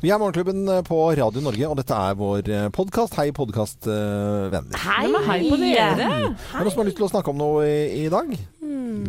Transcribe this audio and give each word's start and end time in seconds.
Vi 0.00 0.08
er 0.08 0.16
Morgenklubben 0.16 0.62
på 0.88 0.96
Radio 1.12 1.42
Norge, 1.44 1.66
og 1.68 1.76
dette 1.76 1.92
er 1.92 2.14
vår 2.16 2.46
podkast. 2.72 3.18
Hei, 3.20 3.26
podkastvenner. 3.36 4.78
Hei, 4.80 5.10
hei 5.26 5.40
på 5.44 5.58
dere. 5.60 5.90
Er 5.92 5.98
det 6.00 6.06
noen 6.62 6.70
som 6.72 6.80
har 6.80 6.88
lyst 6.88 6.96
til 6.96 7.04
å 7.04 7.10
snakke 7.10 7.34
om 7.34 7.36
noe 7.42 7.66
i, 7.68 8.06
i 8.06 8.08
dag? 8.08 8.30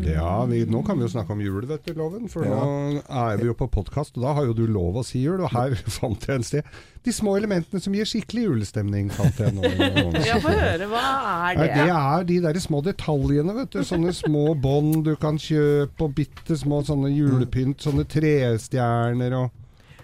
Ja, 0.04 0.34
vi, 0.50 0.66
nå 0.68 0.82
kan 0.84 1.00
vi 1.00 1.06
jo 1.06 1.12
snakke 1.14 1.32
om 1.32 1.40
jul, 1.44 1.64
vet 1.70 1.88
du, 1.88 1.94
Loven. 1.96 2.28
For 2.32 2.44
Ja. 2.44 2.58
nå 2.60 3.00
er 3.08 3.40
vi 3.40 3.48
jo 3.48 3.56
på 3.56 3.70
podkast, 3.72 4.18
og 4.20 4.26
da 4.26 4.34
har 4.36 4.50
jo 4.50 4.58
du 4.58 4.66
lov 4.68 5.00
å 5.00 5.06
si 5.08 5.22
jul. 5.24 5.40
Og 5.46 5.54
her 5.56 5.78
fant 6.00 6.28
jeg 6.28 6.42
en 6.42 6.48
sted 6.50 6.76
De 7.08 7.16
små 7.16 7.38
elementene 7.40 7.80
som 7.82 7.96
gir 7.96 8.06
skikkelig 8.12 8.44
julestemning, 8.50 9.08
fant 9.16 9.40
jeg 9.40 9.56
nå. 9.56 9.64
Ja, 10.28 10.42
få 10.44 10.52
høre. 10.52 10.92
Hva 10.92 11.06
er 11.54 11.62
det? 11.62 11.70
det 11.80 11.88
er 11.88 12.28
de 12.34 12.42
der 12.50 12.60
små 12.68 12.84
detaljene, 12.84 13.56
vet 13.62 13.72
du. 13.78 13.80
Sånne 13.88 14.12
små 14.18 14.50
bånd 14.60 15.06
du 15.08 15.16
kan 15.16 15.40
kjøpe, 15.40 16.04
og 16.04 16.20
bitte 16.20 16.60
små 16.60 16.84
sånne 16.84 17.16
julepynt. 17.16 17.80
Sånne 17.88 18.04
trestjerner 18.12 19.40
og 19.40 19.56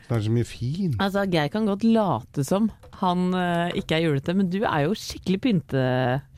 Det 0.08 0.16
er 0.16 0.22
så 0.24 0.32
mye 0.32 0.48
fint. 0.48 0.96
Altså, 1.04 1.26
Geir 1.28 1.50
kan 1.52 1.66
godt 1.68 1.84
late 1.84 2.44
som 2.48 2.70
han 3.02 3.28
uh, 3.36 3.68
ikke 3.78 3.98
er 3.98 4.06
julete, 4.08 4.34
men 4.38 4.48
du 4.50 4.62
er 4.64 4.86
jo 4.88 4.96
skikkelig 4.98 5.40
pynte... 5.44 5.82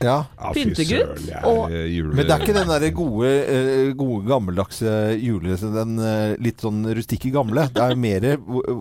Ja. 0.03 0.16
Ja, 0.26 0.52
fy 0.55 0.66
Pyntegutt, 0.66 1.21
søren, 1.23 1.45
og-. 1.48 1.76
Men 2.16 2.23
det 2.26 2.34
er 2.34 2.43
ikke 2.43 2.55
den 2.57 2.71
der 2.73 2.88
gode, 2.98 3.29
uh, 3.45 3.91
gode 3.99 4.26
gammeldagse 4.27 4.95
jule... 5.21 5.55
Den 5.59 6.02
uh, 6.02 6.34
litt 6.41 6.66
sånn 6.66 6.81
rustikke 6.98 7.31
gamle. 7.35 7.67
Det 7.76 7.85
er 7.85 7.99
mer 7.99 8.27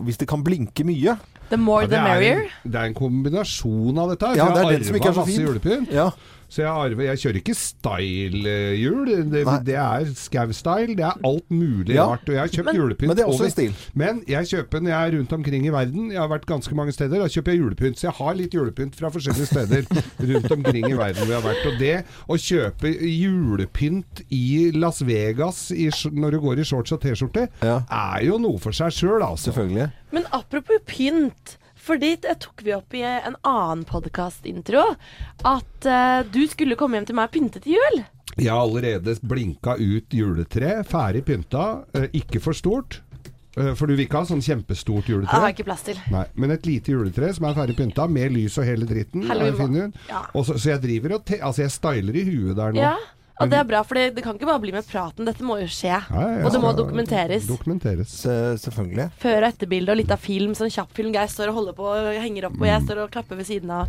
hvis 0.07 0.19
det 0.19 0.27
kan 0.31 0.43
blinke 0.43 0.83
mye. 0.87 1.15
The 1.49 1.57
more 1.57 1.85
Ja, 1.85 1.89
the 1.93 1.97
er 2.01 2.09
merrier. 2.09 2.43
Det 2.65 2.81
er 2.81 2.89
en 2.91 2.97
kombinasjon 2.97 4.01
av 4.01 4.11
dette. 4.13 4.33
Ja, 4.37 4.49
det 4.53 4.65
er 4.65 4.75
den 4.75 4.89
som 4.89 4.99
ikke 4.99 5.13
er 5.13 5.17
så 5.17 5.29
fin. 5.29 5.87
Ja. 5.93 6.09
Så 6.49 6.63
jeg, 6.63 6.69
arver, 6.71 7.03
jeg 7.05 7.17
kjører 7.21 7.37
ikke 7.43 7.53
style-hjul. 7.55 9.09
Det, 9.31 9.43
det 9.67 9.75
er 9.77 10.07
skau-style. 10.17 10.95
Det 10.97 11.05
er 11.05 11.19
alt 11.29 11.49
mulig 11.53 11.93
Ja. 11.95 12.07
rart. 12.09 12.25
Og 12.27 12.33
jeg 12.33 12.39
har 12.41 12.47
kjøpt 12.47 12.65
Men- 12.65 12.75
julepynt 12.79 13.07
Men 13.07 13.17
det 13.17 13.23
er 13.23 13.27
også 13.29 13.43
over- 13.45 13.49
stil. 13.53 13.73
Men 13.93 14.23
jeg 14.27 14.45
kjøper 14.49 14.81
når 14.81 14.89
jeg 14.89 15.07
er 15.13 15.17
rundt 15.17 15.33
omkring 15.33 15.65
i 15.65 15.69
verden. 15.69 16.09
Jeg 16.11 16.19
har 16.19 16.27
vært 16.27 16.45
ganske 16.45 16.73
mange 16.75 16.91
steder. 16.91 17.19
Da 17.19 17.27
kjøper 17.27 17.51
jeg 17.53 17.59
julepynt. 17.61 17.97
Så 17.97 18.07
jeg 18.09 18.13
har 18.17 18.33
litt 18.33 18.51
julepynt 18.53 18.95
fra 18.95 19.09
forskjellige 19.09 19.45
steder 19.47 19.85
rundt 20.33 20.51
omkring 20.51 20.85
i 20.89 20.97
verden 20.97 21.21
hvor 21.25 21.33
jeg 21.33 21.41
har 21.41 21.53
vært. 21.53 21.65
Og 21.69 21.79
det 21.79 22.05
å 22.27 22.35
kjøpe 22.35 22.89
julepynt 23.19 24.23
i 24.31 24.71
Las 24.73 25.01
Vegas 25.05 25.71
i, 25.71 25.89
når 26.11 26.31
du 26.31 26.39
går 26.41 26.59
i 26.59 26.63
shorts 26.67 26.91
og 26.91 27.01
T-skjorte, 27.01 27.47
Ja. 27.63 27.81
er 27.89 28.25
jo 28.25 28.37
noe 28.41 28.57
for 28.59 28.71
seg 28.71 28.91
sjøl, 28.91 29.21
altså. 29.21 29.51
Selvfølgelig. 29.53 29.91
Men 30.11 30.23
apropos 30.33 30.79
pynt. 30.87 31.57
Fordi 31.89 32.13
det 32.21 32.37
tok 32.45 32.61
vi 32.65 32.75
opp 32.77 32.93
i 32.93 33.01
en 33.07 33.35
annen 33.49 33.83
podkastintro. 33.89 34.85
At 35.49 35.89
uh, 35.89 36.21
du 36.29 36.43
skulle 36.51 36.77
komme 36.79 36.99
hjem 36.99 37.09
til 37.09 37.17
meg 37.17 37.29
og 37.31 37.35
pynte 37.35 37.61
til 37.63 37.79
jul. 37.79 38.01
Jeg 38.39 38.53
har 38.53 38.61
allerede 38.61 39.15
blinka 39.25 39.73
ut 39.81 40.13
juletre, 40.15 40.75
ferdig 40.87 41.23
pynta, 41.27 41.63
eh, 41.97 42.05
ikke 42.21 42.39
for 42.39 42.55
stort. 42.55 43.01
eh, 43.57 43.73
For 43.75 43.89
du 43.89 43.95
vil 43.97 44.05
ikke 44.05 44.21
ha 44.21 44.27
sånn 44.29 44.43
kjempestort 44.45 45.09
har 45.09 45.15
juletre? 45.15 45.41
jeg 45.49 45.57
ikke 45.57 45.65
plass 45.67 45.81
til. 45.83 45.97
Nei, 46.13 46.23
men 46.39 46.53
et 46.55 46.69
lite 46.69 46.93
juletre 46.93 47.33
som 47.35 47.49
er 47.49 47.57
ferdig 47.57 47.75
pynta, 47.81 48.05
med 48.07 48.31
lys 48.37 48.55
og 48.61 48.69
hele 48.69 48.85
dritten. 48.87 49.25
Ja. 49.27 50.21
Og 50.33 50.45
så, 50.47 50.55
så 50.61 50.75
jeg 50.75 50.83
driver 50.85 51.17
og 51.17 51.25
te 51.27 51.41
altså 51.41 51.65
jeg 51.65 51.73
styler 51.73 52.15
i 52.21 52.23
huet 52.29 52.55
der 52.61 52.77
nå. 52.77 52.85
Ja, 52.85 52.93
og 53.39 53.49
det 53.51 53.57
er 53.59 53.67
bra, 53.69 53.81
for 53.87 53.95
det 53.95 54.23
kan 54.23 54.35
ikke 54.35 54.49
bare 54.49 54.61
bli 54.63 54.73
med 54.75 54.87
praten. 54.87 55.25
Dette 55.27 55.45
må 55.47 55.59
jo 55.61 55.67
skje. 55.71 55.95
Ja, 55.95 56.01
ja, 56.11 56.45
Og 56.45 56.51
det 56.51 56.61
må 56.63 56.73
dokumenteres. 56.75 57.47
Dokumenteres. 57.47 58.11
Se, 58.25 58.35
selvfølgelig. 58.59 59.09
Før- 59.21 59.43
og 59.45 59.49
etterbilde 59.53 59.93
og 59.95 59.97
litt 60.01 60.11
av 60.11 60.19
film. 60.19 60.55
Sånn 60.57 60.73
kjapp 60.73 60.91
film. 60.97 61.13
Geir 61.15 61.31
står 61.31 61.53
og 61.53 61.59
holder 61.61 61.77
på 61.77 61.87
og 61.87 62.09
henger 62.19 62.49
opp, 62.49 62.59
og 62.59 62.67
jeg 62.67 62.83
står 62.87 63.03
og 63.05 63.11
klapper 63.15 63.39
ved 63.39 63.47
siden 63.47 63.71
av. 63.71 63.87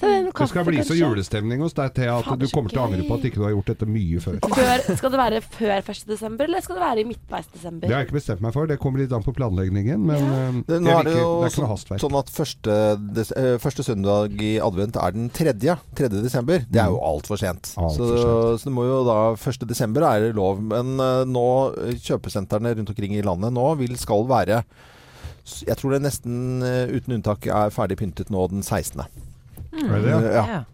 Det, 0.00 0.12
Mm. 0.36 0.48
Skal 0.50 0.64
bli 0.66 0.82
så 0.84 0.94
julestemning 0.96 1.62
hos 1.64 1.72
deg, 1.76 1.92
Thea, 1.96 2.18
at 2.20 2.38
du 2.38 2.44
kommer 2.52 2.68
til 2.68 2.78
å 2.78 2.84
angre 2.84 3.04
på 3.08 3.16
at 3.16 3.22
ikke 3.24 3.38
du 3.40 3.44
har 3.46 3.52
gjort 3.54 3.70
dette 3.70 3.86
mye 3.88 4.20
før. 4.20 4.36
Før, 4.44 4.82
skal 4.98 5.12
det 5.14 5.20
være 5.20 5.38
før 5.40 5.70
1. 5.78 6.02
desember, 6.10 6.44
eller 6.44 6.60
skal 6.64 6.76
det 6.76 6.82
være 6.84 7.00
i 7.00 7.06
midtveis 7.08 7.46
desember? 7.54 7.86
Det 7.88 7.94
har 7.94 8.02
jeg 8.02 8.08
ikke 8.10 8.16
bestemt 8.18 8.42
meg 8.44 8.52
for. 8.52 8.68
Det 8.68 8.76
kommer 8.82 9.00
litt 9.00 9.14
an 9.16 9.24
på 9.24 9.32
planleggingen, 9.36 10.02
men 10.10 10.20
ja. 10.20 10.42
Det, 10.68 10.80
nå 10.84 10.92
er 10.98 11.08
det 11.08 11.14
jo 11.16 11.30
det 11.40 11.48
er 11.48 11.54
ikke 11.54 11.62
noe 11.62 11.66
sånn, 11.66 11.70
hastverk. 11.72 12.02
sånn 12.04 12.18
at 12.20 12.32
første, 12.36 12.76
des, 13.16 13.32
eh, 13.40 13.56
første 13.62 13.86
søndag 13.86 14.36
i 14.44 14.50
advent 14.62 14.98
er 15.00 15.14
den 15.16 15.30
tredje. 15.32 15.76
3. 15.96 16.10
desember. 16.26 16.66
Det 16.68 16.82
er 16.82 16.92
jo 16.92 17.00
altfor 17.00 17.40
sent. 17.40 17.72
Alt 17.80 17.96
så, 17.96 18.10
sent. 18.12 18.60
så 18.60 18.68
det 18.68 18.74
må 18.76 18.84
jo 18.88 18.98
da 19.08 19.18
1. 19.38 19.64
desember 19.70 20.04
er 20.10 20.26
det 20.26 20.34
lov. 20.36 20.60
Men 20.60 20.98
eh, 21.00 21.22
nå, 21.24 21.46
eh, 21.86 21.96
kjøpesentrene 22.04 22.74
rundt 22.76 22.92
omkring 22.92 23.16
i 23.16 23.24
landet 23.24 23.54
nå 23.56 23.70
vil, 23.80 23.96
skal 24.00 24.26
være 24.28 24.60
Jeg 25.46 25.76
tror 25.78 25.94
det 25.94 26.02
nesten 26.04 26.60
eh, 26.66 26.90
uten 26.92 27.16
unntak 27.16 27.46
er 27.46 27.72
ferdig 27.72 27.96
pyntet 28.02 28.28
nå 28.34 28.44
den 28.50 28.62
16. 28.66 29.06
Er 29.84 30.00
det, 30.00 30.10
ja? 30.10 30.18
Eh, 30.20 30.56
ja. 30.56 30.64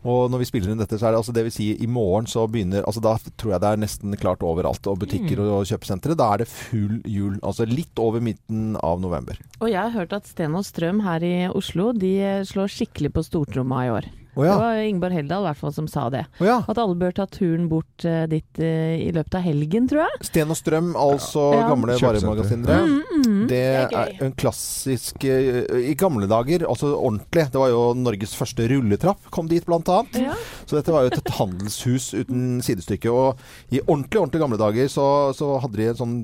Og 0.00 0.30
når 0.32 0.40
vi 0.40 0.48
spiller 0.48 0.72
inn 0.72 0.80
dette, 0.80 0.96
så 0.96 1.08
er 1.08 1.12
det 1.12 1.20
altså 1.20 1.34
det 1.36 1.42
vil 1.44 1.52
si 1.52 1.66
i 1.76 1.88
morgen 1.90 2.28
så 2.30 2.46
begynner 2.48 2.86
Altså 2.88 3.02
da 3.04 3.12
tror 3.36 3.52
jeg 3.52 3.60
det 3.60 3.68
er 3.68 3.82
nesten 3.82 4.16
klart 4.20 4.44
overalt. 4.46 4.86
Og 4.88 5.02
butikker 5.02 5.42
og 5.44 5.66
kjøpesentre. 5.68 6.16
Da 6.16 6.30
er 6.32 6.42
det 6.42 6.48
full 6.48 7.02
jul. 7.04 7.36
Altså 7.44 7.68
litt 7.68 8.00
over 8.00 8.24
midten 8.24 8.78
av 8.80 9.02
november. 9.02 9.36
Og 9.60 9.68
jeg 9.68 9.80
har 9.80 9.92
hørt 9.92 10.16
at 10.16 10.30
Sten 10.30 10.56
og 10.56 10.64
Strøm 10.64 11.04
her 11.04 11.24
i 11.26 11.34
Oslo 11.52 11.90
de 11.92 12.14
slår 12.48 12.72
skikkelig 12.72 13.12
på 13.16 13.26
stortromma 13.28 13.84
i 13.86 13.92
år. 13.98 14.08
Å 14.38 14.44
ja. 14.46 14.52
Det 14.54 14.60
var 14.62 14.80
Ingeborg 14.86 15.16
Heldal 15.18 15.42
i 15.42 15.48
hvert 15.50 15.58
fall 15.60 15.72
som 15.74 15.88
sa 15.90 16.04
det. 16.12 16.24
Oh, 16.38 16.46
ja. 16.46 16.58
At 16.70 16.78
alle 16.78 16.94
bør 17.00 17.14
ta 17.16 17.26
turen 17.26 17.66
bort 17.70 18.04
uh, 18.06 18.24
dit 18.30 18.60
uh, 18.62 18.94
i 19.00 19.10
løpet 19.14 19.34
av 19.40 19.42
helgen, 19.42 19.88
tror 19.90 20.04
jeg. 20.04 20.20
Sten 20.30 20.52
og 20.54 20.58
Strøm, 20.58 20.92
altså 20.98 21.48
Ja. 21.56 21.64
gamle 21.70 21.96
varemagasinere. 21.98 22.78
Mm, 22.86 23.00
mm, 23.26 23.40
Det 23.50 23.60
Det 23.90 23.98
er 23.98 24.12
er 24.20 24.24
en 24.28 24.32
klassisk 24.38 25.24
uh, 25.26 25.78
I 25.82 25.94
gamle 25.98 26.28
dager, 26.30 26.62
altså 26.68 26.92
ordentlig 26.94 27.48
Det 27.50 27.58
var 27.60 27.72
jo 27.72 27.82
Norges 27.98 28.34
første 28.38 28.68
rulletrapp 28.70 29.30
kom 29.34 29.48
dit, 29.50 29.64
blant 29.66 29.88
annet. 29.90 30.20
Ja. 30.30 30.34
Så 30.66 30.78
dette 30.78 30.92
var 30.94 31.02
jo 31.06 31.10
et 31.14 31.32
handelshus 31.40 32.12
uten 32.14 32.60
sidestykke. 32.62 33.10
Og 33.10 33.40
i 33.74 33.80
ordentlig 33.82 34.20
ordentlig 34.20 34.40
gamle 34.44 34.58
dager 34.60 34.86
så, 34.92 35.06
så 35.36 35.56
hadde 35.62 35.76
de 35.80 35.88
en 35.90 35.98
sånn 35.98 36.16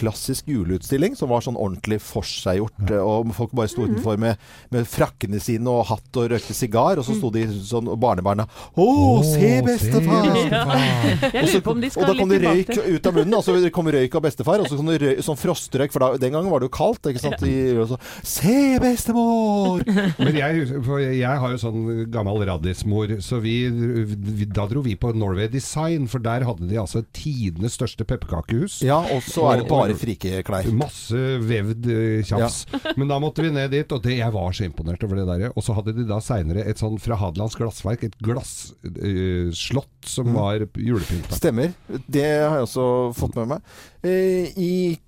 klassisk 0.00 0.48
juleutstilling 0.50 1.16
som 1.18 1.28
var 1.32 1.44
sånn 1.44 1.58
ordentlig 1.60 2.00
forseggjort. 2.04 2.94
Og 3.00 3.34
folk 3.36 3.52
bare 3.56 3.68
sto 3.72 3.84
utenfor 3.84 4.16
med, 4.20 4.40
med 4.72 4.88
frakkene 4.88 5.40
sine 5.42 5.68
og 5.70 5.86
hatt 5.92 6.16
og 6.20 6.30
røykte 6.32 6.56
sigar. 6.56 7.00
Og 7.00 7.04
så 7.06 7.16
sto 7.18 7.30
de 7.34 7.44
sånn, 7.70 7.88
og 7.90 7.98
barnebarna 8.00 8.46
Å, 8.74 8.86
se 9.26 9.50
bestefar! 9.66 10.28
Jeg 10.40 11.46
lurer 11.46 11.64
på 11.64 11.74
om 11.74 11.82
de 11.82 11.90
Og 11.94 12.06
da 12.06 12.14
kom 12.18 12.32
det 12.32 12.40
røyk 12.44 12.72
ut 12.76 13.08
av 13.08 13.16
munnen. 13.16 13.36
Altså 13.38 13.56
det 13.60 13.72
kom 13.74 13.88
røyk 13.90 14.14
av 14.16 14.24
bestefar, 14.24 14.62
og 14.62 14.70
så 14.70 14.78
kom 14.78 14.90
det 14.90 14.98
røyk, 15.02 15.22
sånn 15.26 15.38
frostrøyk. 15.40 15.94
For 15.94 16.02
da, 16.04 16.10
den 16.20 16.34
gangen 16.36 16.50
var 16.52 16.62
det 16.62 16.70
jo 16.70 16.74
kaldt. 16.76 17.10
ikke 17.10 17.22
sant? 17.22 17.44
I, 17.46 17.74
så, 17.90 17.98
Se, 18.26 18.56
bestemor! 18.82 19.84
Men 20.24 20.38
jeg, 20.38 20.66
for 20.86 21.02
jeg 21.02 21.42
har 21.44 21.54
jo 21.54 21.60
sånn 21.60 21.80
gammel 22.12 22.44
raddismor, 22.48 23.16
så 23.24 23.40
vi, 23.42 23.56
vi, 23.70 24.48
da 24.48 24.66
dro 24.70 24.84
vi 24.84 24.96
på 25.00 25.12
Norway 25.16 25.50
Design, 25.52 26.08
for 26.10 26.22
der 26.24 26.46
hadde 26.48 26.68
de 26.70 26.78
altså 26.80 27.04
tidenes 27.16 27.76
største 27.78 28.06
pepperkakehus. 28.08 28.80
Ja, 28.86 29.00
og 29.14 29.24
så 29.26 29.48
er 29.52 29.62
det 29.62 29.68
bare 29.70 29.96
frikeklær. 29.98 30.68
Masse 30.76 31.38
vevd 31.44 31.90
tjafs. 32.28 32.62
Ja. 32.72 32.94
Men 33.00 33.10
da 33.10 33.20
måtte 33.22 33.44
vi 33.44 33.52
ned 33.54 33.72
dit, 33.74 33.92
og 33.94 34.02
det, 34.04 34.18
jeg 34.20 34.34
var 34.34 34.54
så 34.56 34.66
imponert 34.66 35.04
over 35.06 35.20
det 35.20 35.26
der. 35.30 35.54
Og 35.54 35.64
så 35.66 35.76
hadde 35.76 35.94
de 35.96 36.06
da 36.08 36.20
seinere 36.24 36.64
et 36.68 36.80
sånn 36.80 36.98
fra 37.02 37.18
Hadelands 37.40 37.56
glassverk, 37.58 38.04
et 38.04 38.16
glasslott 38.22 40.06
som 40.06 40.26
Mm. 40.30 40.34
var 40.36 40.58
julepynta. 40.76 41.34
Stemmer. 41.36 41.72
Det 42.08 42.24
har 42.44 42.58
jeg 42.60 42.66
også 42.68 43.14
fått 43.16 43.36
med 43.36 43.48
meg. 43.48 43.62
Uh, 44.04 44.60
I 44.60 44.98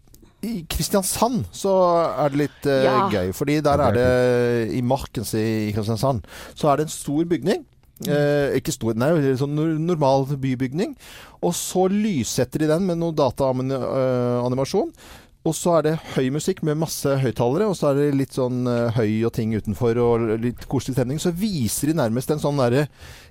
i 0.43 0.65
Kristiansand 0.67 1.45
så 1.55 1.71
er 2.19 2.29
det 2.33 2.39
litt 2.41 2.65
uh, 2.67 2.83
Ja. 2.83 3.09
gøy, 3.13 3.29
fordi 3.33 3.61
der 3.63 3.79
er 3.79 3.93
det 3.95 4.75
i 4.75 4.81
Markens 4.83 5.35
i 5.39 5.71
Kristiansand 5.73 6.25
så 6.59 6.67
er 6.73 6.77
det 6.81 6.87
en 6.89 6.97
stor 6.97 7.25
bygning. 7.25 7.65
Eh, 8.03 8.57
ikke 8.59 8.73
stor, 8.75 8.95
nei, 8.99 9.11
en 9.15 9.37
sånn 9.39 9.55
normal 9.87 10.25
bybygning. 10.27 10.97
Og 11.41 11.53
så 11.55 11.85
lyssetter 11.87 12.59
de 12.59 12.67
den 12.67 12.85
med 12.89 12.99
noe 12.99 13.13
dataanimasjon. 13.15 14.91
Og 15.43 15.57
så 15.59 15.73
er 15.79 15.87
det 15.87 15.93
høy 16.15 16.29
musikk 16.35 16.61
med 16.67 16.79
masse 16.79 17.17
høyttalere, 17.19 17.67
og 17.67 17.75
så 17.75 17.91
er 17.91 17.99
det 17.99 18.09
litt 18.15 18.37
sånn 18.37 18.63
eh, 18.71 18.95
høy 18.95 19.25
og 19.27 19.33
ting 19.35 19.55
utenfor 19.57 19.99
og 19.99 20.27
litt 20.43 20.69
koselig 20.71 20.95
stemning. 20.95 21.19
Så 21.23 21.35
viser 21.35 21.91
de 21.91 21.99
nærmest 21.99 22.31
en 22.31 22.43
sånn 22.43 22.61
derre 22.63 22.87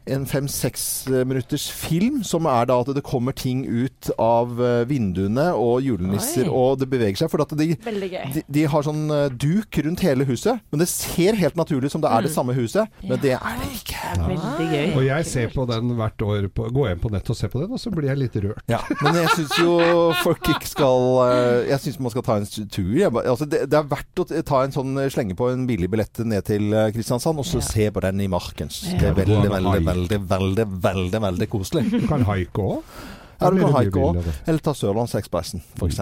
en 0.10 0.26
fem-seks 0.26 1.06
minutters 1.30 1.68
film, 1.72 2.24
som 2.26 2.48
er 2.50 2.66
da 2.72 2.80
at 2.82 2.90
det 2.96 3.04
kommer 3.06 3.36
ting 3.38 3.62
ut 3.70 4.10
av 4.18 4.58
eh, 4.58 4.82
vinduene 4.90 5.52
og 5.54 5.84
julenisser, 5.86 6.48
Oi. 6.50 6.56
og 6.58 6.80
det 6.82 6.88
beveger 6.90 7.22
seg. 7.22 7.30
For 7.30 7.44
at 7.44 7.54
de, 7.58 7.76
de, 7.78 8.44
de 8.50 8.64
har 8.74 8.86
sånn 8.88 9.04
eh, 9.14 9.28
duk 9.30 9.78
rundt 9.86 10.02
hele 10.06 10.26
huset, 10.26 10.64
men 10.74 10.82
det 10.82 10.90
ser 10.90 11.38
helt 11.38 11.60
naturlig 11.60 11.92
ut 11.92 11.96
som 11.96 12.04
det 12.04 12.10
er 12.10 12.26
det 12.26 12.34
samme 12.34 12.56
huset, 12.58 12.90
men 13.06 13.22
det 13.22 13.36
er 13.38 13.62
det 13.62 13.70
ikke. 13.78 14.00
Er 14.12 14.24
veldig 14.26 14.68
gøy. 14.72 14.88
Og 14.98 15.06
jeg 15.06 15.30
ser 15.30 15.54
på 15.54 15.68
den 15.70 15.94
hvert 16.00 16.26
år, 16.26 16.50
på, 16.50 16.68
går 16.74 16.92
hjem 16.92 17.04
på 17.06 17.14
nett 17.14 17.32
og 17.32 17.38
ser 17.38 17.54
på 17.54 17.62
den, 17.62 17.70
og 17.78 17.84
så 17.84 17.94
blir 17.94 18.10
jeg 18.10 18.24
litt 18.24 18.40
rørt. 18.48 18.66
Ja, 18.74 18.82
men 19.04 19.22
jeg 19.22 19.36
syns 19.38 19.56
jo 19.62 19.78
folk 20.26 20.50
ikke 20.50 20.68
skal 20.70 21.08
eh, 21.28 21.70
Jeg 21.70 21.84
syns 21.84 22.01
man 22.04 22.12
skal 22.14 22.24
ta 22.26 22.36
en 22.40 22.46
tur. 22.48 22.92
Jeg, 22.98 23.12
altså 23.22 23.48
det, 23.50 23.64
det 23.72 23.78
er 23.80 23.88
verdt 23.92 24.22
å 24.24 24.26
ta 24.48 24.62
en 24.66 24.74
sånn 24.76 24.92
eh, 25.02 25.10
slenge 25.14 25.36
på 25.40 25.48
en 25.54 25.64
billig 25.70 25.90
billett 25.94 26.22
ned 26.28 26.46
til 26.50 26.70
eh, 26.74 26.90
Kristiansand, 26.96 27.40
og 27.42 27.48
så 27.48 27.62
Ja. 27.62 27.68
se 27.70 27.88
på 27.96 28.04
den 28.06 28.22
i 28.26 28.28
Markens. 28.32 28.82
Ja. 28.92 29.00
Det 29.00 29.10
er 29.12 29.18
veldig, 29.22 29.52
veldig, 29.56 29.86
veldig, 29.90 30.20
veldig, 30.36 30.68
veldig, 30.90 31.22
veldig 31.30 31.50
koselig. 31.54 31.86
Du 31.94 32.08
kan 32.10 32.26
haike 32.30 32.66
òg. 32.66 32.96
Ja, 33.42 33.50
du 33.50 33.62
kan 33.64 33.74
haike 33.80 34.06
òg. 34.10 34.22
Eller 34.46 34.62
ta 34.66 34.74
Sørlandsekspressen, 34.78 35.64
f.eks. 35.80 36.02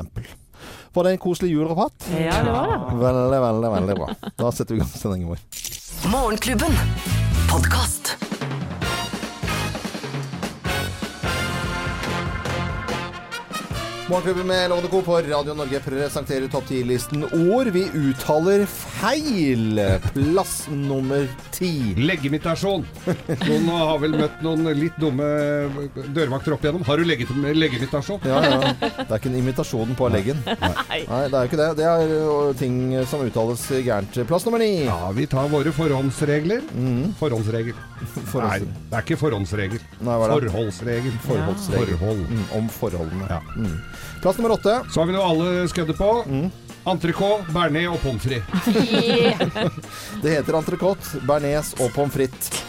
Var 0.93 1.05
det 1.07 1.11
en 1.15 1.21
koselig 1.23 1.53
julerabatt? 1.53 2.09
Ja, 2.17 2.41
det 2.43 2.51
var 2.51 2.67
det. 2.73 2.97
Veldig, 2.99 3.39
veldig, 3.45 3.69
veldig 3.77 3.99
bra. 4.01 4.09
Da 4.41 4.51
setter 4.51 4.75
vi 4.75 4.81
i 4.81 4.83
gang 4.83 4.91
sendingen 4.91 5.31
vår. 5.31 5.45
Morgenklubben. 6.11 6.75
Podkast. 7.49 8.28
Morgenklubben 14.09 14.47
med 14.47 14.69
Lovende 14.69 14.89
Co. 14.89 15.01
på 15.05 15.15
Radio 15.21 15.53
Norge 15.53 15.79
presenterer 15.85 16.47
topp 16.49 16.63
10-listen 16.71 17.27
ord 17.51 17.67
vi 17.75 17.83
uttaler 17.93 18.63
feil. 18.65 19.77
Plass 20.15 20.63
nummer 20.73 21.27
ti. 21.53 21.69
Legimitasjon. 21.93 22.85
Noen 23.05 23.67
har 23.69 23.99
vel 24.01 24.15
møtt 24.17 24.39
noen 24.41 24.65
litt 24.79 24.97
dumme 24.97 25.27
dørvakter 26.15 26.55
opp 26.55 26.65
igjennom. 26.65 26.85
Har 26.87 26.97
du 26.97 27.05
legit- 27.05 27.29
Ja, 28.25 28.39
ja. 28.49 28.73
Det 28.81 29.05
er 29.05 29.19
ikke 29.19 29.29
en 29.29 29.37
imitasjon 29.43 29.93
på 29.99 30.09
leggen. 30.09 30.41
Nei. 30.47 31.03
Nei, 31.05 31.21
det 31.29 31.37
er 31.37 31.45
jo 31.45 31.51
ikke 31.51 31.61
det. 31.61 31.69
Det 31.77 31.85
er 31.91 32.53
ting 32.63 32.79
som 33.05 33.21
uttales 33.27 33.67
gærent. 33.85 34.17
Plass 34.31 34.47
nummer 34.49 34.57
ni. 34.63 34.71
Ja, 34.89 35.11
vi 35.13 35.27
tar 35.29 35.51
våre 35.53 35.69
forhåndsregler. 35.75 36.65
Forhåndsregel. 37.21 37.77
Nei, 37.77 38.59
Mhm. 38.59 38.73
Det 38.89 38.97
er 38.97 39.01
ikke 39.05 39.19
forhåndsregel. 39.21 39.79
Nei, 40.01 40.17
hva 40.17 40.25
er 40.33 40.39
det? 40.47 40.51
Forholdsregel. 40.55 41.11
Forholdsregel. 41.27 41.97
Forhold. 41.99 42.25
Mm, 42.29 42.45
om 42.57 42.69
forholdene. 42.73 43.27
Ja. 43.29 43.39
Mm. 43.55 43.79
Plass 44.21 44.37
nummer 44.37 44.51
åtte. 44.51 44.81
Så 44.91 44.99
har 44.99 45.07
vi 45.07 45.15
noe 45.15 45.27
alle 45.27 45.67
skødder 45.71 45.95
på. 45.95 46.09
Mm. 46.27 46.49
Entrecôte, 46.89 47.45
bearnés 47.53 47.87
og 47.91 47.99
pommes 48.03 48.23
frites. 48.23 48.69
Det 50.23 50.33
heter 50.33 50.57
entrecôte, 50.59 51.21
bearnés 51.27 51.71
og 51.79 51.93
pommes 51.95 52.15
frites. 52.15 52.63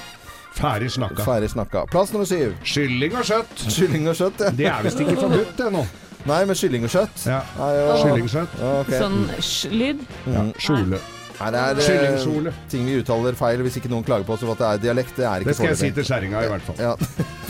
Ferdig 0.61 0.91
snakka. 0.93 1.25
Ferdig 1.25 1.51
snakka. 1.51 1.87
Plass 1.91 2.13
nummer 2.13 2.29
syv. 2.29 2.55
Kylling 2.67 3.15
og 3.17 3.25
kjøtt. 3.25 3.65
Kylling 3.71 4.11
og 4.11 4.19
kjøtt. 4.19 4.45
Ja. 4.45 4.51
Det 4.59 4.69
er 4.69 4.85
visst 4.87 5.01
ikke 5.03 5.17
forbudt, 5.23 5.55
det 5.59 5.71
nå. 5.75 5.87
Nei, 6.29 6.43
men 6.45 6.59
kylling 6.59 6.85
og 6.85 6.93
kjøtt. 6.93 7.23
Ja. 7.31 7.41
Nei, 7.57 7.71
og 7.87 8.29
kjøtt. 8.35 8.59
Ja, 8.61 8.75
okay. 8.83 9.01
Sånn 9.01 9.23
sj-lyd. 9.41 10.05
Ja. 10.29 10.45
Kjole. 10.61 11.01
Nei, 11.41 11.51
det 11.55 11.85
er 11.89 12.05
eh, 12.21 12.59
ting 12.69 12.85
vi 12.85 12.99
uttaler 13.01 13.37
feil 13.39 13.63
hvis 13.65 13.79
ikke 13.81 13.89
noen 13.89 14.05
klager 14.05 14.27
på 14.29 14.35
oss 14.35 14.43
for 14.45 14.53
at 14.53 14.61
det 14.61 14.69
er 14.69 14.83
dialekt. 14.83 15.15
Det 15.17 15.25
er 15.25 15.41
ikke 15.41 15.49
Det 15.49 15.57
skal 15.57 15.71
jeg 15.71 15.81
si 15.81 15.91
til 15.97 16.07
kjerringa, 16.11 16.43
i 16.45 16.51
hvert 16.53 16.67
fall. 16.67 16.77
Ja. 16.85 16.93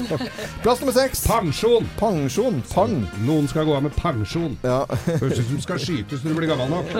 Plass 0.64 0.82
nummer 0.82 0.94
seks. 0.94 1.24
Pensjon. 1.26 1.88
Pensjon. 1.98 2.62
Pang. 2.70 2.94
Noen 3.26 3.50
skal 3.50 3.66
gå 3.66 3.74
av 3.74 3.84
med 3.88 3.96
pensjon. 3.98 4.54
Ja. 4.62 4.84
Høres 5.08 5.40
ut 5.40 5.42
som 5.42 5.58
du 5.58 5.66
skal 5.66 5.82
skytes 5.82 6.22
når 6.22 6.36
du 6.36 6.38
blir 6.38 6.52
gammel 6.52 6.70
nok. 6.70 6.94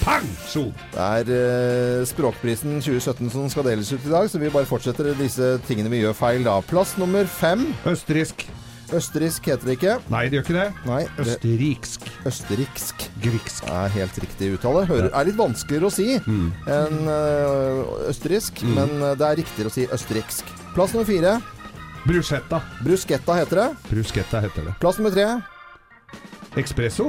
Pensjon! 0.00 0.72
Det 0.94 1.10
er 1.20 1.32
eh, 1.36 2.08
Språkprisen 2.08 2.80
2017 2.80 3.32
som 3.36 3.48
skal 3.52 3.68
deles 3.68 3.92
ut 3.92 4.00
i 4.00 4.12
dag, 4.16 4.28
så 4.30 4.40
vi 4.40 4.52
bare 4.54 4.68
fortsetter 4.68 5.12
disse 5.20 5.56
tingene 5.68 5.92
vi 5.92 6.04
gjør 6.06 6.16
feil 6.24 6.46
da. 6.46 6.60
Plass 6.64 6.96
nummer 7.00 7.28
fem. 7.28 7.68
Østerriksk. 7.90 8.48
Østerriksk 8.92 9.46
heter 9.48 9.64
det 9.64 9.74
ikke. 9.78 9.94
Nei, 10.12 10.24
det 10.28 10.36
gjør 10.38 10.44
ikke 10.44 10.56
det. 10.58 10.66
Nei, 10.86 10.98
det, 11.16 11.24
Østerriksk. 11.24 12.04
østerriksk 12.28 13.06
Griksk. 13.24 13.64
er 13.72 13.88
helt 13.96 14.18
riktig 14.20 14.50
uttale. 14.58 14.84
Hører, 14.86 15.08
er 15.14 15.24
litt 15.24 15.38
vanskeligere 15.38 15.88
å 15.88 15.92
si 15.94 16.18
Mm. 16.20 16.52
enn 16.68 17.08
østerriksk, 18.10 18.60
mm. 18.62 18.74
men 18.76 19.02
eh, 19.02 19.14
det 19.16 19.26
er 19.30 19.36
riktigere 19.40 19.72
å 19.72 19.74
si 19.74 19.86
østerriksk. 19.88 20.44
Plass 20.74 20.92
nummer 20.92 21.06
fire. 21.08 21.40
Bruschetta. 22.04 22.60
Bruschetta 22.84 23.34
heter 23.40 23.56
det. 23.62 23.68
Bruschetta 23.90 24.40
heter 24.44 24.68
det. 24.68 24.74
Plass 24.82 24.98
nummer 25.00 25.10
tre. 25.14 25.26
Espresso. 26.60 27.08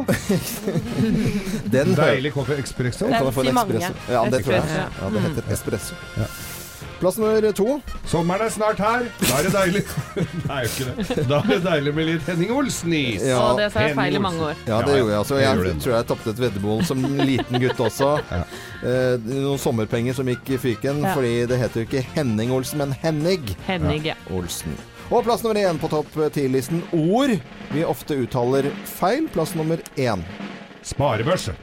Den 1.75 1.91
hø- 1.93 2.01
Deilig 2.01 2.31
kaffe 2.33 2.55
espresso. 2.63 3.05
Det 3.05 3.19
er. 3.19 3.93
Ja, 4.09 4.23
det 4.31 4.43
tror 4.45 4.55
jeg. 4.55 4.65
Ja, 5.01 5.09
det 5.13 5.21
heter 5.27 5.51
espresso. 5.53 5.93
Ja. 6.17 6.25
Plass 7.05 7.17
nummer 7.21 7.51
to. 7.53 7.81
Sommeren 8.09 8.41
er 8.41 8.49
snart 8.49 8.79
her. 8.81 9.03
Da 9.21 9.35
er 9.37 9.43
det 9.45 9.51
deilig 9.53 9.81
er 10.55 10.63
ikke 10.65 10.85
det. 10.87 11.25
Da 11.29 11.37
er 11.37 11.49
det 11.51 11.57
deilig 11.61 11.91
med 11.93 12.07
litt 12.07 12.29
Henning 12.31 12.53
Olsen-is. 12.55 13.21
Ja. 13.29 13.43
Og 13.43 13.59
det 13.59 13.67
sa 13.75 13.83
jeg 13.83 13.91
Henning 13.91 13.99
feil 13.99 14.17
i 14.17 14.21
mange 14.23 14.47
år. 14.47 14.63
Ja, 14.65 14.79
det 14.81 14.95
gjorde 14.95 15.11
jeg. 15.11 15.19
Altså, 15.19 15.37
jeg 15.37 15.59
gjorde 15.59 15.73
tror 15.83 15.93
jeg 15.93 16.07
tapte 16.09 16.33
et 16.33 16.41
veddemål 16.41 16.81
som 16.89 17.05
liten 17.21 17.61
gutt 17.61 17.83
også. 17.91 18.09
Ja. 18.35 18.41
Eh, 18.89 19.21
noen 19.21 19.61
sommerpenger 19.61 20.17
som 20.17 20.27
gikk 20.33 20.49
i 20.55 20.57
fyken, 20.65 21.03
Ja. 21.05 21.13
fordi 21.13 21.35
det 21.51 21.61
heter 21.61 21.83
jo 21.83 21.85
ikke 21.91 22.01
Henning 22.15 22.51
Olsen, 22.57 22.81
men 22.81 22.97
Henning 23.05 23.45
Henning, 23.69 24.01
ja. 24.09 24.17
Olsen. 24.33 24.73
Og 25.11 25.21
plass 25.29 25.45
nummer 25.45 25.61
én 25.61 25.77
på 25.77 25.91
topp 25.93 26.09
ti-listen 26.33 26.81
ord 26.89 27.37
vi 27.69 27.85
ofte 27.85 28.17
uttaler 28.25 28.71
feil. 28.97 29.29
Plass 29.29 29.53
nummer 29.53 29.77
én. 29.93 30.25
Sparebørse. 30.81 31.53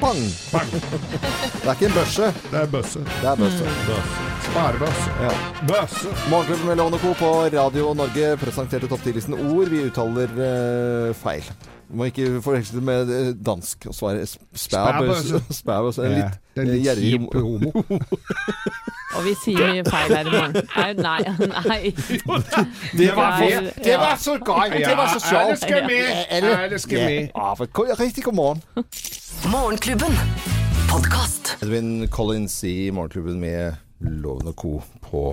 Bang! 0.00 0.20
Bang. 0.52 0.70
Det 0.72 1.68
er 1.68 1.72
ikke 1.76 1.86
en 1.86 1.92
børse, 1.94 2.28
Det 2.50 2.58
er 2.60 2.66
bøsse. 2.66 2.98
det 3.04 3.28
er 3.30 3.36
bøsse. 3.38 3.64
Bøsse. 3.86 4.24
Sparebøsse. 4.48 5.10
Ja. 5.22 5.30
Bøsse. 5.68 6.08
Morgenklubben 6.30 6.66
med 6.66 6.76
Lovende 6.80 6.98
Co. 6.98 7.12
på 7.18 7.30
Radio 7.54 7.92
Norge 7.94 8.32
presenterte 8.40 8.88
topp 8.90 9.04
10-listen 9.06 9.34
ord 9.38 9.70
vi 9.70 9.84
uttaler 9.86 10.34
eh, 10.48 11.14
feil. 11.14 11.46
Må 11.92 12.06
ikke 12.08 12.38
forveksle 12.40 12.78
det 12.78 12.84
med 12.88 13.10
eh, 13.12 13.26
dansk 13.46 13.86
og 13.90 13.94
svare 13.94 14.22
spæb. 14.26 14.38
Spæb 14.56 15.52
Spæbøs. 15.52 15.98
En 15.98 16.04
Ja, 16.04 16.08
litt, 16.16 16.38
det 16.56 16.62
er 16.62 16.70
litt 16.70 16.84
gjerrig 16.86 17.10
kjip 17.10 17.34
homo. 17.36 17.70
Og 19.16 19.24
vi 19.26 19.34
sier 19.42 19.66
mye 19.74 19.82
feil 19.84 20.14
her 20.16 20.24
i 20.24 20.32
morgen. 20.32 20.54
Nei, 20.72 21.20
nei. 21.68 21.80
Det 22.96 23.10
var 23.16 23.36
Det 23.76 23.92
er- 23.92 23.98
var 24.00 24.16
så 24.16 24.38
gøy! 24.40 24.72
Det 24.78 24.96
var 24.96 25.10
så 25.12 25.20
Ja, 25.36 25.42
det 25.50 25.58
sjovt! 25.58 25.58
skal 25.66 25.84
med. 25.84 26.08
Ja, 26.48 26.68
det 26.72 26.80
skal 26.80 26.98
med. 26.98 27.28
Ja, 27.36 27.94
Riktig 28.00 28.24
god 28.24 28.34
morgen. 28.40 28.62
Morgenklubben. 29.52 30.16
Podkast. 30.88 31.58
Edwin 31.62 32.08
Collins 32.08 32.64
i 32.64 32.90
Morgenklubben 32.90 33.40
med 33.40 33.72
Loven 34.02 34.50
og 34.50 34.56
Co. 34.58 34.72
på 35.04 35.24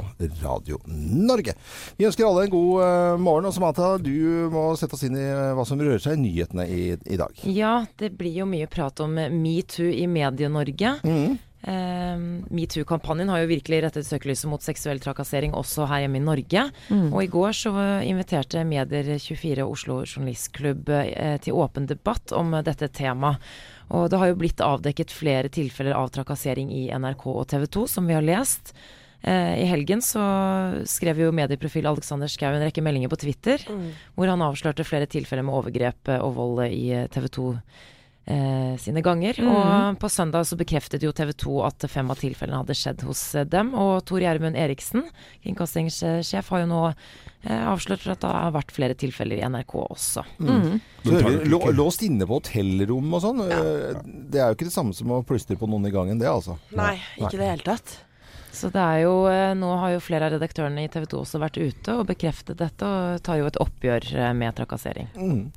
Radio 0.44 0.80
Norge. 0.86 1.56
Vi 1.98 2.07
ønsker 2.07 2.27
alle 2.27 2.48
en 2.48 2.54
god 2.54 2.83
eh, 2.86 3.18
morgen. 3.21 3.50
Og 3.50 3.56
Samantha, 3.56 3.92
du 4.01 4.50
må 4.54 4.69
sette 4.80 4.98
oss 4.98 5.06
inn 5.07 5.18
i 5.18 5.25
eh, 5.25 5.51
hva 5.57 5.66
som 5.68 5.81
rører 5.81 6.01
seg 6.04 6.18
i 6.18 6.24
nyhetene 6.24 6.66
i, 6.69 6.81
i 6.95 7.19
dag. 7.19 7.44
Ja, 7.50 7.75
det 8.00 8.13
blir 8.19 8.42
jo 8.44 8.50
mye 8.50 8.69
prat 8.71 9.01
om 9.04 9.16
metoo 9.18 9.89
i 9.89 10.07
Medie-Norge. 10.10 10.98
Mm. 11.04 11.38
Uh, 11.60 12.16
Metoo-kampanjen 12.56 13.27
har 13.27 13.42
jo 13.42 13.50
virkelig 13.50 13.81
rettet 13.83 14.07
søkelyset 14.07 14.48
mot 14.48 14.63
seksuell 14.63 15.01
trakassering 15.04 15.51
også 15.57 15.89
her 15.92 16.06
hjemme 16.06 16.21
i 16.21 16.24
Norge. 16.24 16.63
Og 17.12 17.19
i 17.24 17.31
går 17.31 17.57
så 17.57 17.74
inviterte 18.07 18.63
Medier24 18.68 19.66
Oslo 19.68 20.00
Journalistklubb 20.06 20.88
uh, 20.94 21.36
til 21.44 21.60
åpen 21.60 21.89
debatt 21.89 22.31
om 22.36 22.56
eh, 22.56 22.63
dette 22.66 22.88
temaet. 22.95 23.44
Og 23.90 24.10
det 24.12 24.20
har 24.22 24.32
jo 24.32 24.40
blitt 24.40 24.62
avdekket 24.62 25.14
flere 25.14 25.50
tilfeller 25.50 25.98
av 25.98 26.12
trakassering 26.14 26.72
i 26.74 26.88
NRK 26.94 27.26
og 27.34 27.46
TV 27.50 27.66
2, 27.66 27.86
som 27.98 28.10
vi 28.10 28.18
har 28.18 28.26
lest. 28.26 28.74
Eh, 29.22 29.64
I 29.64 29.68
helgen 29.68 30.04
så 30.06 30.24
skrev 30.88 31.20
jo 31.24 31.34
medieprofil 31.36 31.90
Alexander 31.90 32.30
Schou 32.32 32.52
en 32.54 32.64
rekke 32.64 32.84
meldinger 32.86 33.12
på 33.12 33.20
Twitter, 33.26 33.66
hvor 34.16 34.32
han 34.32 34.46
avslørte 34.46 34.86
flere 34.88 35.10
tilfeller 35.10 35.44
med 35.44 35.58
overgrep 35.58 36.14
eh, 36.14 36.22
og 36.24 36.38
vold 36.38 36.68
i 36.70 37.08
TV 37.12 37.28
2 37.40 37.48
eh, 38.30 38.76
sine 38.81 39.04
ganger. 39.06 39.40
Og 39.44 40.00
på 40.02 40.10
søndag 40.12 40.48
så 40.48 40.58
bekreftet 40.60 41.04
jo 41.06 41.14
TV 41.16 41.34
2 41.34 41.56
at 41.68 41.88
fem 41.92 42.10
av 42.12 42.22
tilfellene 42.22 42.62
hadde 42.62 42.78
skjedd 42.78 43.04
hos 43.08 43.24
eh, 43.36 43.48
dem. 43.50 43.74
Og 43.78 44.04
Tor 44.10 44.24
Gjermund 44.24 44.60
Eriksen, 44.60 45.08
kringkastingssjef, 45.44 46.52
har 46.54 46.64
jo 46.64 46.70
nå 46.72 46.81
eh, 46.90 47.64
avslørt 47.72 48.08
at 48.10 48.24
det 48.24 48.34
har 48.34 48.56
vært 48.56 48.76
flere 48.76 48.98
tilfeller 49.00 49.42
i 49.42 49.48
NRK 49.50 49.78
også. 49.86 50.26
Så 51.06 51.16
vi 51.16 51.38
lå, 51.50 51.64
låst 51.76 52.04
inne 52.06 52.28
på 52.30 52.42
hotellrom 52.42 53.16
og 53.18 53.26
sånn. 53.26 53.46
Ja. 53.50 53.64
Det 54.04 54.44
er 54.44 54.52
jo 54.52 54.60
ikke 54.60 54.70
det 54.70 54.76
samme 54.76 54.96
som 54.98 55.16
å 55.16 55.24
plystre 55.28 55.60
på 55.60 55.70
noen 55.70 55.90
i 55.90 55.96
gangen, 55.96 56.22
det 56.22 56.30
altså. 56.30 56.60
Nei, 56.76 56.98
ikke 57.18 57.38
i 57.38 57.42
det 57.42 57.56
hele 57.56 57.68
tatt. 57.74 57.98
Så 58.52 58.70
det 58.74 58.82
er 58.82 59.04
jo, 59.04 59.14
eh, 59.30 59.54
nå 59.58 59.70
har 59.78 59.94
jo 59.94 60.02
flere 60.04 60.28
av 60.28 60.34
redaktørene 60.34 60.84
i 60.84 60.90
TV 60.92 61.06
2 61.12 61.20
også 61.22 61.42
vært 61.42 61.60
ute 61.62 61.96
og 61.96 62.08
bekreftet 62.10 62.58
dette, 62.60 62.86
og 62.86 63.22
tar 63.26 63.40
jo 63.40 63.50
et 63.50 63.60
oppgjør 63.62 64.08
eh, 64.16 64.32
med 64.38 64.58
trakassering. 64.58 65.10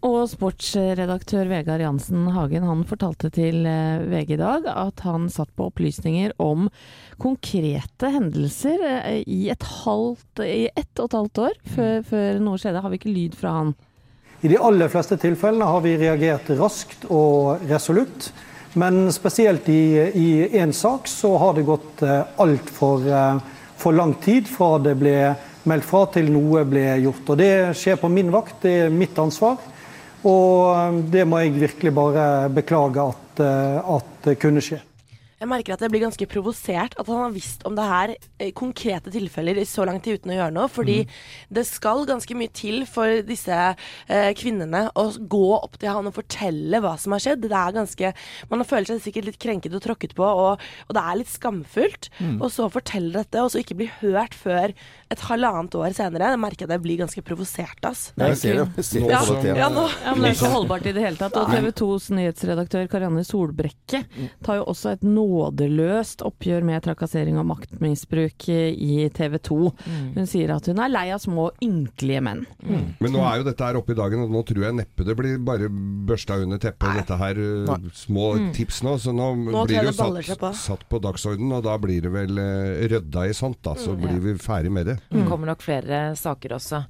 Og 0.07 0.19
sportsredaktør 0.31 1.49
Vegard 1.51 1.83
Jansen 1.83 2.29
Hagen 2.37 2.67
han 2.69 2.85
fortalte 2.89 3.33
til 3.35 3.65
eh, 3.69 4.05
VG 4.13 4.37
i 4.37 4.41
dag 4.43 4.69
at 4.73 5.05
han 5.07 5.31
satt 5.33 5.51
på 5.57 5.71
opplysninger 5.71 6.37
om 6.43 6.69
konkrete 7.23 8.11
hendelser 8.13 8.83
i 9.25 9.47
et, 9.53 9.67
halvt, 9.85 10.45
i 10.45 10.69
ett 10.69 11.01
og 11.01 11.09
et 11.09 11.19
halvt 11.19 11.43
år 11.47 11.59
før, 11.75 12.07
før 12.09 12.45
noe 12.45 12.61
skjedde. 12.61 12.83
Har 12.85 12.93
vi 12.93 13.01
ikke 13.01 13.17
lyd 13.17 13.37
fra 13.39 13.57
han? 13.61 13.75
I 14.43 14.51
de 14.51 14.59
aller 14.59 14.91
fleste 14.91 15.17
tilfellene 15.23 15.69
har 15.71 15.85
vi 15.85 15.95
reagert 16.01 16.49
raskt 16.59 17.07
og 17.15 17.63
resolutt. 17.71 18.33
Men 18.73 19.13
spesielt 19.13 19.69
i 19.69 20.49
én 20.53 20.73
sak 20.73 21.09
så 21.09 21.37
har 21.37 21.55
det 21.55 21.67
gått 21.69 22.03
eh, 22.03 22.23
altfor 22.41 23.09
eh, 23.09 23.41
for 23.77 23.93
lang 23.93 24.15
tid 24.15 24.49
fra 24.49 24.79
det 24.81 24.95
ble 24.97 25.17
meldt 25.69 25.85
fra 25.85 26.07
til 26.15 26.31
noe 26.33 26.65
ble 26.65 26.87
gjort. 27.03 27.35
Og 27.35 27.39
Det 27.43 27.53
skjer 27.77 28.01
på 28.01 28.09
min 28.09 28.33
vakt, 28.33 28.63
det 28.65 28.77
er 28.87 28.95
mitt 28.95 29.19
ansvar. 29.21 29.61
Og 30.25 30.73
eh, 30.73 31.03
det 31.13 31.27
må 31.29 31.43
jeg 31.43 31.59
virkelig 31.59 31.93
bare 31.99 32.25
beklage 32.55 33.05
at, 33.13 33.45
at 33.45 34.33
kunne 34.41 34.65
skje. 34.65 34.81
Jeg 35.43 35.51
merker 35.51 35.75
at 35.75 35.83
jeg 35.83 35.91
blir 35.91 36.05
ganske 36.05 36.27
provosert 36.31 36.95
at 37.01 37.09
han 37.11 37.19
har 37.25 37.33
visst 37.35 37.65
om 37.67 37.75
det 37.75 37.83
her 37.89 38.13
i 38.47 38.51
konkrete 38.55 39.11
tilfeller 39.11 39.59
i 39.59 39.65
så 39.67 39.83
lang 39.89 39.99
tid 40.03 40.21
uten 40.21 40.31
å 40.31 40.37
gjøre 40.37 40.55
noe. 40.55 40.69
Fordi 40.71 41.01
det 41.51 41.65
skal 41.67 42.05
ganske 42.07 42.37
mye 42.39 42.53
til 42.55 42.85
for 42.87 43.25
disse 43.27 43.57
eh, 43.59 44.29
kvinnene 44.39 44.85
å 44.99 45.05
gå 45.19 45.43
opp 45.57 45.81
til 45.83 45.91
han 45.91 46.07
og 46.07 46.15
fortelle 46.15 46.79
hva 46.85 46.95
som 47.01 47.17
har 47.17 47.25
skjedd. 47.25 47.43
Det 47.49 47.59
er 47.59 47.75
ganske 47.75 48.13
Man 48.53 48.63
føler 48.69 48.93
seg 48.93 49.03
sikkert 49.09 49.27
litt 49.33 49.41
krenket 49.43 49.75
og 49.75 49.83
tråkket 49.83 50.15
på, 50.19 50.23
og, 50.23 50.63
og 50.87 50.95
det 50.95 51.03
er 51.03 51.19
litt 51.19 51.33
skamfullt. 51.35 52.11
Og 52.39 52.47
så 52.55 52.69
fortelle 52.73 53.11
dette, 53.19 53.43
og 53.43 53.51
så 53.51 53.63
ikke 53.65 53.79
bli 53.83 53.91
hørt 53.99 54.39
før 54.39 54.71
et 55.13 55.25
halvannet 55.29 55.75
år 55.77 55.93
senere. 55.97 56.31
Jeg 56.33 56.41
merker 56.41 56.69
at 56.71 56.77
jeg 56.77 56.85
blir 56.87 57.01
ganske 57.03 57.25
provosert, 57.27 57.83
ass. 57.91 58.05
Ja, 58.15 58.31
jeg 58.31 58.39
ser 58.41 58.61
det. 58.63 58.69
Jeg 58.79 58.87
ser 58.89 59.09
Ja, 59.11 59.21
det 59.27 59.41
temaet. 59.43 59.59
ja, 59.59 59.69
nå. 59.75 59.89
Ja, 60.07 60.15
men 60.15 60.23
Det 60.23 60.31
er 60.31 60.39
ikke 60.39 60.53
holdbart 60.55 60.87
i 60.87 60.95
det 60.97 61.03
hele 61.05 61.19
tatt. 61.21 61.37
Og 61.43 61.51
TV 61.51 61.69
2s 61.83 62.07
nyhetsredaktør 62.17 62.87
Karianne 62.95 63.27
Solbrekke 63.27 64.05
tar 64.47 64.61
jo 64.63 64.69
også 64.73 64.95
et 64.95 65.03
nådeløst 65.33 66.25
oppgjør 66.27 66.65
med 66.67 66.85
trakassering 66.85 67.39
og 67.41 67.47
maktmisbruk 67.51 68.49
eh, 68.53 68.73
i 68.73 69.09
TV 69.15 69.39
2. 69.39 69.59
Mm. 69.87 70.09
Hun 70.17 70.31
sier 70.31 70.55
at 70.57 70.69
hun 70.71 70.83
er 70.83 70.93
lei 70.93 71.07
av 71.15 71.23
små, 71.23 71.51
ynkelige 71.65 72.25
menn. 72.25 72.45
Men 72.63 73.15
nå 73.15 73.23
er 73.27 73.41
jo 73.41 73.49
dette 73.49 73.69
her 73.69 73.79
oppe 73.81 73.95
i 73.95 73.99
dagen, 73.99 74.25
og 74.25 74.33
nå 74.33 74.45
tror 74.49 74.67
jeg 74.69 74.79
neppe 74.81 75.07
det 75.07 75.17
blir 75.19 75.39
bare 75.43 75.69
børsta 75.71 76.41
under 76.43 76.61
teppet, 76.63 77.03
dette 77.03 77.19
her 77.21 77.39
Nei. 77.69 77.79
små 77.97 78.33
tips 78.57 78.83
nå. 78.87 78.97
Så 79.03 79.15
nå, 79.15 79.31
Nå 79.53 79.65
blir 79.67 79.83
det 79.83 79.93
jo 79.93 79.97
seg 79.99 80.39
på. 80.41 80.53
satt, 80.53 80.61
satt 80.63 80.89
på 80.91 81.01
dagsordenen, 81.03 81.57
og 81.59 81.67
da 81.67 81.77
blir 81.81 82.05
det 82.05 82.13
vel 82.15 82.39
rødda 82.39 83.13
rydda 83.13 83.27
i 83.29 83.35
sånt, 83.35 83.59
da. 83.63 83.75
Så 83.77 83.97
blir 83.97 84.21
vi 84.21 84.39
ferdig 84.39 84.73
med 84.73 84.87
det. 84.87 84.99
Det 85.11 85.27
kommer 85.29 85.47
nok 85.53 85.63
flere 85.63 86.15
saker 86.17 86.57
også. 86.59 86.85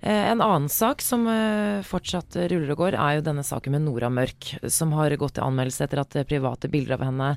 Eh, 0.00 0.30
En 0.30 0.40
annen 0.40 0.68
sak 0.68 1.02
som 1.04 1.26
eh, 1.28 1.82
fortsatt 1.84 2.36
ruller 2.48 2.72
og 2.72 2.80
går, 2.80 2.96
er 2.96 3.18
jo 3.18 3.26
denne 3.26 3.44
saken 3.44 3.76
med 3.76 3.84
Nora 3.84 4.08
Mørk, 4.12 4.54
som 4.72 4.94
har 4.96 5.12
gått 5.20 5.36
til 5.36 5.44
anmeldelse 5.44 5.84
etter 5.84 6.00
at 6.00 6.16
eh, 6.16 6.28
private 6.28 6.70
bilder 6.72 6.96
av 6.98 7.10
henne 7.10 7.34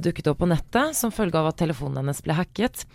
dukket 0.00 0.30
opp 0.30 0.38
på 0.40 0.46
nettet 0.48 0.96
som 0.96 1.10
følge 1.12 1.36
av 1.36 1.50
at 1.50 1.58
telefonen 1.60 1.98
hennes 2.00 2.22
ble 2.24 2.32
hacket. 2.32 2.86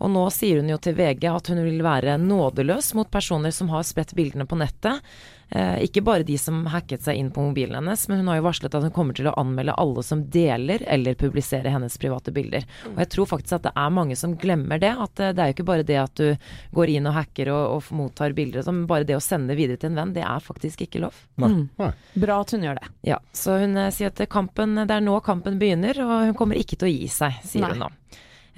Og 0.00 0.12
nå 0.12 0.22
sier 0.34 0.60
hun 0.60 0.72
jo 0.72 0.78
til 0.80 0.96
VG 0.98 1.26
at 1.30 1.52
hun 1.52 1.60
vil 1.64 1.82
være 1.84 2.16
nådeløs 2.20 2.94
mot 2.98 3.10
personer 3.12 3.52
som 3.54 3.70
har 3.72 3.84
spredt 3.86 4.16
bildene 4.16 4.48
på 4.48 4.58
nettet. 4.60 5.04
Eh, 5.50 5.82
ikke 5.82 6.02
bare 6.06 6.22
de 6.22 6.36
som 6.38 6.62
hacket 6.70 7.02
seg 7.02 7.18
inn 7.18 7.30
på 7.34 7.42
mobilen 7.42 7.74
hennes, 7.74 8.04
men 8.08 8.20
hun 8.22 8.28
har 8.30 8.38
jo 8.38 8.44
varslet 8.46 8.74
at 8.76 8.84
hun 8.86 8.94
kommer 8.94 9.16
til 9.18 9.26
å 9.26 9.34
anmelde 9.40 9.74
alle 9.82 10.04
som 10.06 10.22
deler 10.30 10.84
eller 10.86 11.18
publiserer 11.18 11.74
hennes 11.74 11.98
private 11.98 12.30
bilder. 12.34 12.68
Og 12.92 13.00
jeg 13.02 13.10
tror 13.16 13.30
faktisk 13.32 13.58
at 13.58 13.66
det 13.66 13.72
er 13.74 13.96
mange 13.96 14.16
som 14.18 14.36
glemmer 14.38 14.78
det. 14.82 14.92
At 14.94 15.20
eh, 15.20 15.34
det 15.34 15.42
er 15.42 15.50
jo 15.50 15.58
ikke 15.58 15.68
bare 15.72 15.88
det 15.88 15.98
at 15.98 16.22
du 16.22 16.54
går 16.78 16.94
inn 16.94 17.10
og 17.10 17.18
hacker 17.18 17.50
og, 17.50 17.64
og 17.74 17.92
mottar 17.98 18.36
bilder, 18.38 18.62
sånn, 18.62 18.82
men 18.82 18.90
bare 18.92 19.08
det 19.08 19.18
å 19.18 19.24
sende 19.24 19.58
videre 19.58 19.80
til 19.80 19.90
en 19.90 20.00
venn, 20.04 20.14
det 20.14 20.24
er 20.24 20.44
faktisk 20.44 20.86
ikke 20.86 21.02
lov. 21.02 21.18
Mm. 21.42 21.66
Nei. 21.82 21.92
Bra 22.24 22.40
at 22.44 22.54
hun 22.54 22.68
gjør 22.68 22.78
det. 22.78 22.94
Ja, 23.10 23.18
så 23.34 23.58
hun 23.60 23.74
eh, 23.74 23.90
sier 23.96 24.14
at 24.14 24.22
kampen, 24.30 24.78
det 24.84 25.00
er 25.00 25.02
nå 25.02 25.18
kampen 25.26 25.58
begynner, 25.58 25.98
og 26.06 26.30
hun 26.30 26.36
kommer 26.38 26.62
ikke 26.62 26.78
til 26.78 26.92
å 26.92 26.94
gi 26.94 27.10
seg, 27.10 27.42
sier 27.42 27.66
Nei. 27.66 27.74
hun 27.74 27.88
nå. 27.88 27.94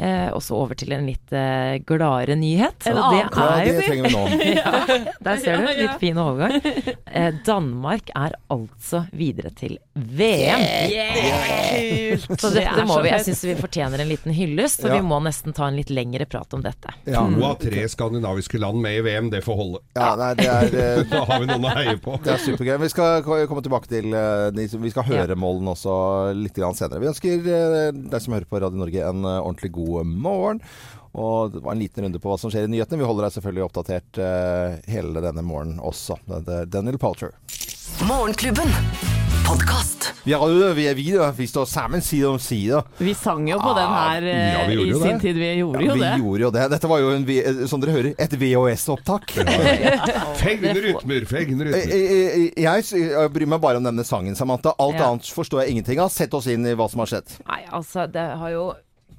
Eh, 0.03 0.29
og 0.35 0.41
så 0.43 0.57
over 0.59 0.75
til 0.79 0.91
en 0.97 1.05
litt 1.07 1.31
eh, 1.37 1.77
gladere 1.87 2.35
nyhet. 2.39 2.89
En 2.91 2.99
og 2.99 3.13
det 3.15 3.21
annen 3.23 3.39
Ja, 3.39 3.51
er 3.55 3.69
det 3.69 3.85
trenger 3.87 4.09
vi 4.09 4.15
nå. 4.17 4.23
Der 5.29 5.37
ser 5.39 5.61
du, 5.61 5.63
Ja, 5.63 5.71
ja. 5.71 5.77
litt 5.85 6.01
fin 6.03 6.19
overgang. 6.19 6.57
Eh, 7.07 7.37
Danmark 7.47 8.11
er 8.19 8.35
altså 8.51 9.05
videre 9.15 9.53
til 9.55 9.77
VM. 9.95 10.63
Så 12.27 12.51
Det 12.51 12.63
er 12.65 12.73
dette 12.73 12.85
må 12.89 12.97
vi, 13.05 13.11
jeg 13.13 13.25
syns 13.29 13.43
vi 13.47 13.55
fortjener 13.61 14.03
en 14.03 14.09
liten 14.11 14.35
hyllest, 14.35 14.81
for 14.83 14.91
Ja. 14.91 14.99
vi 15.01 15.07
må 15.07 15.21
nesten 15.23 15.55
ta 15.55 15.69
en 15.71 15.77
litt 15.79 15.91
lengre 15.93 16.27
prat 16.27 16.53
om 16.57 16.63
dette. 16.65 16.93
Ja. 17.07 17.23
To 17.29 17.45
av 17.47 17.59
tre 17.63 17.85
skandinaviske 17.93 18.59
land 18.61 18.81
med 18.83 18.99
i 18.99 19.05
VM, 19.07 19.31
det 19.31 19.43
får 19.45 19.57
holde. 19.61 19.83
ja, 19.95 20.11
nei, 20.19 20.33
det 20.41 20.49
er 20.49 20.77
eh, 20.83 21.03
Da 21.13 21.23
har 21.29 21.41
vi 21.45 21.47
noen 21.51 21.69
å 21.69 21.75
heie 21.77 21.97
på. 22.03 22.17
Det 22.25 22.33
er 22.35 22.43
supergøy. 22.43 22.75
Vi 22.87 22.91
skal 22.93 23.23
komme 23.23 23.63
tilbake 23.65 23.91
til 23.91 24.13
eh, 24.17 24.51
Vi 24.83 24.91
skal 24.95 25.07
høre 25.09 25.37
målen 25.39 25.69
også 25.73 25.95
litt 26.37 26.57
grann 26.59 26.75
senere. 26.79 27.01
Vi 27.03 27.11
ønsker 27.13 27.53
eh, 27.53 27.93
deg 27.93 28.19
som 28.25 28.35
hører 28.37 28.49
på 28.51 28.63
Radio 28.63 28.83
Norge 28.83 29.07
en 29.13 29.23
ordentlig 29.27 29.73
god 29.77 29.92
morgen. 30.05 30.63
Og 31.13 31.53
det 31.53 31.61
var 31.61 31.75
en 31.75 31.83
liten 31.83 32.07
runde 32.07 32.21
på 32.25 32.31
hva 32.33 32.39
som 32.41 32.49
skjer 32.53 32.65
i 32.65 32.73
nyhetene. 32.73 33.03
Vi 33.03 33.09
holder 33.11 33.27
deg 33.29 33.35
selvfølgelig 33.37 33.67
oppdatert 33.67 34.21
uh, 34.25 34.79
hele 34.89 35.21
denne 35.21 35.43
morgenen 35.45 35.83
også. 35.85 36.17
Det 36.25 36.55
er 36.63 36.71
Daniel 36.73 36.97
Palter. 37.03 37.35
Morgenklubben. 38.09 38.73
Podcast. 39.45 40.07
Vi 40.25 40.33
er, 40.33 40.39
jo- 40.49 40.71
vi 40.73 40.87
er 40.89 40.95
videre. 40.97 41.27
Vi 41.37 41.45
står 41.51 41.67
sammen 41.69 42.01
side 42.01 42.25
om 42.31 42.39
side. 42.41 42.79
Vi 43.03 43.13
sang 43.19 43.45
jo 43.51 43.59
på 43.61 43.73
den 43.77 43.91
her 43.93 44.23
eh, 44.23 44.53
ja, 44.55 44.63
i 44.71 44.87
sin 44.95 45.03
det. 45.03 45.21
tid. 45.27 45.37
Vi 45.43 45.49
gjorde 45.59 45.83
jo 45.85 45.97
vi 45.99 46.01
det. 46.07 46.13
gjorde 46.23 46.47
jo 46.47 46.51
det. 46.55 46.63
Dette 46.73 46.89
var 46.89 47.03
jo, 47.03 47.11
en, 47.19 47.27
eh, 47.35 47.61
som 47.69 47.83
dere 47.83 47.97
hører, 47.99 48.15
et 48.23 48.37
VHS-opptak. 48.41 49.35
Fegne 50.41 50.73
rytmer, 50.79 51.27
fegne 51.29 51.67
rytmer. 51.69 51.93
jeg, 51.93 52.53
jeg, 52.57 52.87
jeg 53.03 53.35
bryr 53.35 53.51
meg 53.51 53.61
bare 53.65 53.83
om 53.83 53.91
denne 53.91 54.07
sangen, 54.09 54.39
Samantha. 54.39 54.73
Alt 54.81 54.97
Ja. 55.03 55.11
annet 55.11 55.29
forstår 55.35 55.65
jeg 55.67 55.75
ingenting 55.77 56.01
av. 56.01 56.09
Sett 56.15 56.33
oss 56.39 56.47
inn 56.49 56.65
i 56.67 56.73
hva 56.79 56.89
som 56.89 57.03
har 57.05 57.13
skjedd. 57.13 57.37
Nei, 57.49 57.61
altså, 57.75 58.07
det 58.09 58.25
har 58.41 58.55
jo 58.55 58.65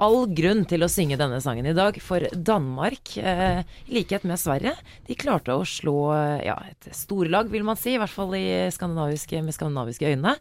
all 0.03 0.27
grunn 0.36 0.65
til 0.69 0.83
å 0.83 0.91
synge 0.91 1.17
denne 1.19 1.39
sangen 1.43 1.67
i 1.69 1.75
dag, 1.77 1.98
for 2.03 2.25
Danmark, 2.36 3.15
eh, 3.17 3.63
i 3.88 3.98
likhet 3.98 4.27
med 4.27 4.41
Sverige, 4.41 4.75
de 5.07 5.17
klarte 5.19 5.55
å 5.55 5.65
slå 5.67 5.98
ja, 6.43 6.57
et 6.69 6.91
storlag, 6.95 7.51
vil 7.53 7.65
man 7.67 7.79
si, 7.79 7.95
i 7.95 8.01
hvert 8.01 8.13
fall 8.13 8.36
i 8.38 8.45
skandinaviske, 8.74 9.41
med 9.45 9.55
skandinaviske 9.55 10.13
øyne, 10.13 10.38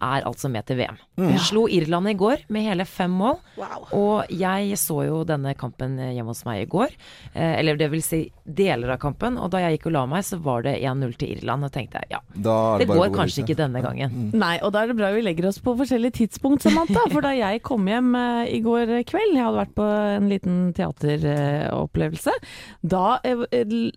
er 0.00 0.26
altså 0.28 0.50
med 0.52 0.66
til 0.68 0.80
VM. 0.80 0.98
Mm. 1.20 1.36
Slo 1.44 1.66
Irland 1.70 2.10
i 2.10 2.16
går 2.18 2.44
med 2.52 2.66
hele 2.66 2.86
fem 2.88 3.12
mål. 3.12 3.38
Wow. 3.60 3.86
Og 3.96 4.32
jeg 4.32 4.78
så 4.80 5.02
jo 5.06 5.22
denne 5.28 5.54
kampen 5.58 5.98
hjemme 6.00 6.32
hos 6.32 6.42
meg 6.48 6.64
i 6.64 6.68
går. 6.70 6.94
Eh, 7.34 7.58
eller 7.60 7.78
det 7.80 7.90
vil 7.92 8.02
si 8.04 8.22
deler 8.44 8.94
av 8.94 9.00
kampen. 9.02 9.38
Og 9.40 9.50
da 9.52 9.62
jeg 9.64 9.78
gikk 9.78 9.90
og 9.90 9.96
la 9.98 10.04
meg, 10.10 10.24
så 10.26 10.40
var 10.42 10.64
det 10.66 10.76
1-0 10.80 11.14
til 11.20 11.36
Irland. 11.36 11.68
Og 11.68 11.74
tenkte 11.74 12.02
jeg 12.02 12.16
ja, 12.16 12.22
Da 12.34 12.56
er 12.74 12.84
det 12.84 12.88
bare 12.90 13.04
går 13.04 13.14
kanskje 13.18 13.44
ikke 13.44 13.58
denne 13.60 13.84
gangen. 13.84 14.30
Nei, 14.32 14.56
og 14.64 14.74
da 14.74 14.84
er 14.84 14.92
det 14.92 14.98
bra 15.00 15.12
vi 15.14 15.24
legger 15.24 15.50
oss 15.50 15.60
på 15.62 15.76
forskjellige 15.78 16.20
tidspunkt, 16.22 16.64
Samantha. 16.66 17.06
For 17.12 17.24
da 17.24 17.34
jeg 17.36 17.62
kom 17.66 17.88
hjem 17.90 18.14
eh, 18.18 18.54
i 18.56 18.62
går 18.64 18.96
kveld, 19.10 19.36
jeg 19.36 19.46
hadde 19.46 19.62
vært 19.62 19.76
på 19.78 19.86
en 20.16 20.30
liten 20.30 20.58
teateropplevelse, 20.76 22.34
da 22.82 23.06
eh, 23.26 23.46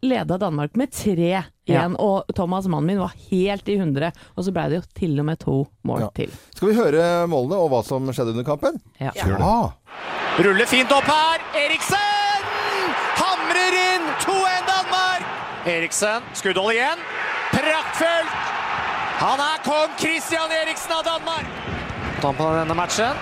leda 0.04 0.40
Danmark 0.42 0.78
med 0.80 0.94
3-1. 0.94 1.52
Ja. 1.70 1.86
Og 1.88 2.26
Thomas, 2.36 2.66
mannen 2.68 2.88
min, 2.92 3.00
var 3.00 3.14
helt 3.30 3.70
i 3.72 3.78
hundre. 3.80 4.10
Og 4.36 4.44
så 4.44 4.52
blei 4.52 4.66
det 4.70 4.82
jo 4.82 4.88
til 5.00 5.20
og 5.22 5.26
med 5.30 5.40
to 5.40 5.58
mål 5.88 6.02
Ja. 6.02 6.10
til. 6.16 6.32
Skal 6.56 6.68
vi 6.70 6.76
høre 6.76 7.28
målene 7.32 7.56
og 7.56 7.70
hva 7.72 7.84
som 7.88 8.06
skjedde 8.12 8.34
under 8.36 8.44
kampen? 8.44 8.82
Ja. 9.00 9.12
Ja. 9.16 9.72
Ruller 10.44 10.66
fint 10.68 10.92
opp 10.92 11.08
her. 11.08 11.40
Eriksen! 11.56 12.44
Hamrer 13.16 13.76
inn 13.94 14.08
2-1 14.26 14.66
Danmark! 14.68 15.24
Eriksen, 15.70 16.24
skuddhold 16.36 16.74
igjen. 16.74 17.00
Praktfullt! 17.54 18.34
Han 19.24 19.40
er 19.40 19.62
kong 19.64 19.94
Christian 20.00 20.52
Eriksen 20.52 20.92
av 20.98 21.04
Danmark! 21.06 21.46
Tampen 22.20 22.40
på 22.46 22.50
denne 22.58 22.76
matchen 22.76 23.16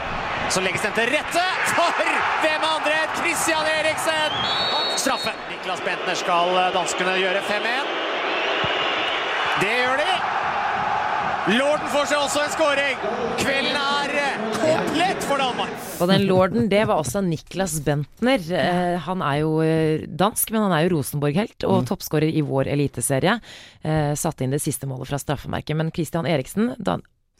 så 0.52 0.62
legges 0.64 0.82
den 0.84 0.94
til 0.98 1.08
rette 1.14 1.44
for 1.76 2.00
hvem 2.42 2.64
andre 2.68 2.96
enn 3.04 3.14
Christian 3.20 3.68
Eriksen! 3.78 4.34
Straffe. 5.00 5.34
Niklas 5.52 5.82
Bentner 5.86 6.16
skal 6.20 6.56
danskene 6.76 7.14
gjøre 7.22 7.42
5-1. 7.48 7.92
Det 9.62 9.72
gjør 9.72 10.00
de. 10.02 10.12
Lorden 11.52 11.88
får 11.90 12.06
seg 12.06 12.22
også 12.22 12.42
en 12.44 12.52
skåring. 12.54 13.00
Kvelden 13.42 13.78
er 13.82 14.12
eh, 14.22 14.44
komplett 14.62 15.24
for 15.26 15.42
Danmark. 15.42 15.74
Og 16.02 16.10
den 16.10 16.26
lorden, 16.30 16.68
det 16.70 16.82
var 16.90 17.02
også 17.02 17.22
Niklas 17.26 17.80
Bentner. 17.86 18.42
Eh, 18.58 18.98
han 19.06 19.24
er 19.26 19.40
jo 19.42 19.56
eh, 19.66 20.06
dansk, 20.06 20.54
men 20.54 20.68
han 20.68 20.76
er 20.78 20.86
jo 20.86 20.96
Rosenborg-helt 20.96 21.66
og 21.70 21.86
toppskårer 21.90 22.30
i 22.30 22.44
vår 22.46 22.70
eliteserie. 22.74 23.40
Eh, 23.82 24.14
satte 24.18 24.46
inn 24.46 24.54
det 24.54 24.62
siste 24.62 24.90
målet 24.90 25.10
fra 25.10 25.22
straffemerket. 25.22 25.78
Men 25.78 25.90
Christian 25.94 26.30
Eriksen 26.30 26.76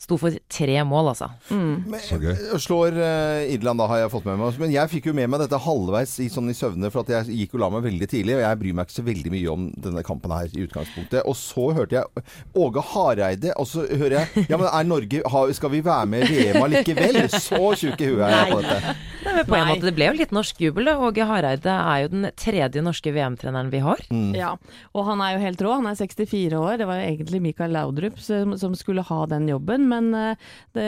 sto 0.02 0.18
for 0.18 0.34
tre 0.50 0.80
mål, 0.88 1.12
altså. 1.12 1.28
Så 1.46 2.18
gøy. 2.22 2.32
Eh, 2.34 2.56
Slår 2.62 2.96
uh, 2.98 3.54
Irland, 3.54 3.78
da 3.82 3.86
har 3.92 4.00
jeg 4.02 4.12
fått 4.14 4.26
med 4.26 4.40
meg. 4.42 4.58
Men 4.64 4.74
jeg 4.74 4.90
fikk 4.90 5.10
jo 5.12 5.14
med 5.18 5.30
meg 5.30 5.44
dette 5.44 5.60
halvveis 5.62 6.16
i, 6.24 6.28
sånn 6.34 6.50
i 6.50 6.56
søvne, 6.58 6.90
for 6.94 7.04
at 7.06 7.12
jeg 7.14 7.38
gikk 7.44 7.54
og 7.58 7.62
la 7.64 7.70
meg 7.76 7.86
veldig 7.86 8.08
tidlig. 8.10 8.36
Og 8.40 8.44
jeg 8.44 8.60
bryr 8.64 8.78
meg 8.80 8.90
ikke 8.90 8.98
så 8.98 9.06
veldig 9.06 9.34
mye 9.36 9.52
om 9.54 9.68
denne 9.86 10.04
kampen 10.08 10.34
her 10.34 10.50
i 10.58 10.66
utgangspunktet. 10.66 11.22
Og 11.30 11.38
så 11.38 11.68
hørte 11.78 12.00
jeg 12.00 12.26
Åge 12.58 12.84
Hareide, 12.92 13.54
og 13.62 13.70
så 13.70 13.86
hører 13.86 14.18
jeg 14.24 14.48
Ja, 14.50 14.58
men 14.58 14.68
er 14.72 14.90
Norge 14.90 15.22
har, 15.36 15.54
Skal 15.56 15.74
vi 15.76 15.84
være 15.86 16.10
med 16.10 16.26
i 16.26 16.40
VM 16.50 16.66
allikevel? 16.66 17.22
Så 17.32 17.62
tjukk 17.78 18.02
i 18.02 18.10
huet 18.10 18.26
er 18.26 18.34
jeg 18.40 18.52
på 18.56 18.60
dette. 18.66 18.96
Nei, 19.22 19.34
men 19.38 19.46
på 19.46 19.56
en 19.56 19.62
Nei. 19.68 19.70
måte, 19.76 19.86
Det 19.86 19.96
ble 20.00 20.10
jo 20.10 20.18
litt 20.18 20.34
norsk 20.34 20.64
jubel. 20.66 20.90
da. 20.90 20.98
Åge 21.06 21.30
Hareide 21.30 21.78
er 21.78 22.02
jo 22.08 22.12
den 22.16 22.28
tredje 22.42 22.82
norske 22.84 23.14
VM-treneren 23.14 23.70
vi 23.72 23.84
har. 23.86 24.02
Ja, 24.36 24.56
og 24.98 25.06
han 25.12 25.22
er 25.24 25.36
jo 25.38 25.44
helt 25.46 25.62
rå. 25.62 25.76
Han 25.78 25.90
er 25.92 25.98
64 26.00 26.58
år. 26.58 26.80
Det 26.82 26.90
var 26.90 27.00
jo 27.00 27.08
egentlig 27.12 27.42
Mikael 27.46 27.74
Laudrup 27.78 28.18
som, 28.22 28.58
som 28.58 28.74
skulle 28.78 29.06
ha 29.06 29.22
den 29.30 29.46
jobben, 29.52 29.88
men 29.92 30.12
eh, 30.18 30.50
det, 30.76 30.88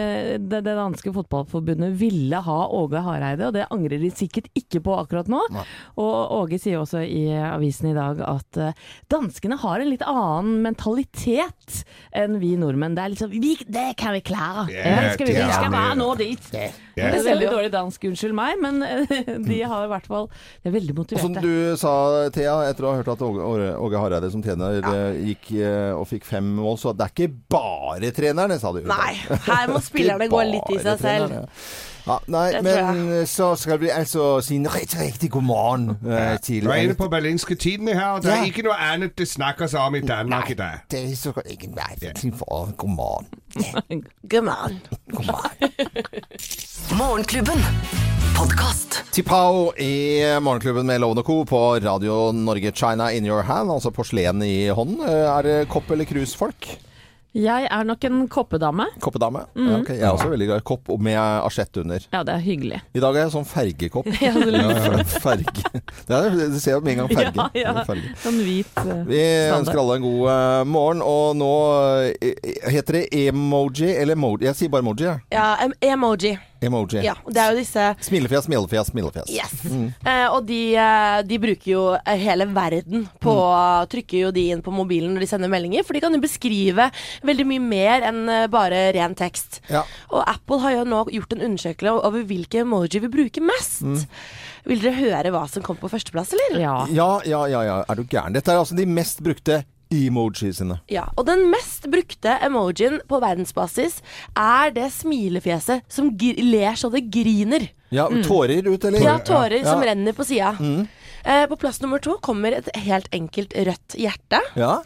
det, 0.50 0.64
det 0.66 0.76
danske 0.78 1.14
fotballforbundet 1.16 1.94
ville 2.00 2.40
ha 2.46 2.60
Åge 2.74 3.02
Hareide, 3.04 3.50
og 3.50 3.58
det 3.58 3.68
angrer 3.74 4.02
de 4.02 4.12
sikkert 4.14 4.50
ikke 4.58 4.84
på 4.86 4.96
akkurat 4.98 5.30
nå. 5.32 5.42
Og 6.02 6.38
Åge 6.40 6.60
sier 6.62 6.82
også 6.82 7.04
i 7.04 7.26
avisen 7.34 7.92
i 7.92 7.98
dag 7.98 8.22
at 8.26 8.60
eh, 8.62 8.78
danskene 9.12 9.60
har 9.62 9.84
en 9.84 9.92
litt 9.92 10.06
annen 10.08 10.62
mentalitet 10.66 11.84
enn 12.16 12.40
vi 12.42 12.54
nordmenn. 12.60 12.98
Det 12.98 13.06
er 13.06 13.14
liksom 13.16 13.34
vi, 13.34 13.56
Det 13.64 13.90
kan 14.00 14.16
vi 14.16 14.24
klare! 14.26 14.68
Ja, 14.74 14.96
Det 15.04 15.14
skal 15.18 15.30
vi, 15.30 15.38
vi 15.38 15.52
skal 15.52 15.74
bare 15.74 16.00
nå 16.00 16.10
dit! 16.20 16.50
Yeah. 16.54 16.80
Det 16.94 17.08
er 17.10 17.24
veldig 17.26 17.48
dårlig 17.50 17.70
dansk, 17.74 18.04
unnskyld 18.06 18.36
meg, 18.38 18.60
men 18.62 18.84
eh, 18.86 19.32
de 19.42 19.60
har 19.66 19.88
i 19.88 19.90
hvert 19.90 20.06
fall 20.06 20.28
De 20.62 20.70
er 20.70 20.76
veldig 20.76 20.94
Og 21.02 21.16
som 21.18 21.34
du 21.34 21.74
sa, 21.80 21.94
Thea, 22.34 22.60
etter 22.70 22.86
å 22.86 22.92
ha 22.92 23.00
hørt 23.00 23.10
at 23.16 23.24
Åge, 23.26 23.98
Hareide 23.98 24.30
som 24.34 24.44
trener 24.46 24.78
ja. 24.78 25.08
gikk 25.18 25.50
og 25.98 26.06
fikk 26.10 26.28
fem 26.28 26.54
mål, 26.60 26.78
så 26.82 26.94
det 26.94 27.08
er 27.08 27.14
ikke 27.16 27.32
bare 27.54 28.12
trenerne, 28.14 28.60
sa 28.62 28.72
du. 28.76 28.84
Nei, 28.94 29.14
her 29.48 29.72
må 29.74 29.80
spillerne 29.84 30.28
gå 30.32 30.44
litt 30.52 30.70
i 30.76 30.80
seg 30.84 31.00
selv. 31.02 31.34
Ja, 32.04 32.18
nei, 32.28 32.50
Det 32.52 32.62
men 32.68 33.28
så 33.32 33.54
skal 33.56 33.78
vi 33.80 33.88
altså 33.96 34.42
si 34.44 34.58
en 34.60 34.66
riktig, 34.68 34.98
riktig 35.00 35.30
god 35.32 35.46
morgen 35.48 35.86
eh, 36.04 36.34
til 36.44 36.66
Du 36.66 36.70
er 36.74 36.82
inne 36.84 36.98
på 37.00 37.08
berlinske 37.08 37.56
tidene 37.56 37.94
her, 37.96 38.18
og 38.18 38.26
det 38.26 38.34
er 38.34 38.44
ikke 38.50 38.66
noe 38.68 38.76
annet 38.76 39.14
det 39.18 39.28
snakkes 39.32 39.72
om 39.80 39.96
i 39.96 40.02
Danmark 40.04 40.52
i 40.52 40.58
dag. 40.60 40.82
Det 40.92 41.00
er 41.00 41.16
så 41.16 41.32
godt 41.32 41.48
ikke 41.56 41.72
nei, 41.72 41.96
til 42.20 42.34
for 42.36 42.74
god 42.84 42.90
morgen. 42.98 43.32
God 44.28 44.44
morgen. 44.50 44.82
God 45.16 45.26
morgen. 45.32 45.72
Morgenklubben. 47.00 47.64
Podkast. 48.36 49.00
Tipao 49.14 49.72
i 49.80 50.20
Morgenklubben 50.44 50.86
med 50.90 51.00
Lovende 51.00 51.22
og 51.24 51.28
Co. 51.30 51.44
på 51.48 51.62
Radio 51.86 52.32
Norge 52.36 52.72
China 52.76 53.08
in 53.16 53.26
your 53.30 53.42
hand, 53.48 53.72
altså 53.72 53.92
porselen 53.96 54.42
i 54.44 54.68
hånden. 54.68 55.00
Eh, 55.08 55.38
Er 55.38 55.42
det 55.48 55.70
kopp- 55.70 55.92
eller 55.96 56.06
krusfolk? 56.10 56.68
Jeg 57.34 57.66
er 57.66 57.86
nok 57.90 58.04
en 58.06 58.18
koppedame. 58.30 58.86
Koppedame? 59.02 59.40
Mm. 59.58 59.66
Ja, 59.66 59.78
ok. 59.80 59.88
Jeg 59.90 60.06
er 60.06 60.12
også 60.14 60.28
veldig 60.30 60.48
glad 60.52 60.60
i 60.62 60.66
kopp 60.70 60.90
og 60.94 61.00
med 61.02 61.18
asjett 61.18 61.80
under. 61.82 62.04
Ja, 62.14 62.22
det 62.28 62.36
er 62.36 62.44
hyggelig. 62.46 62.82
I 62.94 63.02
dag 63.02 63.18
er 63.18 63.26
jeg 63.26 63.34
sånn 63.34 63.48
fergekopp. 63.50 64.10
Ja, 64.24 64.32
det 64.38 64.60
er 64.62 65.02
Ferge. 65.24 65.82
Det 66.08 66.14
er, 66.16 66.38
du 66.54 66.60
ser 66.62 66.78
jo 66.78 66.84
med 66.86 66.94
en 66.94 67.02
gang 67.02 67.10
ferge. 67.10 67.48
Ja, 67.58 67.64
ja. 67.64 67.74
Er 67.82 67.88
ferge. 67.90 68.14
Sånn 68.22 68.38
hvit 68.46 68.70
standard. 68.70 69.10
Vi 69.10 69.24
ønsker 69.58 69.82
alle 69.82 69.98
en 69.98 70.06
god 70.06 70.22
uh, 70.30 70.62
morgen, 70.70 71.02
og 71.02 71.36
nå 71.42 71.52
uh, 72.14 72.70
heter 72.70 73.00
det 73.00 73.04
emoji 73.26 73.90
eller 73.98 74.14
emoji? 74.20 74.46
Jeg 74.52 74.60
sier 74.62 74.74
bare 74.74 74.86
emoji. 74.86 75.10
jeg. 75.10 75.26
Ja, 75.34 75.50
em 75.66 75.74
emoji. 75.90 76.38
Emoji. 76.64 77.02
Ja, 77.06 77.16
det 77.28 77.42
er 77.42 77.52
jo 77.54 77.60
disse 77.60 77.88
Smilefjes, 78.08 78.48
smilefjes, 78.48 78.92
smilefjes. 78.94 79.32
Yes. 79.34 79.54
Mm. 79.68 79.88
Eh, 80.06 80.26
og 80.30 80.46
de, 80.48 80.60
eh, 80.80 81.20
de 81.28 81.40
bruker 81.44 81.70
jo 81.72 81.84
eh, 81.98 82.20
hele 82.22 82.48
verden 82.54 83.08
på 83.24 83.36
Trykker 83.94 84.26
jo 84.26 84.32
de 84.36 84.48
inn 84.54 84.64
på 84.66 84.74
mobilen 84.74 85.14
når 85.16 85.26
de 85.26 85.30
sender 85.34 85.52
meldinger, 85.52 85.86
for 85.86 85.96
de 85.98 86.04
kan 86.04 86.16
jo 86.16 86.22
beskrive 86.24 86.90
veldig 87.26 87.48
mye 87.50 87.64
mer 87.64 88.08
enn 88.10 88.24
eh, 88.32 88.48
bare 88.52 88.86
ren 88.96 89.16
tekst. 89.20 89.62
Ja. 89.72 89.84
Og 90.14 90.24
Apple 90.24 90.62
har 90.64 90.78
jo 90.78 90.88
nå 90.88 91.04
gjort 91.14 91.36
en 91.36 91.46
undersøkelse 91.50 91.94
over 92.08 92.26
hvilke 92.28 92.64
emoji 92.64 93.02
vi 93.04 93.12
bruker 93.12 93.44
mest. 93.46 93.84
Vil 94.70 94.80
dere 94.80 94.96
høre 94.96 95.34
hva 95.36 95.44
som 95.52 95.64
kom 95.66 95.76
på 95.80 95.90
førsteplass, 95.92 96.32
eller? 96.38 96.62
Ja. 96.64 96.76
Ja, 96.96 97.10
ja, 97.28 97.44
ja, 97.52 97.64
ja. 97.68 97.78
Er 97.90 98.00
du 98.00 98.06
gæren? 98.08 98.36
Dette 98.36 98.54
er 98.54 98.62
altså 98.62 98.78
de 98.78 98.88
mest 98.88 99.20
brukte 99.26 99.64
emojisene. 100.08 100.80
Ja, 100.92 101.06
og 101.18 101.26
den 101.30 101.46
mest 101.52 101.88
brukte 101.92 102.36
emojien 102.46 103.00
på 103.10 103.20
verdensbasis 103.24 104.02
er 104.36 104.74
det 104.76 104.90
smilefjeset 104.96 105.84
som 105.92 106.12
gr 106.18 106.40
ler 106.44 106.76
så 106.80 106.90
det 106.94 107.06
griner. 107.14 107.70
Ja, 107.94 108.08
Tårer 108.26 108.66
ut, 108.68 108.84
eller? 108.90 109.00
Mm. 109.00 109.06
Ja, 109.06 109.18
tårer 109.20 109.60
Ja. 109.62 109.70
som 109.72 109.82
renner 109.86 110.14
på 110.18 110.26
sida. 110.26 110.56
Eh, 111.26 111.46
på 111.48 111.56
plass 111.56 111.80
nummer 111.82 112.00
to 112.04 112.18
kommer 112.20 112.52
et 112.58 112.68
helt 112.76 113.08
enkelt 113.16 113.54
rødt 113.56 113.96
hjerte. 113.96 114.42
Ja. 114.60 114.82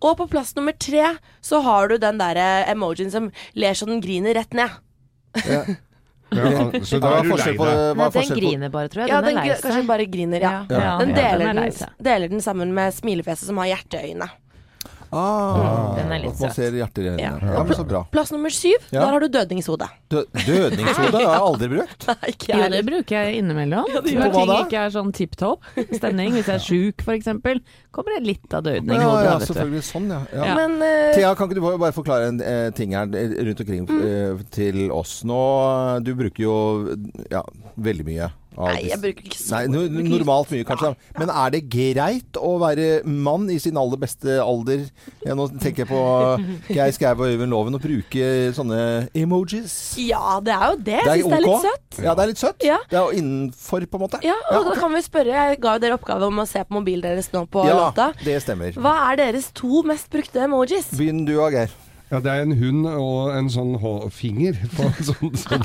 Og 0.00 0.16
på 0.20 0.28
plass 0.30 0.54
nummer 0.54 0.72
tre 0.78 1.16
så 1.42 1.62
har 1.64 1.88
du 1.88 1.96
den 1.98 2.18
derre 2.20 2.64
emojien 2.70 3.10
som 3.10 3.30
ler 3.54 3.74
så 3.74 3.86
den 3.90 4.00
griner 4.04 4.34
rett 4.38 4.52
ned. 4.54 4.70
ja. 5.46 5.64
Ja, 6.30 6.46
så 6.86 7.00
da 7.02 7.08
er 7.18 7.24
du 7.24 7.26
lei 7.26 7.32
forskjell 7.32 7.56
på 7.58 7.64
deg. 7.66 7.74
Hva 7.74 7.90
Nei, 7.90 7.90
er 7.90 7.96
den 7.96 8.12
forskjell 8.14 8.36
på 8.36 8.42
griner 8.44 8.70
bare, 8.70 8.88
tror 8.92 9.00
jeg. 9.02 9.08
Ja, 9.10 9.16
Den 9.18 9.24
den 9.34 9.38
er 9.40 9.46
lei 9.48 9.54
kanskje 9.56 9.72
seg. 9.80 9.86
bare 9.88 10.04
griner, 10.06 10.44
ja. 10.44 10.52
Ja, 10.70 10.92
Den 11.00 11.08
deler, 11.16 11.38
den 11.42 11.58
er 11.58 11.70
den, 11.74 11.88
deler 12.06 12.28
den 12.30 12.40
sammen 12.44 12.70
med 12.76 12.94
smilefjeset 12.94 13.48
som 13.50 13.58
har 13.58 13.66
hjerteøyne. 13.72 14.28
Ah, 15.12 15.94
Den 15.96 16.12
er 16.14 16.20
litt 16.22 16.36
at 16.36 16.40
man 16.44 16.52
ser 16.54 16.76
hjerter 16.78 17.02
i 17.02 17.08
øynene. 17.10 17.22
Ja. 17.22 17.52
Ja. 17.56 17.62
men 17.66 17.76
så 17.78 17.84
bra. 17.88 18.02
Plass 18.12 18.30
nummer 18.32 18.52
syv, 18.54 18.78
Ja. 18.92 19.00
der 19.02 19.10
har 19.16 19.20
du 19.24 19.28
dødningshode. 19.28 19.88
Dø 20.10 20.22
dødningshode 20.46 21.12
har 21.16 21.24
jeg 21.26 21.40
aldri 21.48 21.68
brukt. 21.74 22.06
Nei, 22.10 22.30
ikke 22.34 22.50
Jo, 22.54 22.68
det 22.74 22.82
bruker 22.86 23.16
jeg 23.16 23.40
innimellom. 23.42 23.90
Ja, 23.90 24.00
Når 24.00 24.34
ting 24.36 24.54
ikke 24.56 24.82
er 24.84 24.94
sånn 24.94 25.12
tipp 25.16 25.36
topp 25.40 25.66
stemning. 25.96 26.32
Hvis 26.38 26.46
jeg 26.50 26.56
er 26.60 26.64
sjuk 26.66 27.04
f.eks., 27.06 27.30
kommer 27.90 28.16
det 28.16 28.22
litt 28.26 28.54
av 28.54 28.62
dødning 28.66 29.00
Ja, 29.02 29.10
ja, 29.26 29.36
selvfølgelig. 29.42 29.82
Sånn, 29.90 30.10
ja. 30.14 30.20
ja. 30.34 30.44
Ja. 30.50 30.54
Men 30.60 30.76
uh, 30.78 31.14
Thea, 31.16 31.34
kan 31.34 31.50
ikke 31.50 31.58
du 31.58 31.64
bare 31.82 31.92
forklare 31.96 32.28
en 32.30 32.38
uh, 32.42 32.70
ting 32.76 32.94
her 32.94 33.10
eh, 33.18 33.34
rundt 33.46 33.60
omkring 33.66 33.86
Mm. 33.90 34.02
uh, 34.36 34.42
til 34.54 34.90
oss? 34.94 35.22
Nå, 35.26 35.40
Du 36.04 36.14
bruker 36.14 36.42
jo 36.44 36.54
ja, 37.32 37.42
veldig 37.80 38.06
mye. 38.06 38.30
Nei, 38.68 38.80
jeg 38.90 39.00
bruker 39.02 39.26
ikke 39.30 39.38
så 39.40 39.56
Nei, 39.56 39.62
no, 39.72 39.84
normalt 40.14 40.52
mye, 40.54 40.66
kanskje. 40.68 40.92
Men 41.18 41.32
er 41.32 41.54
det 41.54 41.62
greit 41.72 42.40
å 42.40 42.52
være 42.62 42.88
mann 43.04 43.48
i 43.52 43.58
sin 43.62 43.78
aller 43.80 44.00
beste 44.00 44.38
alder? 44.42 44.86
Ja, 45.24 45.36
nå 45.38 45.48
tenker 45.56 45.84
jeg 45.84 45.90
på 45.90 46.02
Geir 46.76 46.94
Skau 46.96 47.12
og 47.14 47.26
Øyvind 47.26 47.52
Loven 47.52 47.78
og 47.78 47.84
bruke 47.84 48.30
sånne 48.56 48.80
emojis. 49.16 49.76
Ja, 50.02 50.38
det 50.44 50.54
er 50.56 50.66
jo 50.74 50.80
det. 50.90 50.98
Jeg 51.00 51.24
syns 51.24 51.34
det 51.34 51.38
er 51.40 51.46
litt 51.46 51.66
søtt. 51.66 52.00
Ja, 52.00 52.14
det 52.14 52.24
er 52.24 52.32
litt 52.32 52.42
søtt. 52.44 52.66
Ja. 52.66 52.78
Det 52.90 53.00
er 53.00 53.06
jo 53.08 53.20
innenfor, 53.22 53.86
på 53.90 54.00
en 54.00 54.06
måte. 54.06 54.22
Ja, 54.26 54.38
og 54.54 54.70
da 54.70 54.78
kan 54.80 54.94
vi 54.94 55.04
spørre. 55.06 55.46
Jeg 55.50 55.60
ga 55.62 55.76
jo 55.76 55.84
dere 55.84 55.98
oppgave 55.98 56.30
om 56.30 56.42
å 56.42 56.48
se 56.48 56.64
på 56.66 56.78
mobilen 56.78 57.04
deres 57.06 57.30
nå 57.34 57.44
på 57.50 57.66
ja, 57.68 57.76
låta. 57.86 58.10
det 58.24 58.40
stemmer. 58.44 58.76
Hva 58.80 58.96
er 59.10 59.22
deres 59.24 59.50
to 59.56 59.84
mest 59.86 60.10
brukte 60.12 60.44
emojis? 60.46 60.92
Begynn 60.96 61.24
du, 61.28 61.36
Geir. 61.50 61.72
Ja, 62.10 62.18
det 62.18 62.30
er 62.32 62.40
en 62.42 62.54
hund 62.58 62.86
og 62.90 63.30
en 63.36 63.48
sånn 63.52 63.76
finger. 64.10 64.56
Sånn, 65.06 65.30
sånn 65.44 65.62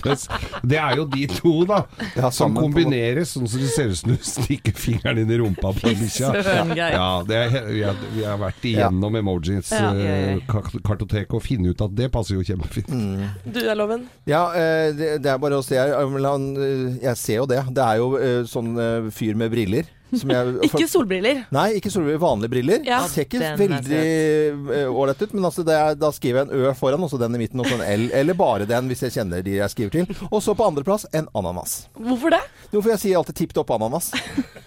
det, 0.69 0.77
er 0.77 0.99
jo 0.99 1.05
de 1.09 1.25
to, 1.31 1.53
da. 1.65 1.79
Ja, 2.15 2.29
Som 2.33 2.53
kombineres 2.57 3.31
sånn 3.33 3.47
som 3.49 3.63
det 3.63 3.71
ser 3.73 3.89
ut 3.89 3.97
som 3.97 4.13
du 4.13 4.17
stikker 4.21 4.75
fingeren 4.77 5.23
inn 5.23 5.31
i 5.33 5.39
rumpa 5.41 5.71
på 5.73 5.93
bikkja. 5.97 6.29
Ja, 6.77 7.07
er, 7.25 7.57
vi, 7.71 7.81
har, 7.87 7.97
vi 8.13 8.23
har 8.27 8.37
vært 8.41 8.67
igjennom 8.69 9.17
emojis 9.21 9.73
Ja. 9.73 9.89
eh, 9.97 10.37
ka- 10.49 10.63
kartotek 10.85 11.33
og 11.33 11.41
finne 11.45 11.73
ut 11.73 11.81
at 11.81 11.97
det 11.97 12.11
passer 12.13 12.37
jo 12.37 12.45
kjempefint. 12.45 12.93
Mm. 12.93 13.25
Du 13.49 13.61
er 13.65 13.75
loven. 13.79 14.05
Ja, 14.29 14.45
eh, 14.53 14.91
det, 14.95 15.11
det 15.25 15.33
er 15.33 15.41
bare 15.41 15.57
å 15.59 15.65
se 15.65 15.79
her. 15.81 15.95
Han, 15.97 16.49
eh, 16.61 17.01
Jeg 17.09 17.17
ser 17.21 17.41
jo 17.41 17.49
det. 17.49 17.63
Det 17.73 17.89
er 17.89 18.01
jo 18.03 18.13
sånn 18.49 18.75
fyr 19.15 19.33
med 19.39 19.49
briller. 19.53 19.89
Som 20.21 20.33
jeg, 20.33 20.55
Ikke 20.69 20.87
solbriller. 20.89 21.43
Nei, 21.55 21.67
ikke 21.79 21.91
solbriller. 21.93 22.21
Vanlige 22.21 22.53
briller. 22.55 22.85
Ja. 22.87 23.01
Ser 23.11 23.27
ikke 23.27 23.41
Den 23.41 23.59
veldig 23.59 24.01
eh, 24.01 24.89
ålreit 24.89 25.21
ut, 25.25 25.35
men 25.35 25.47
altså 25.49 25.65
det 25.67 25.75
er, 25.77 25.97
da 25.99 26.11
skriver 26.15 26.41
jeg 26.43 26.49
en 26.49 26.65
Ø 26.65 26.73
foran, 26.77 27.03
og 27.05 27.11
så 27.11 27.19
den 27.21 27.37
i 27.37 27.43
midten, 27.43 27.61
og 27.61 27.69
så 27.69 27.79
en 27.79 27.85
L. 27.85 28.07
Eller 28.15 28.37
bare 28.37 28.67
den, 28.69 28.89
hvis 28.91 29.05
jeg 29.07 29.15
kjenner 29.17 29.45
de 29.45 29.57
jeg 29.59 29.73
skriver 29.73 29.95
til. 29.97 30.27
Og 30.31 30.41
så 30.43 30.55
på 30.57 30.67
andreplass 30.67 31.07
en 31.15 31.29
ananas. 31.37 31.85
Hvorfor 31.97 32.35
det? 32.35 32.41
Jo, 32.71 32.81
for 32.81 32.93
jeg 32.93 33.03
sier 33.03 33.19
alltid 33.21 33.39
tipp 33.43 33.55
topp 33.55 33.75
ananas. 33.77 34.11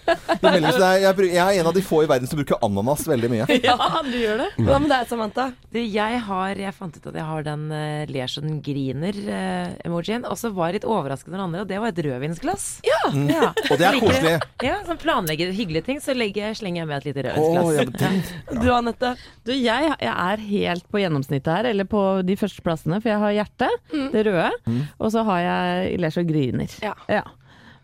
Det 0.08 0.52
det 0.54 0.70
jeg, 0.72 1.16
jeg 1.34 1.42
er 1.42 1.60
en 1.60 1.68
av 1.68 1.74
de 1.76 1.82
få 1.84 2.02
i 2.04 2.08
verden 2.08 2.28
som 2.30 2.38
bruker 2.40 2.60
ananas 2.64 3.04
veldig 3.08 3.32
mye. 3.32 3.48
Ja, 3.68 3.74
du 4.04 4.14
gjør 4.16 4.38
det. 4.40 4.48
Hva 4.64 4.78
med 4.80 4.88
deg, 4.92 5.08
Samantha? 5.10 5.48
Du, 5.74 5.78
jeg 5.82 6.20
har 6.24 6.60
Jeg 6.62 6.72
fant 6.76 6.94
ut 6.94 7.08
at 7.10 7.16
jeg 7.18 7.26
har 7.26 7.44
den 7.44 7.66
uh, 7.72 8.04
ler 8.08 8.30
så 8.30 8.40
den 8.44 8.60
griner-emojien. 8.64 10.24
og 10.24 10.38
så 10.40 10.52
var 10.54 10.70
jeg 10.70 10.78
litt 10.78 10.88
overrasket 10.88 11.28
over 11.28 11.36
den 11.36 11.44
andre, 11.48 11.64
og 11.64 11.70
det 11.70 11.80
var 11.82 11.92
et 11.92 12.00
rødvinsglass. 12.06 12.66
Ja, 12.86 13.00
ja. 13.28 13.50
Og 13.68 13.80
det 13.80 13.88
er 13.88 14.00
koselig. 14.00 14.34
Ja, 14.64 14.78
sånn 14.86 15.00
planlegger 15.38 15.52
hyggelige 15.56 15.84
ting, 15.86 16.00
så 16.00 16.14
legger, 16.16 16.54
slenger 16.54 16.82
jeg 16.82 16.88
med 16.88 16.96
et 16.98 17.04
lite 17.06 17.22
ja, 17.24 17.34
rødvinsglass. 17.36 18.00
men 18.02 18.22
det- 18.50 18.62
Du, 18.62 18.72
Anette. 18.72 19.16
Du, 19.46 19.52
jeg, 19.52 19.94
jeg 20.00 20.14
er 20.14 20.36
helt 20.36 20.88
på 20.90 20.98
gjennomsnittet 20.98 21.46
her, 21.52 21.64
eller 21.70 21.84
på 21.84 22.22
de 22.26 22.36
første 22.36 22.62
plassene, 22.62 23.00
for 23.00 23.08
jeg 23.10 23.18
har 23.18 23.32
hjerte, 23.32 23.68
det 24.12 24.26
røde, 24.26 24.50
og 24.98 25.12
så 25.12 25.22
har 25.24 25.40
jeg 25.40 25.98
ler 26.00 26.10
så 26.10 26.24
griner. 26.26 26.68
Ja. 26.82 27.22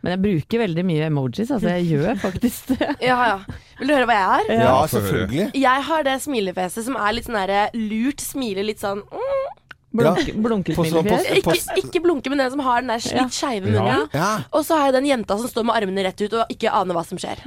Men 0.04 0.18
jeg 0.18 0.20
bruker 0.20 0.58
veldig 0.66 0.84
mye 0.84 1.06
emojis, 1.08 1.50
altså 1.50 1.70
jeg 1.78 1.86
gjør 1.94 2.18
faktisk 2.26 2.74
det. 2.74 2.90
Ja, 3.00 3.16
ja. 3.24 3.38
Vil 3.78 3.88
du 3.88 3.94
høre 3.94 4.06
hva 4.10 4.18
jeg 4.18 4.28
har? 4.28 4.50
ja, 4.50 4.58
få 4.58 4.66
høre. 4.68 4.88
selvfølgelig. 4.98 5.50
Jeg 5.62 5.82
har 5.88 6.02
det 6.04 6.16
smilefjeset 6.22 6.84
som 6.84 6.96
er 7.00 7.12
litt 7.16 7.24
sånn 7.28 7.38
derre 7.40 7.62
lurt, 7.74 8.20
smiler 8.20 8.66
litt 8.68 8.82
sånn 8.84 9.00
mm. 9.00 9.46
Blunk, 9.94 10.66
på- 10.74 10.84
ikke, 10.84 11.78
ikke 11.84 12.02
blunke, 12.02 12.28
men 12.32 12.38
den 12.42 12.50
som 12.50 12.60
har 12.66 12.80
den 12.82 12.90
der 12.90 12.98
Ja. 13.14 13.22
litt 13.22 13.36
skeive 13.36 13.70
munnen. 13.70 14.08
Ja. 14.12 14.32
Og 14.52 14.64
så 14.66 14.74
har 14.78 14.90
jeg 14.90 14.96
den 14.98 15.06
jenta 15.12 15.38
som 15.38 15.46
står 15.48 15.64
med 15.70 15.76
armene 15.78 16.02
rett 16.08 16.20
ut 16.26 16.32
og 16.34 16.50
ikke 16.50 16.72
aner 16.74 16.94
hva 16.98 17.04
som 17.06 17.18
skjer. 17.18 17.38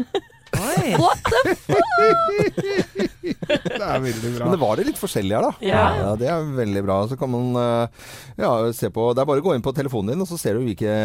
Oi. 0.57 0.95
What 0.95 1.19
the 1.27 1.41
Det 2.47 3.83
er 3.83 3.99
veldig 3.99 4.31
bra. 4.37 4.45
Men 4.47 4.53
det 4.55 4.59
var 4.61 4.79
det 4.79 4.85
litt 4.87 4.99
forskjellig 4.99 5.35
her, 5.35 5.43
da. 5.43 5.51
Ja. 5.67 6.15
Det 6.19 6.29
er 6.31 6.47
veldig 6.55 6.83
bra. 6.87 6.95
Så 7.11 7.17
kan 7.19 7.29
man 7.33 7.51
eh, 7.59 8.07
ja, 8.39 8.51
se 8.73 8.89
på 8.95 9.09
Det 9.13 9.21
er 9.21 9.27
bare 9.29 9.43
å 9.43 9.45
gå 9.49 9.53
inn 9.57 9.65
på 9.65 9.73
telefonen 9.75 10.13
din, 10.15 10.23
og 10.23 10.29
så 10.31 10.39
ser 10.39 10.55
du 10.57 10.63
hvilke 10.65 10.95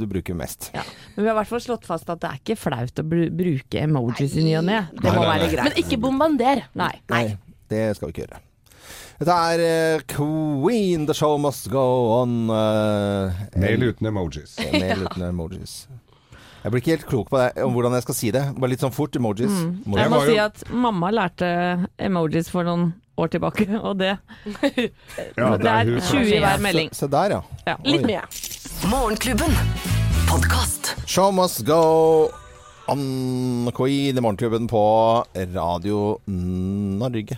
du 0.00 0.06
bruker 0.10 0.34
mest. 0.38 0.70
Ja. 0.74 0.82
Men 1.14 1.24
vi 1.24 1.28
har 1.28 1.36
i 1.36 1.40
hvert 1.42 1.52
fall 1.52 1.64
slått 1.68 1.84
fast 1.88 2.08
at 2.10 2.22
det 2.24 2.30
er 2.32 2.40
ikke 2.40 2.56
flaut 2.58 3.02
å 3.04 3.06
bru 3.06 3.26
bruke 3.30 3.84
emojis 3.84 4.36
i 4.40 4.46
ny 4.48 4.56
og 4.62 4.64
ne. 4.72 4.80
Det 4.96 5.04
Nei, 5.10 5.16
må 5.16 5.26
nei, 5.26 5.32
være 5.36 5.50
greit. 5.52 5.64
Men 5.68 5.82
ikke 5.84 6.00
bombander. 6.00 6.64
Nei. 6.80 6.92
Nei, 7.12 7.24
det 7.70 7.84
skal 8.00 8.08
vi 8.10 8.16
ikke 8.16 8.24
gjøre. 8.26 8.40
Dette 9.20 9.34
er 9.36 9.60
eh, 9.60 10.02
Queen, 10.08 11.02
the 11.04 11.12
show 11.12 11.34
must 11.36 11.66
go 11.68 11.82
on. 12.22 12.48
Uh, 12.48 13.28
Mail 13.60 13.82
uten 13.90 14.08
emojis. 14.08 14.54
Mail 14.72 15.02
uten 15.04 15.26
emojis. 15.26 15.74
Jeg 16.62 16.72
blir 16.72 16.80
ikke 16.80 16.94
helt 16.94 17.04
klok 17.08 17.28
på 17.32 17.36
det, 17.40 17.50
om 17.64 17.74
hvordan 17.76 17.98
jeg 17.98 18.04
skal 18.06 18.16
si 18.16 18.30
det. 18.32 18.42
Bare 18.56 18.72
litt 18.72 18.80
sånn 18.80 18.94
fort. 18.96 19.16
Emojis. 19.20 19.52
Mm. 19.52 19.92
Jeg 19.92 20.00
jeg- 20.00 20.10
må 20.14 20.22
si 20.24 20.38
at 20.40 20.64
mamma 20.72 21.10
lærte 21.12 21.50
emojis 22.00 22.48
for 22.52 22.64
noen 22.64 22.94
år 23.20 23.28
tilbake, 23.34 23.68
og 23.86 23.98
det, 24.00 24.14
Ja, 25.36 25.50
det 25.60 25.68
er 25.68 25.92
20 26.00 26.24
i 26.24 26.40
hver 26.40 26.64
melding. 26.64 26.88
Se, 26.96 27.04
se 27.04 27.10
der, 27.12 27.36
ja. 27.36 27.42
Ja. 27.68 27.76
Litt 27.84 28.08
mye. 28.08 28.24
Morgenklubben. 28.88 29.52
Podkast. 30.30 30.94
Show 31.04 31.28
must 31.32 31.66
go 31.68 32.30
on 32.88 33.68
Queen 33.76 34.16
i 34.16 34.24
Morgenklubben 34.24 34.64
på 34.72 34.82
Radio 35.52 36.16
Norge. 36.26 37.36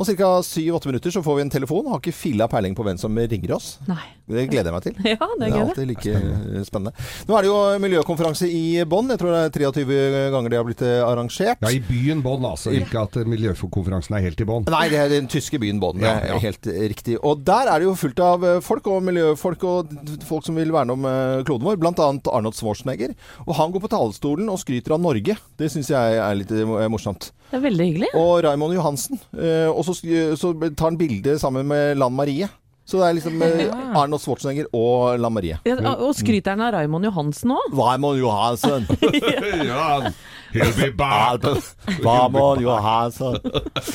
Om 0.00 0.06
ca. 0.16 0.28
syv-åtte 0.46 0.88
minutter 0.88 1.12
så 1.12 1.20
får 1.22 1.34
vi 1.36 1.42
en 1.44 1.50
telefon. 1.52 1.88
Har 1.92 1.98
ikke 2.00 2.14
filla 2.16 2.46
peiling 2.48 2.72
på 2.78 2.84
hvem 2.86 2.96
som 2.96 3.12
ringer 3.20 3.52
oss. 3.52 3.74
Nei. 3.84 4.00
Det 4.30 4.46
gleder 4.48 4.70
jeg 4.70 4.74
meg 4.76 4.84
til. 4.86 4.94
Ja, 5.10 5.26
det 5.26 5.40
Det 5.42 5.48
er 5.50 5.60
alltid 5.60 5.88
like 5.90 6.12
eh, 6.16 6.62
spennende. 6.64 6.92
Nå 7.28 7.34
er 7.36 7.44
det 7.44 7.50
jo 7.50 7.56
miljøkonferanse 7.84 8.48
i 8.48 8.62
Bonn. 8.88 9.10
Jeg 9.12 9.20
tror 9.20 9.34
det 9.34 9.40
er 9.42 9.72
23 9.74 9.98
ganger 10.32 10.54
det 10.54 10.60
har 10.60 10.66
blitt 10.70 10.84
eh, 10.86 11.00
arrangert. 11.04 11.60
Ja, 11.66 11.72
i 11.76 11.82
byen 11.84 12.22
Bonn, 12.24 12.46
altså. 12.48 12.72
Ikke 12.78 13.02
at 13.02 13.18
miljøkonferansen 13.28 14.16
er 14.16 14.24
helt 14.24 14.40
i 14.40 14.46
Bonn. 14.48 14.64
Nei, 14.72 14.86
det 14.92 15.02
er 15.02 15.12
den 15.12 15.28
tyske 15.30 15.60
byen 15.60 15.82
Bonn. 15.82 16.00
Det 16.00 16.08
Ja, 16.08 16.14
er 16.22 16.32
ja. 16.32 16.38
helt 16.46 16.70
riktig. 16.94 17.18
Og 17.20 17.42
der 17.44 17.68
er 17.74 17.82
det 17.84 17.90
jo 17.90 17.96
fullt 18.00 18.22
av 18.24 18.46
eh, 18.54 18.60
folk 18.64 18.88
og 18.94 19.02
miljøfolk 19.10 19.66
og 19.68 19.92
folk 20.30 20.48
som 20.48 20.56
vil 20.56 20.72
verne 20.72 20.96
om 20.96 21.04
kloden 21.44 21.66
vår. 21.68 21.76
Blant 21.82 22.00
annet 22.00 22.30
Arnold 22.32 22.56
Schwarzenegger. 22.56 23.12
Og 23.44 23.52
han 23.60 23.74
går 23.76 23.84
på 23.84 23.92
talerstolen 23.92 24.48
og 24.48 24.62
skryter 24.64 24.96
av 24.96 25.04
Norge. 25.04 25.36
Det 25.60 25.68
syns 25.74 25.92
jeg 25.92 26.16
er 26.24 26.40
litt 26.40 26.56
morsomt. 26.88 27.32
Det 27.50 27.58
er 27.58 27.64
veldig 27.64 27.86
hyggelig. 27.88 28.08
Og 28.14 28.44
Raymond 28.46 28.74
Johansen. 28.76 29.18
eh, 29.34 29.66
Og 29.68 29.84
så, 29.88 29.94
så 30.38 30.52
tar 30.70 30.90
han 30.92 30.98
bilde 31.00 31.38
sammen 31.42 31.66
med 31.66 31.96
Lan 31.98 32.14
Marie. 32.14 32.48
Så 32.90 32.98
det 32.98 33.06
er 33.06 33.14
liksom 33.20 33.42
eh, 33.46 33.68
Arnold 33.94 34.22
Schwarzenegger 34.24 34.66
og 34.74 35.20
La 35.22 35.30
Marie. 35.30 35.60
Ja, 35.68 35.76
og 35.94 36.10
skryter 36.18 36.56
han 36.56 36.64
av 36.66 36.72
Raymond 36.74 37.06
Johansen 37.06 37.52
òg? 37.54 37.68
Raymond 37.78 38.18
Johansen. 38.18 38.88
ja, 39.70 40.10
he'll 40.50 40.72
be 40.74 40.88
back. 40.98 41.44
Raymond 42.02 42.64
Johansen. 42.64 43.36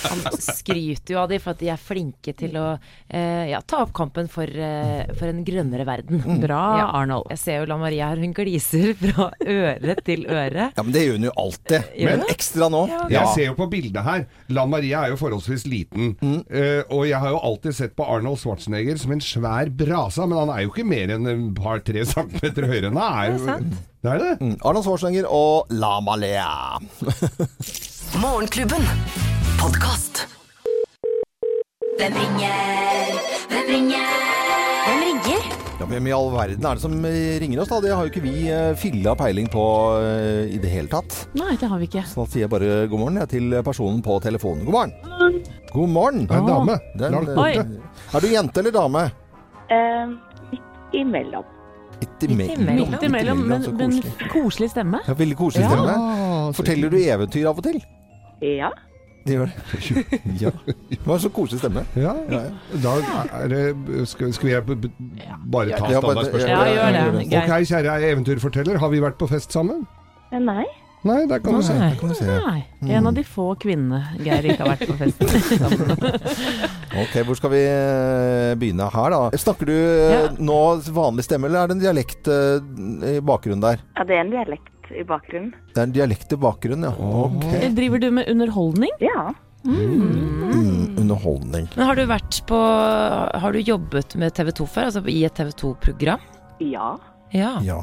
Han 0.05 0.37
skryter 0.39 1.15
jo 1.17 1.19
av 1.25 1.33
de 1.33 1.39
for 1.43 1.51
at 1.55 1.59
de 1.59 1.71
er 1.73 1.81
flinke 1.81 2.31
til 2.39 2.55
å 2.61 2.67
eh, 3.09 3.49
ja, 3.51 3.59
ta 3.67 3.81
opp 3.83 3.91
kampen 3.97 4.29
for, 4.31 4.47
eh, 4.47 5.03
for 5.19 5.27
en 5.33 5.43
grønnere 5.47 5.87
verden. 5.89 6.23
Bra, 6.45 6.61
Ja. 6.79 6.87
Arnold. 7.01 7.27
Jeg 7.33 7.41
ser 7.41 7.59
jo 7.59 7.67
La 7.73 7.77
Marie 7.81 7.99
her, 8.05 8.21
hun 8.23 8.31
gliser 8.37 8.93
fra 9.01 9.27
øre 9.43 9.97
til 10.07 10.23
øre. 10.31 10.69
Ja, 10.77 10.83
men 10.87 10.95
det 10.95 11.03
gjør 11.07 11.19
hun 11.19 11.27
jo 11.27 11.35
alltid. 11.43 11.91
Gjør 11.99 12.15
Men 12.15 12.25
ekstra 12.31 12.71
nå. 12.71 12.85
Jeg 13.11 13.27
ser 13.35 13.49
jo 13.49 13.57
på 13.59 13.67
bildet 13.75 14.07
her. 14.07 14.25
La 14.55 14.63
Marie 14.69 14.95
er 14.95 15.11
jo 15.11 15.19
forholdsvis 15.19 15.67
liten. 15.67 16.13
Eh, 16.47 16.81
og 16.93 17.03
jeg 17.09 17.19
har 17.19 17.35
jo 17.35 17.43
alltid 17.51 17.75
sett 17.75 17.95
på 17.99 18.07
Arnold 18.07 18.39
Schwarzenegger 18.39 18.84
som 19.01 19.11
en 19.15 19.21
svær 19.25 19.69
brasa, 19.73 20.25
men 20.29 20.37
han 20.43 20.51
er 20.53 20.61
jo 20.65 20.71
ikke 20.73 20.85
mer 20.87 21.11
enn 21.15 21.27
et 21.31 21.43
par-tre 21.57 22.05
centimeter 22.05 22.67
høyere 22.69 22.91
enn 22.91 22.99
han 23.01 23.19
er. 23.19 23.35
jo- 23.35 23.59
Det 24.05 24.11
er 24.13 24.19
det. 24.21 24.33
Mm, 24.41 24.55
Arnold 24.61 24.85
Schwarzenegger 24.85 25.25
og 25.33 25.71
La 25.73 25.95
Malea. 26.05 26.77
Morgenklubben. 28.23 28.85
Podkast. 29.59 30.27
Hvem 31.97 32.13
ringer? 32.21 33.19
Hvem 33.49 33.69
ringer? 33.71 34.09
Hvem 34.85 35.03
ringer? 35.09 35.45
Ja, 35.79 35.85
Hvem 35.89 36.07
i 36.07 36.13
all 36.15 36.29
verden 36.31 36.65
er 36.69 36.77
det 36.77 36.83
som 36.85 36.93
eh, 37.07 37.35
ringer 37.41 37.59
oss, 37.63 37.71
da? 37.71 37.81
Det 37.83 37.91
har 37.91 38.05
jo 38.05 38.11
ikke 38.13 38.23
vi 38.23 38.45
uh, 38.51 38.75
filla 38.79 39.15
peiling 39.19 39.49
på 39.51 39.63
eh, 39.99 40.53
i 40.55 40.59
det 40.61 40.69
hele 40.71 40.87
tatt. 40.91 41.17
Nei, 41.35 41.55
det 41.59 41.67
har 41.71 41.81
vi 41.81 41.89
ikke. 41.89 42.05
Så 42.07 42.21
da 42.23 42.27
sier 42.31 42.45
jeg 42.45 42.51
bare 42.53 42.85
god 42.91 43.01
morgen 43.01 43.19
jeg, 43.23 43.31
til 43.35 43.57
personen 43.65 43.99
på 44.05 44.19
telefonen. 44.23 44.63
God 44.69 44.77
morgen. 44.77 45.43
God 45.75 45.91
morgen. 45.91 46.23
Det 46.29 46.35
er 46.35 46.43
en 46.43 46.47
dame. 46.47 46.77
Den, 46.95 47.03
er 47.05 47.15
Langt 47.17 47.29
eh, 47.29 47.35
borte. 47.35 47.91
Er 48.15 48.23
du 48.23 48.31
jente 48.31 48.61
eller 48.63 48.75
dame? 48.75 49.03
Uh, 49.65 50.15
midt 50.53 50.95
imellom. 51.01 51.51
Midt 51.99 52.25
imellom. 52.29 52.89
Midt 52.91 53.03
imellom, 53.09 53.43
men, 53.49 53.63
så 53.63 53.73
men 53.75 53.95
koselig. 54.31 54.69
stemme. 54.71 55.01
Ja, 55.07 55.13
veldig 55.13 55.37
koselig 55.37 55.65
Ja. 55.65 55.69
stemme. 55.75 56.53
Forteller 56.55 56.89
du 56.93 56.97
eventyr 57.01 57.47
av 57.49 57.59
og 57.59 57.63
til? 57.67 57.79
Ja. 58.41 58.69
Det 59.25 59.33
gjør 59.33 59.49
det. 59.49 59.81
ja. 60.43 60.51
Det 60.89 60.99
var 61.05 61.17
så 61.17 61.29
koselig 61.33 61.59
stemme. 61.63 61.83
Ja. 61.97 62.13
Ja. 62.29 62.41
Da 62.83 62.95
er 63.41 63.47
det 63.49 64.07
Skal, 64.07 64.33
skal 64.37 64.49
jeg 64.49 64.63
bare 64.67 65.73
ta 65.73 65.89
standardspørsmålet? 65.89 66.71
Ja, 66.77 66.89
gjør 66.93 67.19
det. 67.19 67.27
Ok, 67.41 67.53
kjære 67.71 67.99
eventyrforteller, 68.11 68.77
har 68.77 68.93
vi 68.93 69.01
vært 69.01 69.17
på 69.17 69.27
fest 69.31 69.55
sammen? 69.55 69.87
Eh, 70.31 70.39
Nei. 70.39 70.65
Nei, 71.05 71.19
der 71.29 71.39
kan 71.43 71.53
du 71.59 71.61
se. 71.65 71.75
Kan 71.99 72.09
du 72.09 72.15
se. 72.17 72.25
Nei. 72.25 72.63
En 72.95 73.05
av 73.05 73.13
de 73.13 73.21
få 73.27 73.51
kvinnene 73.61 73.99
Geir 74.25 74.47
ikke 74.49 74.65
har 74.65 74.71
vært 74.73 74.87
på 74.89 74.95
festen. 74.97 75.25
Ok, 76.95 77.15
hvor 77.27 77.35
skal 77.35 77.51
vi 77.51 77.59
eh, 77.67 78.53
begynne 78.55 78.85
her, 78.93 79.11
da? 79.11 79.17
Snakker 79.35 79.67
du 79.67 79.73
eh, 79.75 80.13
Ja. 80.13 80.19
nå 80.39 80.59
vanlig 80.95 81.25
stemme, 81.27 81.49
eller 81.49 81.65
er 81.65 81.67
det 81.67 81.75
en 81.75 81.81
dialekt 81.83 82.29
eh, 82.31 83.17
i 83.17 83.19
bakgrunnen 83.25 83.63
der? 83.65 83.81
Ja, 83.97 84.05
det 84.07 84.15
er 84.15 84.21
en 84.23 84.31
dialekt 84.31 84.91
i 84.95 85.03
bakgrunnen. 85.07 85.49
Det 85.73 85.81
er 85.81 85.89
en 85.89 85.95
dialekt 85.97 86.31
i 86.31 86.39
bakgrunnen, 86.39 86.87
ja. 86.87 87.09
Okay. 87.25 87.67
Driver 87.75 87.99
du 87.99 88.07
med 88.15 88.29
underholdning? 88.31 88.95
Ja. 89.03 89.25
Mm, 89.65 90.95
underholdning. 91.01 91.67
Men 91.75 91.87
har 91.89 91.97
du 91.99 92.05
vært 92.07 92.37
på 92.47 92.57
Har 93.41 93.51
du 93.55 93.59
jobbet 93.65 94.15
med 94.21 94.35
TV 94.37 94.51
2 94.61 94.67
før? 94.69 94.87
Altså 94.91 95.01
i 95.11 95.23
et 95.27 95.35
TV 95.35 95.49
2-program? 95.65 96.23
Ja. 96.63 96.93
Ja. 97.33 97.55
Ja. 97.65 97.79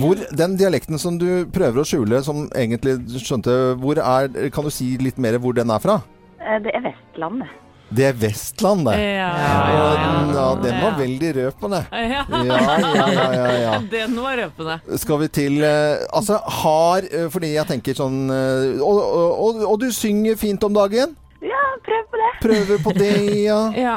Hvor, 0.00 0.18
den 0.36 0.56
dialekten 0.58 0.98
som 0.98 1.18
du 1.20 1.46
prøver 1.54 1.82
å 1.82 1.86
skjule, 1.86 2.22
som 2.26 2.46
egentlig 2.56 2.96
skjønte 3.22 3.52
Hvor 3.78 4.00
er 4.02 4.50
Kan 4.50 4.66
du 4.66 4.70
si 4.74 4.96
litt 4.98 5.20
mer 5.22 5.36
hvor 5.38 5.54
den 5.54 5.70
er 5.70 5.82
fra? 5.84 6.00
Eh, 6.40 6.58
Det 6.64 6.72
er 6.74 6.82
Vestlandet. 6.88 7.52
Det 7.86 8.02
er 8.08 8.16
Vestland, 8.18 8.82
det. 8.88 8.96
Ja, 8.98 9.28
ja, 9.38 9.90
ja, 10.34 10.46
den 10.58 10.80
var 10.82 10.96
veldig 10.98 11.28
røpende. 11.36 11.84
Ja. 11.94 12.24
Ja, 12.26 12.40
ja, 12.42 13.06
ja, 13.12 13.28
ja, 13.30 13.44
ja. 13.62 13.76
Den 13.92 14.16
var 14.18 14.34
røpende. 14.40 14.80
Skal 14.98 15.20
vi 15.22 15.28
til 15.30 15.62
eh, 15.62 16.02
Altså, 16.10 16.40
har 16.64 17.06
eh, 17.06 17.28
Fordi 17.30 17.52
jeg 17.52 17.68
tenker 17.70 17.94
sånn 17.94 18.24
og, 18.32 18.82
og, 18.90 19.30
og, 19.38 19.62
og 19.70 19.78
du 19.84 19.86
synger 19.94 20.34
fint 20.40 20.66
om 20.66 20.74
dagen? 20.74 21.14
Ja, 21.46 21.62
prøv 21.86 22.10
på 22.10 22.18
det. 22.24 22.32
Prøver 22.42 22.82
på 22.88 22.96
det, 22.98 23.14
ja. 23.44 23.60
Ja. 23.86 23.96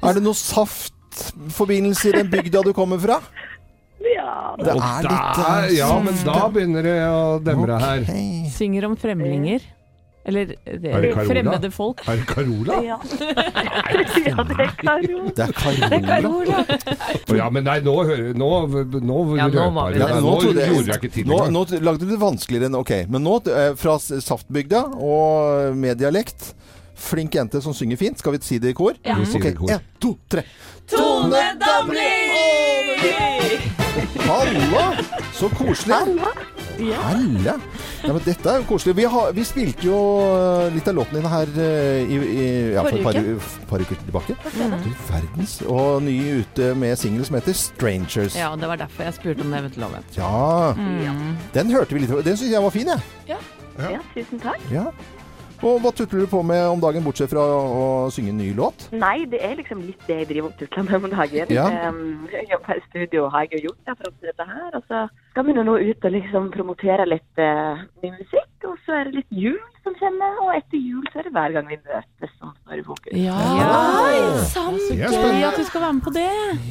Er 0.00 0.16
det 0.16 0.24
noe 0.24 0.38
saftforbindelse 0.38 2.08
i 2.08 2.16
den 2.22 2.32
bygda 2.32 2.64
du 2.64 2.72
kommer 2.72 3.00
fra? 3.02 3.20
Ja. 4.04 4.54
Det 4.58 4.68
er 4.70 4.78
litt 4.78 5.38
der, 5.38 5.64
eh, 5.64 5.72
ja, 5.78 5.88
men 6.02 6.14
da 6.24 6.48
begynner 6.54 6.82
det 6.86 6.98
å 7.08 7.42
demre 7.42 7.78
her. 7.82 8.04
Synger 8.54 8.86
om 8.86 8.96
fremlinger. 8.96 9.60
Eller 10.28 10.44
det, 10.44 10.90
Er 10.92 11.00
det 11.00 11.14
fremmede 11.24 11.70
folk. 11.72 12.02
Er 12.06 12.16
det 12.20 12.26
Carola? 12.28 12.74
Ja. 12.84 12.98
ja, 14.28 14.44
det 14.44 14.58
er 14.60 14.72
Carola. 14.76 15.32
Det 15.32 15.46
er 15.46 15.52
Carola. 16.04 16.58
Å 17.32 17.38
Ja, 17.38 17.46
men 17.54 17.64
nei, 17.64 17.78
nå 17.80 17.94
hører 18.04 18.34
Nå, 18.36 18.50
nå 18.68 19.36
Ja, 19.38 19.46
nå 19.48 19.64
det. 19.94 20.02
Ja, 20.02 20.20
Nå 20.20 20.34
jeg- 20.42 20.68
gjorde 20.68 20.92
jeg 20.92 21.00
ikke 21.00 21.12
til 21.14 21.24
nå, 21.30 21.38
engang. 21.46 21.52
nå 21.56 21.80
lagde 21.80 22.04
du 22.04 22.12
det 22.12 22.20
vanskeligere 22.20 22.68
enn 22.68 22.76
Ok, 22.76 22.92
men 23.08 23.24
nå 23.24 23.38
eh, 23.48 23.72
fra 23.80 23.96
Saftbygda 23.98 24.84
og 25.00 25.72
med 25.80 25.96
dialekt. 26.02 26.52
Flink 26.98 27.32
jente 27.38 27.62
som 27.62 27.72
synger 27.72 27.96
fint. 27.96 28.18
Skal 28.20 28.32
vi 28.36 28.38
si 28.44 28.58
det 28.60 28.74
i 28.74 28.76
kor? 28.76 28.92
Det 29.00 29.08
i 29.08 29.12
Ok, 29.40 29.48
kor. 29.56 29.70
en, 29.72 29.80
to, 30.02 30.12
tre. 30.28 30.44
Tone 30.92 31.44
Damli! 31.62 32.12
Halla! 34.28 34.84
Så 35.32 35.48
koselig. 35.48 35.94
Halla. 35.94 36.32
Ja, 36.78 38.12
men 38.12 38.20
dette 38.22 38.50
er 38.52 38.60
jo 38.60 38.66
koselig. 38.68 38.94
Vi, 38.98 39.06
har, 39.10 39.32
vi 39.34 39.44
spilte 39.46 39.88
jo 39.88 39.98
eh, 40.22 40.68
litt 40.76 40.86
av 40.90 40.94
låten 41.00 41.18
din 41.18 41.26
her 41.26 41.50
eh, 41.58 42.06
i, 42.06 42.18
i, 42.18 42.46
ja, 42.76 42.84
for 42.86 42.94
et 42.94 43.06
par, 43.06 43.18
par 43.72 43.82
uker 43.82 43.98
tilbake. 44.04 44.36
Du 44.84 44.88
verdens. 45.08 45.58
Og 45.66 46.02
ny 46.06 46.16
ute 46.42 46.70
med 46.78 46.94
singel 47.00 47.26
som 47.26 47.38
heter 47.40 47.58
'Strangers'. 47.58 48.38
Ja, 48.38 48.54
det 48.56 48.70
var 48.70 48.78
derfor 48.84 49.08
jeg 49.08 49.18
spurte 49.18 49.42
om 49.42 49.50
det 49.50 49.62
eventuelle 49.64 49.90
loven. 49.90 50.10
Ja. 50.16 50.72
Den 51.54 51.74
hørte 51.74 51.94
vi 51.98 52.06
litt 52.06 52.14
Den 52.24 52.36
syns 52.38 52.52
jeg 52.54 52.62
var 52.62 52.74
fin, 52.74 52.94
jeg. 52.94 53.38
Ja, 53.78 54.02
tusen 54.14 54.40
takk. 54.42 54.62
Ja. 55.58 55.68
Og 55.68 55.80
hva 55.82 55.90
tutler 55.90 56.20
du 56.22 56.26
på 56.30 56.40
med 56.46 56.62
om 56.70 56.80
dagen, 56.80 57.02
bortsett 57.02 57.30
fra 57.32 57.42
å 57.42 58.08
synge 58.14 58.30
en 58.30 58.38
ny 58.38 58.52
låt? 58.54 58.86
Nei, 58.94 59.24
det 59.26 59.40
er 59.42 59.56
liksom 59.58 59.80
litt 59.82 60.00
det 60.06 60.20
jeg 60.20 60.28
driver 60.30 60.50
og 60.52 60.58
tutler 60.60 60.84
med 60.86 60.94
om 61.04 61.10
dagen. 61.16 61.50
Ja. 61.50 61.64
Um, 61.88 62.28
jeg 62.32 62.46
jobber 62.52 62.78
i 62.78 62.84
studio, 62.88 63.28
har 63.34 63.46
jeg 63.48 63.58
jo 63.58 63.68
gjort 63.68 63.90
det 63.90 63.96
fram 64.02 64.14
til 64.20 64.30
dette 64.30 64.46
her. 64.52 64.70
Og 64.78 64.84
så 64.86 65.02
skal 65.32 65.46
vi 65.48 65.56
nå 65.58 65.76
ut 65.78 66.06
og 66.08 66.14
liksom 66.14 66.50
promotere 66.54 67.06
litt 67.10 67.42
uh, 67.42 67.82
ny 68.04 68.12
musikk. 68.14 68.48
Og 68.68 68.78
så 68.86 68.96
er 69.00 69.08
det 69.10 69.18
litt 69.20 69.34
jul 69.34 69.58
som 69.82 69.94
kommer, 69.98 70.38
og 70.44 70.54
etter 70.56 70.78
jul 70.78 71.04
så 71.12 71.20
er 71.22 71.28
det 71.28 71.34
hver 71.36 71.54
gang 71.56 71.68
vi 71.70 71.78
møtes 71.82 72.32
som 72.38 72.54
står 72.62 72.80
i 72.82 72.86
fokus. 72.86 73.12
Ja, 73.18 73.38
sant! 74.50 74.82
Det 74.90 75.02
er 75.06 75.14
Gøy 75.14 75.46
at 75.48 75.58
du 75.58 75.64
skal 75.68 75.84
være 75.86 75.96
med 75.98 76.04
på 76.06 76.14
det. 76.14 76.28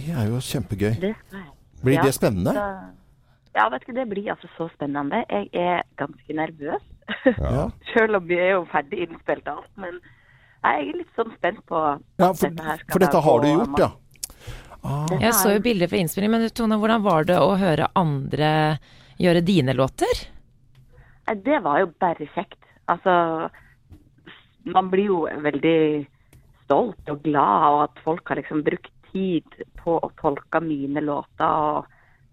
Det 0.07 0.13
er 0.15 0.29
jo 0.31 0.41
kjempegøy. 0.51 0.93
Det. 1.01 1.13
Blir 1.83 1.99
Ja. 1.99 2.03
det 2.07 2.13
spennende? 2.15 2.53
Så- 2.53 2.93
Ja, 3.57 3.69
vet 3.73 3.87
du, 3.87 3.91
det 3.93 4.03
blir 4.09 4.27
altså 4.29 4.47
så 4.55 4.67
spennende. 4.75 5.23
Jeg 5.31 5.49
er 5.53 5.81
ganske 5.97 6.33
nervøs. 6.33 6.83
Ja. 7.37 7.67
Selv 7.93 8.19
om 8.19 8.27
vi 8.27 8.37
er 8.39 8.55
jo 8.57 8.65
ferdig 8.71 9.05
innspilt 9.07 9.45
da. 9.47 9.57
Men 9.79 9.99
jeg 10.63 10.89
er 10.89 10.97
litt 10.99 11.19
sånn 11.19 11.31
spent 11.37 11.63
på 11.69 11.79
Ja, 12.19 12.31
for, 12.33 12.47
dette 12.47 12.65
her 12.67 12.83
for 12.91 13.03
dette 13.03 13.21
har 13.27 13.43
du 13.43 13.47
gjort, 13.51 13.81
ja. 13.81 13.91
Ah. 14.87 15.07
Jeg 15.19 15.33
så 15.35 15.51
jo 15.55 15.63
bilder 15.63 15.89
fra 15.91 15.99
innspilling, 15.99 16.31
men 16.31 16.45
Tone, 16.55 16.77
hvordan 16.79 17.03
var 17.03 17.25
det 17.27 17.37
å 17.41 17.55
høre 17.59 17.89
andre 17.97 18.51
gjøre 19.19 19.41
dine 19.43 19.73
låter? 19.75 20.27
Det 21.27 21.57
var 21.63 21.81
jo 21.81 21.89
bare 21.99 22.27
kjekt. 22.35 22.59
Altså, 22.87 23.49
man 24.71 24.91
blir 24.91 25.09
jo 25.09 25.17
veldig 25.43 26.05
stolt 26.67 27.11
og 27.11 27.23
glad 27.25 27.67
av 27.67 27.81
at 27.87 27.99
folk 28.05 28.27
har 28.29 28.39
liksom 28.39 28.63
brukt 28.63 28.93
tid 29.11 29.59
på 29.79 29.97
å 30.03 30.11
tolke 30.21 30.61
mine 30.63 31.03
låter 31.03 31.47
og 31.47 31.87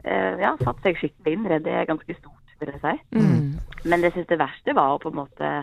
eh, 0.04 0.40
ja, 0.42 0.54
satt 0.62 0.82
seg 0.84 0.98
skikkelig 1.00 1.36
inn 1.36 1.46
i 1.46 1.52
det. 1.54 1.60
Det 1.66 1.74
er 1.74 1.90
ganske 1.90 2.18
stort, 2.18 2.33
vil 2.64 2.82
seg. 2.82 3.00
Mm. 3.14 3.56
Men 3.84 4.04
jeg 4.06 4.12
synes 4.12 4.28
det 4.30 4.40
verste 4.40 4.76
var 4.76 4.94
å 4.94 5.00
på 5.02 5.12
en 5.12 5.22
måte 5.22 5.54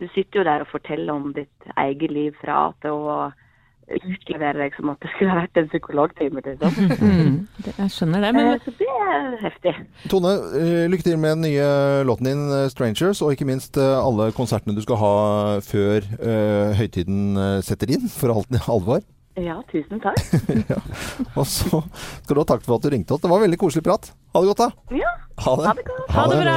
Du 0.00 0.06
sitter 0.14 0.40
jo 0.40 0.44
der 0.48 0.64
og 0.64 0.70
forteller 0.72 1.12
om 1.12 1.32
ditt 1.36 1.70
eget 1.76 2.10
liv 2.12 2.36
fra 2.40 2.66
A 2.66 2.72
til 2.80 2.96
Å 2.96 3.20
utlevere 3.90 4.58
deg 4.58 4.76
som 4.76 4.90
at 4.92 5.00
det 5.02 5.10
skulle 5.14 5.32
ha 5.32 5.40
vært 5.42 5.58
en 5.58 5.68
psykologtime, 5.70 6.42
liksom. 6.46 6.90
Mm, 7.10 7.38
jeg 7.66 7.90
skjønner 7.90 8.22
det. 8.22 8.32
Men 8.36 8.50
Eh, 8.54 8.60
Så 8.64 8.72
det 8.78 8.86
er 8.86 9.36
heftig. 9.42 9.72
Tone, 10.12 10.34
eh, 10.60 10.88
lykke 10.90 11.06
til 11.06 11.18
med 11.18 11.36
den 11.36 11.46
nye 11.48 12.04
låten 12.06 12.28
din, 12.30 12.44
eh, 12.54 12.68
'Strangers', 12.70 13.22
og 13.22 13.32
ikke 13.32 13.48
minst 13.48 13.78
alle 13.78 14.30
konsertene 14.32 14.76
du 14.76 14.82
skal 14.82 14.96
ha 14.96 15.14
før 15.60 16.06
uh, 16.22 16.70
høytiden 16.78 17.62
setter 17.62 17.90
inn, 17.90 18.08
for 18.08 18.30
alt 18.30 18.46
alvor. 18.68 19.02
Ja, 19.38 19.60
tusen 19.70 20.00
takk. 20.02 20.18
Og 21.38 21.46
så 21.46 21.80
skal 22.24 22.34
du 22.34 22.40
ha 22.42 22.46
takk 22.50 22.64
for 22.66 22.76
at 22.76 22.82
du 22.84 22.90
ringte 22.92 23.14
oss. 23.14 23.22
Det 23.22 23.30
var 23.30 23.40
veldig 23.44 23.58
koselig 23.60 23.84
prat. 23.86 24.10
Ha 24.34 24.42
det 24.42 24.50
godt, 24.50 24.64
da. 24.64 24.96
Ja, 24.98 25.12
Ha 25.40 25.54
det. 25.56 25.66
ha 25.70 25.74
det 25.78 25.84
godt. 25.86 26.10
ha 26.12 26.24
det 26.28 26.40
bra! 26.42 26.56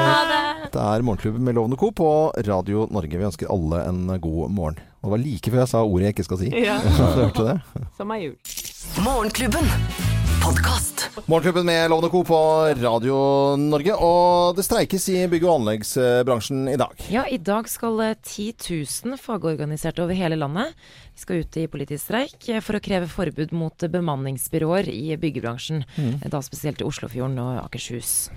Det 0.74 0.82
er 0.82 1.06
Morgenklubben 1.06 1.46
med 1.46 1.56
Lovende 1.56 1.78
Co. 1.80 1.92
på 1.96 2.10
Radio 2.48 2.88
Norge. 2.92 3.14
Vi 3.22 3.28
ønsker 3.30 3.52
alle 3.54 3.84
en 3.88 4.02
god 4.20 4.50
morgen. 4.52 4.82
Og 5.04 5.08
det 5.08 5.14
var 5.14 5.24
like 5.24 5.52
før 5.54 5.62
jeg 5.64 5.72
sa 5.76 5.84
ordet 5.86 6.10
jeg 6.10 6.16
ikke 6.18 6.28
skal 6.32 6.42
si. 6.44 6.52
Ja. 6.66 6.80
Du 6.98 7.22
hørte 7.22 7.48
det? 7.52 7.88
Som 8.00 8.12
er 8.18 8.26
jul. 8.26 8.36
Morgenklubben. 9.06 10.23
Podkast. 10.44 11.10
Morgenklubben 11.26 11.66
med 11.66 11.90
Lovende 11.90 12.10
Co. 12.10 12.24
på 12.24 12.38
Radio 12.82 13.16
Norge. 13.56 13.96
Og 13.96 14.56
det 14.58 14.66
streikes 14.66 15.06
i 15.10 15.22
bygg- 15.32 15.46
og 15.48 15.62
anleggsbransjen 15.62 16.68
i 16.72 16.76
dag. 16.80 17.06
Ja, 17.14 17.24
i 17.32 17.38
dag 17.38 17.70
skal 17.72 18.02
eh, 18.04 18.16
10 18.20 18.50
000 19.06 19.20
fagorganiserte 19.22 20.04
over 20.04 20.18
hele 20.18 20.36
landet 20.40 20.74
de 21.14 21.22
skal 21.24 21.44
ut 21.44 21.58
i 21.62 21.68
politisk 21.72 22.10
streik 22.10 22.50
eh, 22.50 22.60
for 22.66 22.76
å 22.76 22.84
kreve 22.84 23.08
forbud 23.12 23.54
mot 23.56 23.88
bemanningsbyråer 23.96 24.92
i 24.92 25.16
byggebransjen. 25.22 25.86
Mm. 25.96 26.18
eh, 26.20 26.30
Da 26.34 26.44
spesielt 26.44 26.84
i 26.84 26.88
Oslofjorden 26.90 27.40
og 27.40 27.64
Akershus. 27.64 28.28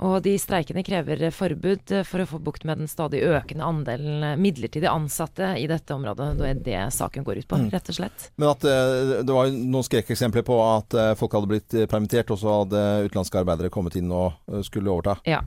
Og 0.00 0.22
de 0.24 0.32
streikende 0.40 0.82
krever 0.86 1.26
forbud 1.34 1.92
eh, 1.92 2.04
for 2.08 2.22
å 2.22 2.28
få 2.28 2.38
bukt 2.42 2.64
med 2.68 2.80
den 2.80 2.88
stadig 2.90 3.20
økende 3.26 3.66
andelen 3.66 4.22
eh, 4.24 4.36
midlertidig 4.40 4.88
ansatte 4.88 5.52
i 5.60 5.66
dette 5.68 5.92
området. 5.92 6.30
Det 6.38 6.48
er 6.48 6.62
det 6.64 6.80
saken 6.96 7.26
går 7.26 7.42
ut 7.42 7.48
på, 7.50 7.58
Mm. 7.60 7.66
rett 7.74 7.88
og 7.92 7.96
slett. 7.98 8.22
Men 8.40 8.48
at 8.54 8.64
eh, 8.64 9.20
det 9.26 9.34
var 9.36 9.50
noen 9.52 9.84
skrekkeksempler 9.84 10.44
på 10.46 10.56
at 10.64 10.94
folk 11.20 11.34
hadde 11.36 11.50
blitt 11.50 11.74
permittert, 11.90 12.30
og 12.32 12.38
så 12.40 12.54
hadde 12.62 12.80
utenlandske 13.08 13.40
arbeidere 13.42 13.68
kommet 13.72 13.96
inn 13.98 14.08
og 14.14 14.32
skulle 14.64 14.88
overta. 14.92 15.18
Ja. 15.28 15.42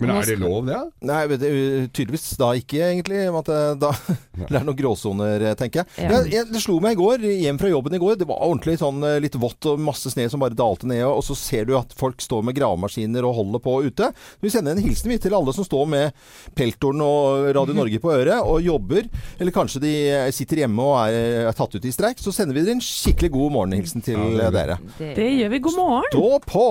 Men 0.00 0.14
er 0.14 0.24
det 0.24 0.38
lov, 0.40 0.64
det? 0.68 0.78
Nei, 1.04 1.18
vet 1.28 1.44
tydeligvis 1.92 2.30
da 2.40 2.52
ikke, 2.56 2.80
egentlig. 2.94 3.20
eh, 3.28 3.74
da, 3.82 3.92
det 4.48 4.48
er 4.48 4.64
noen 4.64 4.78
gråsoner, 4.78 5.44
tenker 5.60 5.82
jeg. 5.82 6.08
Ja. 6.08 6.22
jeg. 6.24 6.48
Det 6.54 6.62
slo 6.64 6.78
meg 6.80 6.96
i 6.96 7.00
går, 7.02 7.26
hjem 7.44 7.60
fra 7.60 7.68
jobben 7.72 7.98
i 7.98 8.00
går. 8.00 8.16
Det 8.22 8.28
var 8.30 8.40
ordentlig 8.46 8.78
sånn 8.80 9.04
litt 9.20 9.36
vått 9.36 9.68
og 9.68 9.82
masse 9.82 10.08
snø 10.14 10.28
som 10.32 10.40
bare 10.40 10.56
dalte 10.56 10.88
ned. 10.88 11.04
Og 11.04 11.20
så 11.26 11.36
ser 11.36 11.68
du 11.68 11.76
at 11.76 11.92
folk 11.98 12.22
står 12.24 12.46
med 12.48 12.56
gravemaskiner 12.56 13.26
og 13.28 13.36
holder 13.42 13.64
på 13.64 13.76
ute. 13.88 13.97
Vi 14.42 14.52
sender 14.52 14.74
en 14.76 14.82
hilsen 14.82 15.14
til 15.18 15.34
alle 15.34 15.54
som 15.56 15.66
står 15.66 15.88
med 15.90 16.18
peltoren 16.58 17.02
og 17.04 17.48
Radio 17.56 17.76
Norge 17.76 18.00
på 18.02 18.12
øret 18.14 18.42
og 18.42 18.60
jobber. 18.64 19.08
Eller 19.38 19.54
kanskje 19.54 19.82
de 19.84 19.94
sitter 20.34 20.64
hjemme 20.64 20.84
og 20.84 20.98
er, 21.06 21.48
er 21.48 21.56
tatt 21.56 21.78
ut 21.78 21.88
i 21.88 21.94
streik. 21.94 22.20
Så 22.22 22.34
sender 22.34 22.56
vi 22.56 22.66
dere 22.66 22.78
en 22.78 22.84
skikkelig 22.84 23.32
god 23.34 23.56
morgenhilsen 23.58 24.04
til 24.04 24.38
dere. 24.38 24.78
Det 24.98 25.32
gjør 25.38 25.54
vi. 25.54 25.64
God 25.68 25.80
morgen! 25.80 26.12
Stå 26.12 26.38
på! 26.46 26.68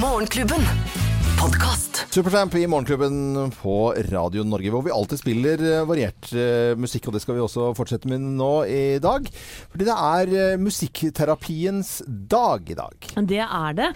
Morgenklubben. 0.00 1.14
Podkast. 1.40 2.06
Supertramp 2.12 2.54
i 2.54 2.66
Morgenklubben 2.66 3.50
på 3.62 3.94
Radio 4.10 4.44
Norge, 4.44 4.70
hvor 4.72 4.82
vi 4.84 4.92
alltid 4.94 5.20
spiller 5.20 5.60
eh, 5.60 5.82
variert 5.88 6.30
eh, 6.32 6.72
musikk. 6.78 7.08
Og 7.08 7.16
det 7.16 7.20
skal 7.20 7.36
vi 7.36 7.42
også 7.44 7.70
fortsette 7.76 8.08
med 8.08 8.22
nå 8.38 8.50
i 8.68 8.96
dag. 9.04 9.28
Fordi 9.72 9.86
det 9.88 9.96
er 9.96 10.32
eh, 10.32 10.60
musikkterapiens 10.60 11.90
dag 12.06 12.70
i 12.72 12.76
dag. 12.78 13.08
Det 13.28 13.42
er 13.44 13.76
det. 13.76 13.88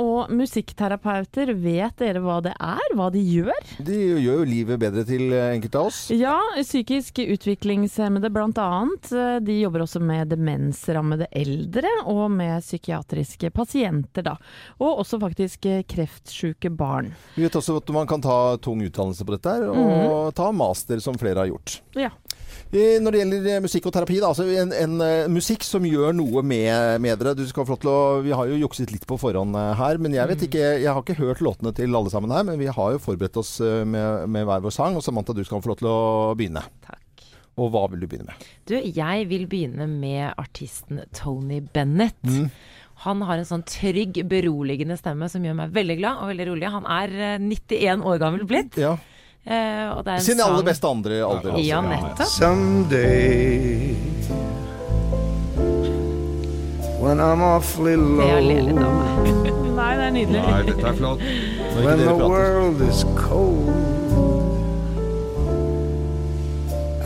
Og 0.00 0.30
musikkterapeuter, 0.32 1.52
vet 1.60 1.96
dere 2.00 2.22
hva 2.24 2.38
det 2.44 2.54
er? 2.54 2.94
Hva 2.96 3.08
de 3.12 3.22
gjør? 3.22 3.72
De 3.84 3.96
gjør 3.98 4.42
jo 4.42 4.48
livet 4.48 4.80
bedre 4.80 5.04
til 5.08 5.32
enkelte 5.32 5.80
av 5.80 5.90
oss. 5.90 6.02
Ja, 6.14 6.36
psykisk 6.60 7.20
utviklingshemmede 7.24 8.30
bl.a. 8.32 8.68
De 9.44 9.58
jobber 9.60 9.84
også 9.84 10.00
med 10.04 10.32
demensrammede 10.32 11.28
eldre 11.36 11.92
og 12.08 12.26
med 12.32 12.64
psykiatriske 12.64 13.52
pasienter, 13.56 14.24
da. 14.30 14.36
Og 14.80 15.02
også 15.02 15.20
faktisk 15.22 15.68
eh, 15.68 15.84
kreftsjuke 16.58 16.76
barn. 16.76 17.14
Vi 17.34 17.44
vet 17.44 17.54
også 17.54 17.78
at 17.78 17.88
man 17.90 18.06
kan 18.06 18.20
ta 18.20 18.56
tung 18.58 18.82
utdannelse 18.82 19.24
på 19.24 19.36
dette 19.36 19.48
her, 19.48 19.68
og 19.68 20.34
ta 20.34 20.50
master, 20.52 20.98
som 21.00 21.18
flere 21.18 21.38
har 21.38 21.46
gjort. 21.46 21.82
Ja. 21.94 22.10
Når 22.70 23.12
det 23.12 23.20
gjelder 23.22 23.46
eh, 23.48 23.62
musikk 23.62 23.86
og 23.86 23.92
terapi, 23.94 24.18
da, 24.20 24.28
altså 24.28 24.44
en, 24.44 24.72
en 24.76 25.00
eh, 25.00 25.28
musikk 25.32 25.64
som 25.64 25.86
gjør 25.88 26.12
noe 26.12 26.42
med, 26.42 27.00
med 27.00 27.16
dere. 27.18 27.32
Du 27.38 27.46
skal 27.48 27.64
få 27.64 27.76
lov 27.76 27.80
til 27.80 27.88
å, 27.88 28.20
vi 28.20 28.34
har 28.36 28.46
jo 28.50 28.58
jukset 28.60 28.92
litt 28.92 29.06
på 29.08 29.16
forhånd 29.16 29.56
eh, 29.56 29.72
her, 29.78 29.96
men 29.96 30.12
jeg 30.12 30.28
vet 30.28 30.44
ikke, 30.44 30.64
jeg 30.82 30.92
har 30.92 31.00
ikke 31.00 31.16
hørt 31.16 31.40
låtene 31.40 31.72
til 31.72 31.96
alle 31.96 32.12
sammen 32.12 32.34
her. 32.34 32.44
Men 32.44 32.60
vi 32.60 32.68
har 32.68 32.92
jo 32.92 33.00
forberedt 33.00 33.40
oss 33.40 33.56
med, 33.62 34.28
med 34.28 34.44
hver 34.44 34.60
vår 34.66 34.74
sang. 34.74 34.98
Og 34.98 35.04
Samantha, 35.06 35.32
du 35.32 35.46
skal 35.48 35.64
få 35.64 35.72
lov 35.72 35.80
til 35.80 35.88
å 35.88 36.00
begynne. 36.36 36.66
Takk. 36.84 37.24
Og 37.58 37.72
hva 37.74 37.86
vil 37.90 38.04
du 38.04 38.10
begynne 38.10 38.28
med? 38.28 38.48
Du, 38.68 38.76
jeg 38.76 39.30
vil 39.32 39.48
begynne 39.50 39.88
med 39.90 40.36
artisten 40.38 41.00
Tony 41.16 41.62
Bennett. 41.64 42.20
Mm. 42.26 42.50
Han 43.04 43.22
har 43.22 43.38
en 43.38 43.46
sånn 43.46 43.62
trygg, 43.68 44.16
beroligende 44.28 44.96
stemme 44.98 45.28
som 45.30 45.44
gjør 45.46 45.54
meg 45.60 45.70
veldig 45.76 45.96
glad 46.00 46.22
og 46.24 46.32
veldig 46.32 46.46
rolig. 46.50 46.70
Han 46.74 46.86
er 46.90 47.12
eh, 47.14 47.38
91 47.38 48.02
år 48.10 48.18
gammel 48.24 48.42
blitt. 48.50 48.74
Ja. 48.80 48.96
Eh, 49.46 49.84
og 49.94 50.02
det 50.04 50.12
er 50.12 50.18
en 50.18 50.24
Sin 50.26 50.40
aller 50.44 50.64
beste 50.66 50.88
andre 50.90 51.20
alder. 51.24 51.52
altså. 51.54 51.62
Ja, 51.64 51.78
nettopp. 51.80 52.26
Someday, 52.26 53.94
when 57.00 57.20
I'm 57.22 57.40
awfully 57.40 57.94
Jeg 57.94 58.42
ler 58.48 58.62
litt 58.66 58.74
low, 58.76 58.90
av 58.90 59.22
meg. 59.28 59.54
Nei, 59.78 59.92
det 59.94 60.04
er 60.08 60.12
nydelig. 60.16 60.42
Nei, 60.42 60.62
dette 60.66 60.88
er 60.90 60.96
flott. 60.98 61.22
When 61.78 62.02
the 62.02 62.14
world 62.18 62.82
is 62.82 63.04
cold, 63.14 63.70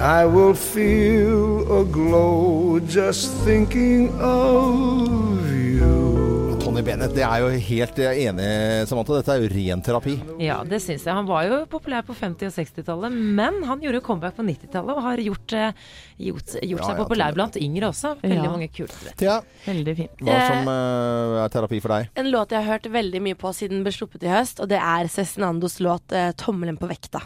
I 0.02 0.24
will 0.26 0.54
feel 0.54 1.62
a 1.80 1.84
glow 1.84 2.80
just 2.80 3.30
thinking 3.44 4.08
of 4.20 5.46
you. 5.46 6.58
Tony 6.58 6.82
Bennett, 6.82 7.12
det 7.14 7.22
er 7.22 7.42
jo 7.44 7.50
helt 7.68 7.98
enig, 8.02 8.48
Samantha. 8.90 9.20
Dette 9.20 9.34
er 9.36 9.44
jo 9.44 9.50
ren 9.52 9.82
terapi. 9.86 10.14
Ja, 10.42 10.56
det 10.66 10.80
syns 10.82 11.04
jeg. 11.06 11.14
Han 11.14 11.28
var 11.28 11.44
jo 11.46 11.60
populær 11.70 12.02
på 12.06 12.16
50- 12.18 12.48
og 12.50 12.54
60-tallet, 12.56 13.14
men 13.38 13.60
han 13.68 13.82
gjorde 13.84 14.00
comeback 14.02 14.34
på 14.40 14.46
90-tallet 14.48 14.96
og 14.98 15.06
har 15.06 15.22
gjort, 15.22 15.54
eh, 15.58 15.84
gjort, 16.30 16.54
gjort 16.58 16.82
Ja, 16.82 16.88
seg 16.88 16.98
populær 17.04 17.36
blant 17.36 17.58
yngre 17.60 17.90
også. 17.92 18.16
Veldig 18.24 18.40
Ja. 18.40 18.48
mange 18.50 18.68
kule 18.74 19.14
Thea, 19.20 19.36
Veldig 19.68 19.94
fint. 20.00 20.16
hva 20.26 20.40
som 20.48 20.66
uh, 20.72 21.44
er 21.44 21.48
terapi 21.54 21.78
for 21.84 21.94
deg? 21.94 22.10
En 22.16 22.30
låt 22.34 22.50
jeg 22.50 22.64
har 22.64 22.72
hørt 22.74 22.90
veldig 22.90 23.22
mye 23.22 23.38
på 23.38 23.54
siden 23.54 23.78
den 23.78 23.86
ble 23.86 23.94
sluppet 23.94 24.26
i 24.26 24.34
høst, 24.34 24.58
og 24.58 24.66
det 24.68 24.82
er 24.82 25.06
Cezinandos 25.06 25.78
låt 25.78 26.10
eh, 26.10 26.32
'Tommelen 26.34 26.76
på 26.78 26.90
vekta'. 26.90 27.22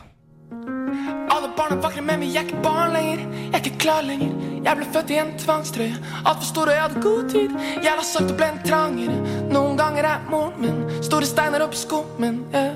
Alle 1.31 1.49
barna 1.57 1.77
vakler, 1.83 2.03
men 2.03 2.21
vi 2.21 2.31
er 2.37 2.47
ikke 2.47 2.63
barn 2.65 2.93
lenger. 2.97 3.23
Jeg 3.47 3.55
er 3.55 3.63
ikke 3.65 3.79
klar 3.85 4.03
lenger. 4.07 4.33
Jeg 4.67 4.77
ble 4.81 4.87
født 4.95 5.11
i 5.11 5.19
en 5.23 5.33
tvangstrøye. 5.39 5.99
Altfor 6.25 6.49
stor, 6.49 6.71
og 6.71 6.75
jeg 6.75 6.83
hadde 6.83 7.03
god 7.03 7.29
tid. 7.31 7.51
Jeg 7.85 7.93
la 8.01 8.03
sagt 8.07 8.31
og 8.33 8.37
ble 8.41 8.49
en 8.53 8.59
trangere. 8.67 9.17
Noen 9.53 9.77
ganger 9.79 10.09
er 10.15 10.27
moren 10.31 10.59
min 10.65 10.83
store 11.07 11.29
steiner 11.29 11.63
oppi 11.67 11.77
skummen. 11.77 12.43
Yeah. 12.55 12.75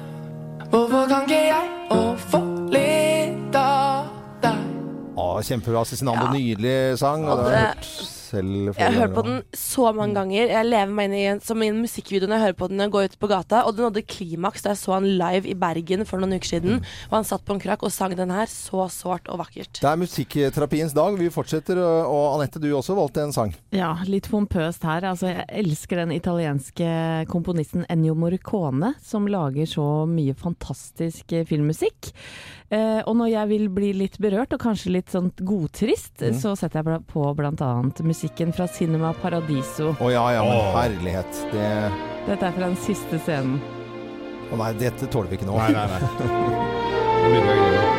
Hvorfor 0.70 1.08
kan 1.10 1.26
ikke 1.26 1.40
jeg 1.48 1.66
å 1.90 2.00
få 2.30 2.40
litt 2.70 3.56
av 3.58 4.06
deg? 4.44 4.62
Å, 5.18 5.26
kjempebra. 5.42 5.82
Cezinando, 5.90 6.30
nydelig 6.30 6.98
sang. 7.02 7.26
Og 7.26 7.38
det 7.38 7.44
har 7.44 7.52
jeg 7.52 7.60
det- 7.60 7.90
hørt 7.90 8.19
selv 8.30 8.70
Jeg 8.72 8.86
har 8.86 8.98
hørt 8.98 9.16
på 9.16 9.24
den 9.26 9.40
så 9.56 9.90
mange 9.96 10.16
ganger. 10.18 10.54
Jeg 10.54 10.68
lever 10.68 10.94
meg 10.96 11.10
inn 11.10 11.16
i 11.18 11.24
en, 11.32 11.42
som 11.44 11.62
i 11.62 11.70
en 11.72 11.80
musikkvideo 11.82 12.30
når 12.30 12.38
jeg 12.38 12.46
hører 12.46 12.58
på 12.60 12.70
den 12.70 12.80
når 12.80 12.88
jeg 12.88 12.94
går 12.96 13.10
ut 13.10 13.18
på 13.24 13.32
gata. 13.34 13.64
Og 13.66 13.76
den 13.76 13.88
nådde 13.88 14.04
klimaks 14.06 14.66
da 14.66 14.74
jeg 14.74 14.82
så 14.82 14.96
han 14.96 15.08
live 15.20 15.50
i 15.50 15.56
Bergen 15.58 16.06
for 16.08 16.22
noen 16.22 16.38
uker 16.38 16.54
siden. 16.54 16.80
Og 17.10 17.18
han 17.18 17.28
satt 17.28 17.44
på 17.46 17.56
en 17.56 17.62
krakk 17.62 17.84
og 17.86 17.94
sang 17.94 18.14
den 18.18 18.34
her 18.34 18.50
så 18.50 18.86
sårt 18.92 19.28
og 19.30 19.42
vakkert. 19.42 19.82
Det 19.82 19.90
er 19.90 20.00
musikkterapiens 20.00 20.96
dag. 20.96 21.18
Vi 21.20 21.32
fortsetter. 21.34 21.80
Og 21.80 22.20
og 22.20 22.38
Anette, 22.38 22.60
du 22.62 22.70
også 22.74 22.96
valgte 22.98 23.24
en 23.24 23.34
sang. 23.34 23.52
Ja, 23.74 23.92
litt 24.08 24.28
pompøst 24.30 24.84
her. 24.86 25.06
Altså, 25.10 25.30
jeg 25.32 25.46
elsker 25.62 26.02
den 26.02 26.14
italienske 26.14 26.90
komponisten 27.30 27.86
Ennio 27.92 28.16
Morricone, 28.18 28.94
som 29.04 29.28
lager 29.30 29.68
så 29.68 29.86
mye 30.10 30.36
fantastisk 30.38 31.34
eh, 31.36 31.46
filmmusikk. 31.48 32.12
Eh, 32.70 33.00
og 33.02 33.16
når 33.18 33.30
jeg 33.32 33.48
vil 33.50 33.68
bli 33.74 33.88
litt 33.98 34.16
berørt, 34.22 34.52
og 34.54 34.60
kanskje 34.62 34.92
litt 34.94 35.10
sånn 35.10 35.32
godtrist, 35.42 36.20
Mm. 36.22 36.38
så 36.38 36.52
setter 36.56 36.84
jeg 36.84 37.02
på 37.10 37.34
annet 37.34 37.98
musikken 38.06 38.52
fra 38.54 38.68
Cinema 38.68 39.12
Paradiso. 39.12 39.96
Å 39.98 40.10
ja, 40.12 40.24
ja, 40.36 40.44
men 40.44 40.74
herlighet. 40.76 41.32
Det 41.50 41.92
Dette 42.28 42.46
er 42.46 42.52
fra 42.52 42.66
den 42.68 42.76
siste 42.76 43.18
scenen. 43.18 43.58
Å 44.52 44.56
nei, 44.56 44.72
dette 44.74 45.06
tåler 45.10 45.30
vi 45.30 45.36
ikke 45.40 45.46
nå. 45.50 45.56
Nei, 45.58 45.72
nei, 45.72 45.86
nei. 45.88 47.86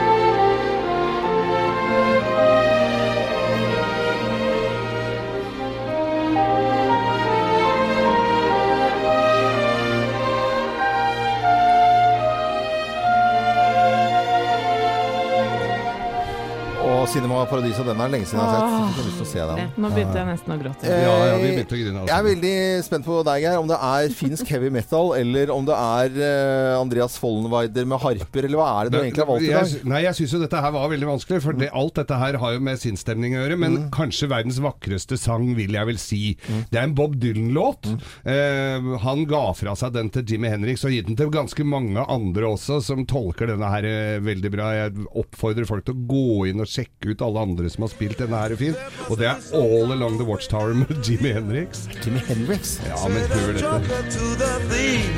Og 17.01 17.07
Cinema 17.09 17.39
Paradiso, 17.49 17.81
den 17.87 17.97
er 18.03 18.11
lenge 18.13 18.27
siden 18.29 18.41
jeg 18.43 18.51
har 18.51 18.59
sett. 18.61 18.73
Jeg 18.77 18.93
har 18.93 19.05
lyst 19.07 19.17
til 19.17 19.25
å 19.25 19.29
se 19.31 19.45
den. 19.49 19.69
Nå 19.81 19.89
begynte 19.95 20.19
jeg 20.19 20.27
nesten 20.27 20.53
å 20.53 20.57
gråte. 20.61 20.89
Ja, 21.01 21.13
ja, 21.31 21.37
vi 21.41 21.47
begynte 21.55 21.73
å 21.73 21.79
grine. 21.79 22.01
Jeg 22.01 22.11
er 22.11 22.11
Altså. 22.11 22.27
veldig 22.27 22.83
spent 22.85 23.05
på 23.07 23.15
deg, 23.25 23.41
Geir. 23.41 23.57
Om 23.61 23.67
det 23.71 23.77
er 23.87 24.13
finsk 24.19 24.51
heavy 24.53 24.69
metal, 24.69 25.13
eller 25.17 25.49
om 25.55 25.65
det 25.65 25.73
er 25.77 26.19
eh, 26.27 26.77
Andreas 26.77 27.15
Follenweider 27.17 27.87
med 27.89 27.99
harper, 28.03 28.45
eller 28.45 28.61
hva 28.61 28.67
er 28.83 28.89
det 28.89 28.91
du 28.93 28.99
egentlig 29.01 29.23
har 29.23 29.29
valgt 29.31 29.47
i 29.47 29.53
dag? 29.55 29.87
Nei, 29.95 30.01
jeg 30.05 30.19
syns 30.19 30.35
jo 30.35 30.41
dette 30.43 30.61
her 30.61 30.71
var 30.77 30.89
veldig 30.93 31.09
vanskelig, 31.09 31.41
for 31.47 31.57
det, 31.57 31.71
alt 31.81 31.95
dette 31.97 32.19
her 32.21 32.37
har 32.43 32.53
jo 32.53 32.61
med 32.69 32.77
sinnsstemning 32.83 33.33
å 33.33 33.41
gjøre. 33.47 33.57
Men 33.65 33.71
Mm. 33.81 33.89
kanskje 33.97 34.29
verdens 34.29 34.59
vakreste 34.61 35.17
sang, 35.17 35.55
vil 35.57 35.71
jeg 35.73 35.85
vel 35.89 35.97
si. 35.97 36.37
Det 36.69 36.77
er 36.77 36.83
en 36.85 36.93
Bob 36.93 37.15
Dylan-låt. 37.17 37.81
Mm. 37.89 37.99
Eh, 38.29 38.97
han 38.99 39.25
ga 39.25 39.53
fra 39.57 39.73
seg 39.75 39.93
den 39.93 40.09
til 40.13 40.23
Jimmy 40.35 40.49
Henriks, 40.53 40.85
og 40.85 40.91
gitt 40.93 41.07
den 41.07 41.15
til 41.17 41.31
ganske 41.33 41.65
mange 41.65 41.97
andre 42.07 42.43
også, 42.53 42.77
som 42.83 43.05
tolker 43.09 43.47
denne 43.47 43.65
her 43.73 43.83
eh, 43.89 44.19
veldig 44.21 44.51
bra. 44.53 44.69
Jeg 44.85 45.07
oppfordrer 45.17 45.65
folk 45.65 45.85
til 45.85 45.95
å 45.97 46.05
gå 46.05 46.47
inn 46.51 46.59
og 46.61 46.67
sjekke 46.69 46.89
ut 47.05 47.21
alle 47.21 47.39
andre 47.39 47.69
som 47.69 47.85
har 47.85 47.89
spilt 47.93 48.19
denne 48.21 48.37
her 48.37 48.55
fint. 48.55 48.77
Og 49.09 49.17
det 49.17 49.27
er 49.31 49.37
All 49.57 49.91
Along 49.95 50.17
the 50.19 50.27
Watchtower 50.27 50.73
med 50.73 50.91
Jimmy 51.07 51.33
Henriks. 51.33 51.87
Jimmy 52.05 52.21
Hendrix? 52.27 52.79
Ja, 52.85 53.07
men 53.07 53.25
hør 53.31 53.53
dette. 53.53 53.65
Joker 53.65 54.01
to 54.17 54.25
the 54.41 54.53
thief. 54.69 55.09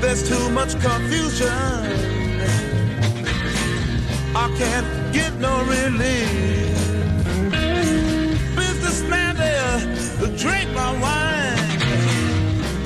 There's 0.00 0.22
too 0.28 0.50
much 0.50 0.76
confusion. 0.80 1.50
I 4.36 4.46
can't 4.58 5.12
get 5.12 5.32
no 5.40 5.64
relief. 5.64 6.30
Businessman 8.54 9.36
there, 9.36 9.78
drink 10.36 10.68
my 10.74 10.92
wine. 11.00 11.55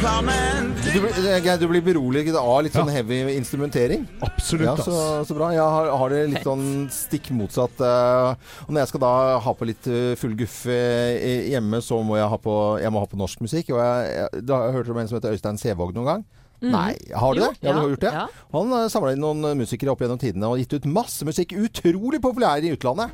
Du, 0.01 1.57
du 1.61 1.67
blir 1.69 1.83
beroliget 1.85 2.37
av 2.41 2.63
litt 2.65 2.73
sånn 2.73 2.89
heavy 2.89 3.19
instrumentering? 3.37 4.07
Absolutt, 4.25 4.65
Ja, 4.65 4.73
så, 4.81 4.95
så 5.29 5.35
bra. 5.37 5.51
Jeg 5.53 5.61
har, 5.61 5.91
har 6.01 6.13
det 6.15 6.21
litt 6.33 6.47
sånn 6.47 6.87
stikk 6.95 7.29
motsatt. 7.37 7.83
eh, 7.85 8.31
og 8.65 8.73
når 8.73 8.81
jeg 8.81 8.91
skal 8.95 9.03
da 9.05 9.11
ha 9.45 9.53
på 9.59 9.69
litt 9.69 9.89
eh, 9.93 10.15
full 10.17 10.33
guff 10.41 10.63
eh, 10.73 11.51
hjemme, 11.53 11.83
så 11.85 12.01
må 12.01 12.17
jeg 12.17 12.31
ha 12.33 12.39
på, 12.41 12.55
jeg 12.81 12.95
må 12.97 13.03
ha 13.05 13.11
på 13.13 13.21
norsk 13.21 13.45
musikk. 13.45 13.75
Og 13.77 13.83
jeg, 13.83 14.09
jeg, 14.23 14.45
da 14.49 14.63
hørte 14.73 14.89
du 14.89 14.95
om 14.97 15.03
en 15.05 15.11
som 15.13 15.21
heter 15.21 15.37
Øystein 15.37 15.61
Sevåg 15.61 15.93
noen 15.99 16.09
gang? 16.15 16.25
Mm. 16.65 16.73
Nei, 16.73 16.91
har 17.21 17.37
du 17.37 17.43
Jo, 17.45 17.51
det? 17.51 17.61
Ja, 17.61 17.77
du 17.77 17.83
har 17.83 17.93
gjort 17.93 18.07
det? 18.09 18.15
ja. 18.17 18.27
Han 18.57 18.75
samla 18.97 19.13
inn 19.19 19.21
noen 19.25 19.53
musikere 19.61 19.93
opp 19.93 20.01
gjennom 20.01 20.21
tidene 20.21 20.49
og 20.49 20.65
gitt 20.65 20.79
ut 20.81 20.89
masse 20.89 21.29
musikk. 21.29 21.53
Utrolig 21.61 22.25
populær 22.25 22.65
i 22.65 22.73
utlandet. 22.73 23.13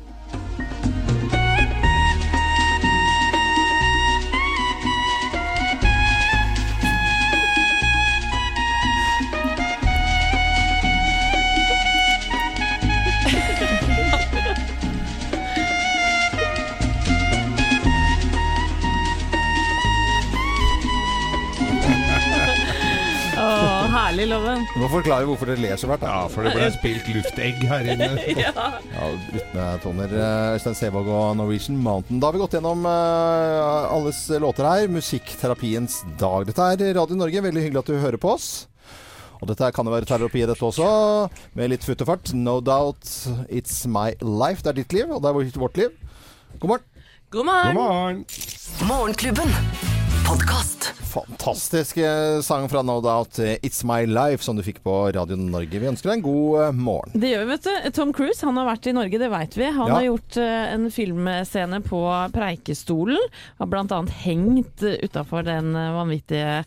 Å, 24.17 24.19
herlig, 24.19 24.33
Loven. 24.33 24.63
Du 24.73 24.79
må 24.81 24.87
forklare 24.89 25.25
hvorfor 25.29 25.45
dere 25.51 25.61
ler 25.61 25.77
så 25.77 25.85
fælt. 25.91 26.01
Ja, 26.07 26.23
for 26.33 26.41
det 26.47 26.55
ble 26.55 26.67
spilt 26.73 27.09
luftegg 27.13 27.59
her 27.69 27.89
inne. 27.93 28.07
ja. 28.41 28.49
Ja, 28.49 29.09
Rytmetoner. 29.35 30.15
eh, 30.17 30.53
Øystein 30.55 30.77
Sevåg 30.79 31.09
og 31.13 31.35
Norwegian 31.37 31.77
Mountain. 31.77 32.17
Da 32.17 32.31
har 32.31 32.33
vi 32.33 32.41
gått 32.41 32.55
gjennom 32.57 32.81
uh, 32.89 33.93
alles 33.93 34.23
låter 34.41 34.65
her. 34.65 34.89
Musikkterapiens 34.89 35.99
dag. 36.17 36.47
Dette 36.49 36.65
er 36.65 36.97
Radio 36.97 37.19
Norge. 37.19 37.43
Veldig 37.45 37.67
hyggelig 37.67 37.83
at 37.83 37.91
du 37.93 37.99
hører 38.01 38.17
på 38.23 38.31
oss. 38.33 38.47
Og 39.37 39.51
dette 39.51 39.69
kan 39.75 39.85
jo 39.85 39.93
være 39.93 40.09
terapi, 40.09 40.47
dette 40.49 40.65
også. 40.65 40.87
Med 41.53 41.75
litt 41.75 41.85
futt 41.85 42.01
og 42.01 42.09
fart. 42.09 42.33
No 42.33 42.57
doubt 42.57 43.05
it's 43.53 43.83
my 43.85 44.15
life. 44.25 44.65
Det 44.65 44.73
er 44.73 44.79
ditt 44.81 44.97
liv, 44.97 45.13
og 45.13 45.21
det 45.21 45.29
er 45.29 45.61
vårt 45.61 45.77
liv. 45.77 45.93
God 46.57 46.73
morgen. 46.73 46.89
God 47.29 47.45
morgen. 47.51 47.77
God 47.77 47.83
morgen. 47.83 48.25
Morgenklubben. 48.89 49.96
Podkast. 50.27 50.83
Fantastisk 51.07 51.97
sang 52.43 52.65
fra 52.69 52.81
No 52.83 52.97
Doubt, 53.01 53.37
It's 53.63 53.79
My 53.87 54.03
Life, 54.05 54.43
som 54.43 54.57
du 54.57 54.61
fikk 54.65 54.81
på 54.83 54.93
Radio 55.15 55.37
Norge. 55.39 55.79
Vi 55.79 55.87
ønsker 55.87 56.09
deg 56.11 56.17
en 56.19 56.25
god 56.25 56.57
eh, 56.65 56.73
morgen. 56.75 57.15
Det 57.21 57.29
gjør 57.31 57.45
vi, 57.45 57.49
vet 57.53 57.67
du. 57.67 57.87
Tom 57.95 58.11
Cruise 58.15 58.43
han 58.45 58.59
har 58.59 58.67
vært 58.67 58.89
i 58.91 58.93
Norge, 58.97 59.21
det 59.21 59.29
veit 59.31 59.55
vi. 59.57 59.69
Han 59.71 59.87
Ja. 59.87 59.95
har 59.95 60.05
gjort 60.09 60.37
eh, 60.43 60.73
en 60.75 60.89
filmscene 60.93 61.79
på 61.87 62.01
Preikestolen. 62.35 63.23
Har 63.61 63.71
bl.a. 63.71 64.01
hengt 64.25 64.83
utafor 65.07 65.47
den 65.47 65.71
eh, 65.79 65.95
vanvittige 65.95 66.59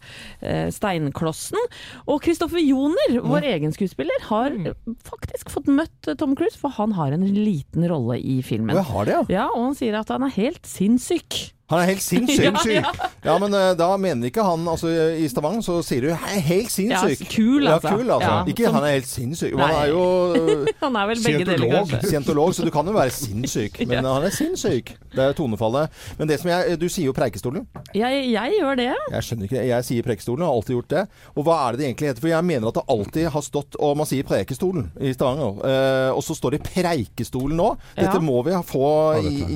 steinklossen. 0.74 1.60
Og 2.08 2.22
Kristoffer 2.24 2.64
Joner, 2.64 3.18
vår 3.28 3.46
egen 3.54 3.76
skuespiller, 3.76 4.24
har 4.32 4.50
Mm. 4.50 4.96
faktisk 5.06 5.52
fått 5.52 5.68
møtt 5.70 6.08
Tom 6.18 6.32
Cruise, 6.36 6.56
for 6.58 6.72
han 6.74 6.92
har 6.96 7.12
en 7.14 7.22
liten 7.28 7.84
rolle 7.92 8.16
i 8.18 8.40
filmen. 8.42 8.74
Jeg 8.74 8.88
har 8.88 9.04
det, 9.06 9.12
ja. 9.14 9.22
Ja, 9.42 9.46
og 9.54 9.68
han 9.68 9.74
sier 9.78 10.00
at 10.00 10.08
han 10.10 10.24
er 10.26 10.32
helt 10.34 10.64
sinnssyk. 10.66 11.52
Han 11.70 11.80
er 11.82 11.90
helt 11.92 12.02
sinnssyk. 12.02 12.46
Ja, 12.50 12.82
ja. 12.82 13.08
Ja, 13.24 13.34
men 13.38 13.52
eh, 13.54 13.72
da 13.76 13.86
mener 14.00 14.30
ikke 14.30 14.42
han 14.44 14.64
altså, 14.70 14.88
I 14.90 15.26
Stavanger 15.28 15.62
så 15.64 15.74
sier 15.84 16.06
du 16.06 16.08
«Hei, 16.22 16.38
helt 16.42 16.70
sinnssyk. 16.72 17.20
Ja, 17.20 17.28
kul, 17.30 17.66
altså. 17.68 17.90
Ja, 17.90 17.96
kul, 17.96 18.10
altså. 18.14 18.30
Ja, 18.30 18.38
Ikke 18.48 18.70
han 18.72 18.86
er 18.86 18.94
helt 18.94 19.08
sinnssyk. 19.10 19.54
Han 19.60 19.74
er 19.76 19.90
jo 19.92 20.04
eh, 20.38 20.70
Han 20.84 20.96
er 20.96 21.10
vel 21.10 21.20
begge 21.24 21.44
deler, 21.50 21.74
kanskje. 21.74 22.00
Scientolog, 22.08 22.54
så 22.56 22.64
du 22.64 22.70
kan 22.74 22.88
jo 22.88 22.94
være 22.96 23.12
sinnssyk. 23.14 23.76
Men 23.90 24.08
han 24.08 24.26
er 24.26 24.34
sinnssyk. 24.34 24.94
Det 25.12 25.24
er 25.26 25.36
tonefallet. 25.36 25.92
Men 26.18 26.30
det 26.30 26.40
som 26.40 26.50
jeg 26.52 26.78
Du 26.80 26.86
sier 26.88 27.10
jo 27.10 27.14
Preikestolen. 27.16 27.66
Jeg, 27.94 28.24
jeg 28.32 28.56
gjør 28.58 28.80
det. 28.80 28.88
Jeg 29.12 29.28
skjønner 29.28 29.48
ikke 29.50 29.58
det. 29.58 29.66
Jeg 29.70 29.88
sier 29.90 30.08
Preikestolen, 30.08 30.46
har 30.46 30.56
alltid 30.56 30.76
gjort 30.78 30.90
det. 30.96 31.04
Og 31.36 31.46
hva 31.46 31.58
er 31.66 31.76
det 31.76 31.82
det 31.82 31.88
egentlig 31.90 32.10
heter? 32.12 32.24
For 32.24 32.32
jeg 32.32 32.48
mener 32.50 32.72
at 32.72 32.80
det 32.80 32.86
alltid 32.96 33.28
har 33.36 33.44
stått 33.46 33.78
Og 33.84 33.94
man 34.00 34.08
sier 34.08 34.26
Preikestolen 34.26 34.88
i 35.00 35.12
Stavanger. 35.16 35.60
Uh, 35.60 36.10
og 36.16 36.24
så 36.24 36.36
står 36.38 36.56
det 36.56 36.64
Preikestolen 36.70 37.60
nå. 37.60 37.70
Dette 37.98 38.16
Ja. 38.16 38.24
må 38.24 38.40
vi 38.46 38.56
få 38.66 38.88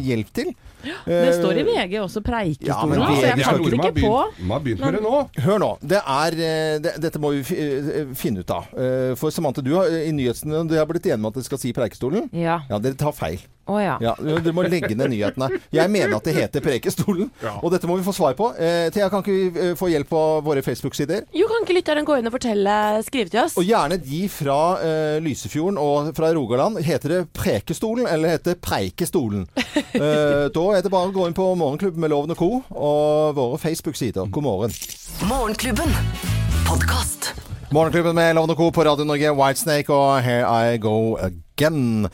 hjelp 0.04 0.30
til. 0.36 0.52
Det 1.08 1.32
står 1.38 1.62
i 1.62 1.64
VG 1.64 1.94
også 2.06 2.22
Preikestolen, 2.24 3.00
ja, 3.00 3.08
så 3.08 3.26
jeg 3.26 3.64
det 3.64 3.78
ikke 3.78 3.92
på. 4.00 4.12
Man 4.40 4.56
har 4.56 4.64
begynt 4.64 4.84
med 4.84 4.98
det 4.98 5.02
nå. 5.04 5.16
Hør 5.46 5.62
nå. 5.62 5.70
Det 5.94 6.00
er, 6.00 6.38
eh, 6.48 6.76
det, 6.84 6.94
dette 7.04 7.22
må 7.22 7.34
vi 7.34 7.42
eh, 7.42 8.12
finne 8.18 8.44
ut 8.44 8.54
av. 8.54 8.70
Eh, 8.76 9.14
For 9.20 9.34
Samantha, 9.34 9.64
du 9.64 9.74
har 9.78 9.90
i 9.90 10.12
nyhetene 10.14 10.64
du 10.68 10.76
har 10.78 10.88
blitt 10.90 11.06
enig 11.10 11.20
med 11.24 11.32
at 11.32 11.40
dere 11.40 11.50
skal 11.50 11.62
si 11.62 11.74
Preikestolen? 11.76 12.30
Ja. 12.36 12.62
Ja, 12.70 12.80
dere 12.82 12.98
tar 13.00 13.16
feil. 13.16 13.42
Oh, 13.66 13.78
ja. 13.80 13.94
Ja, 14.02 14.12
Dere 14.20 14.52
må 14.52 14.60
legge 14.68 14.92
ned 14.92 15.08
nyhetene. 15.14 15.46
Jeg 15.72 15.88
mener 15.92 16.18
at 16.18 16.26
det 16.28 16.34
heter 16.36 16.60
Preikestolen. 16.64 17.30
Og 17.62 17.70
dette 17.72 17.88
må 17.88 17.96
vi 17.96 18.04
få 18.04 18.12
svar 18.12 18.34
på. 18.36 18.50
Eh, 18.60 18.90
Thea, 18.92 19.08
kan 19.12 19.24
ikke 19.24 19.36
vi 19.54 19.70
få 19.78 19.88
hjelp 19.88 20.10
på 20.10 20.20
våre 20.44 20.60
Facebook-sider? 20.64 21.24
Jo, 21.32 21.48
kan 21.48 21.64
ikke 21.64 21.78
lytteren 21.78 22.04
gå 22.04 22.18
inn 22.20 22.28
og 22.28 22.34
fortelle, 22.36 22.74
skrive 23.06 23.32
til 23.32 23.40
oss? 23.46 23.56
Og 23.60 23.64
gjerne 23.64 23.96
de 24.04 24.20
fra 24.32 24.58
eh, 24.84 25.16
Lysefjorden 25.24 25.80
og 25.80 26.10
fra 26.16 26.32
Rogaland. 26.36 26.76
Heter 26.84 27.14
det 27.14 27.22
Prekestolen 27.36 28.04
eller 28.10 28.36
heter 28.36 28.52
det 28.54 28.60
Preikestolen? 28.64 29.48
Eh, 29.94 30.48
da 30.50 30.62
er 30.74 30.82
det 30.82 30.90
bare 30.90 31.06
å 31.06 31.12
gå 31.14 31.22
inn 31.28 31.36
på 31.36 31.44
Morgenklubben 31.58 31.93
med 31.96 32.08
Loven 32.12 32.30
og 32.30 32.36
Co. 32.36 32.62
og 32.70 33.36
våre 33.36 33.58
Facebook-sider. 33.58 34.26
God 34.30 34.42
morgen. 34.42 34.72
Morgenklubben. 35.28 35.90
Podkast. 36.66 37.34
Morgenklubben 37.72 38.14
med 38.14 38.34
Loven 38.34 38.50
og 38.50 38.56
Co. 38.56 38.70
på 38.70 38.84
Radio 38.84 39.04
Norge, 39.04 39.32
Whitesnake 39.32 39.92
og 39.92 40.22
Here 40.22 40.74
I 40.74 40.78
Go 40.78 41.16
Again. 41.16 42.08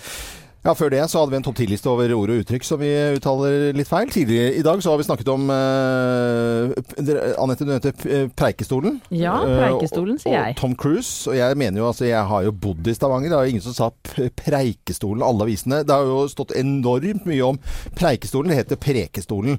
Ja, 0.60 0.74
Før 0.76 0.90
det 0.92 1.00
så 1.08 1.22
hadde 1.22 1.32
vi 1.32 1.38
en 1.38 1.44
topp 1.46 1.56
10-liste 1.56 1.88
over 1.88 2.10
ord 2.12 2.30
og 2.34 2.42
uttrykk 2.42 2.66
som 2.68 2.82
vi 2.82 2.88
uttaler 3.16 3.70
litt 3.72 3.88
feil. 3.88 4.10
Tidligere 4.12 4.58
i 4.58 4.64
dag 4.66 4.82
så 4.84 4.92
har 4.92 4.98
vi 5.00 5.06
snakket 5.06 5.30
om 5.32 5.46
uh, 5.48 6.74
Anette, 7.40 7.64
du 7.64 7.70
nevnte 7.70 7.92
eh, 8.04 8.26
Preikestolen. 8.36 8.98
Ja, 9.08 9.38
Preikestolen, 9.40 9.56
Preikestolen, 9.62 10.18
og- 10.18 10.20
sier 10.26 10.36
jeg. 10.36 10.52
Og 10.52 10.60
Tom 10.60 10.74
Cruise. 10.76 11.14
Og 11.32 11.38
jeg 11.38 11.56
mener 11.56 11.80
jo 11.80 11.88
altså 11.88 12.04
Jeg 12.10 12.28
har 12.28 12.44
jo 12.44 12.52
bodd 12.52 12.92
i 12.92 12.96
Stavanger. 12.98 13.32
Det 13.32 13.38
er 13.38 13.48
jo 13.48 13.54
ingen 13.54 13.64
som 13.70 13.78
sa 13.78 13.88
Preikestolen, 14.44 15.24
alle 15.24 15.48
avisene. 15.48 15.80
Det 15.88 15.96
har 15.96 16.04
jo 16.12 16.26
stått 16.28 16.52
enormt 16.60 17.24
mye 17.30 17.48
om 17.54 17.60
Preikestolen. 17.96 18.52
Det 18.52 18.60
heter 18.60 18.84
Prekestolen. 18.84 19.56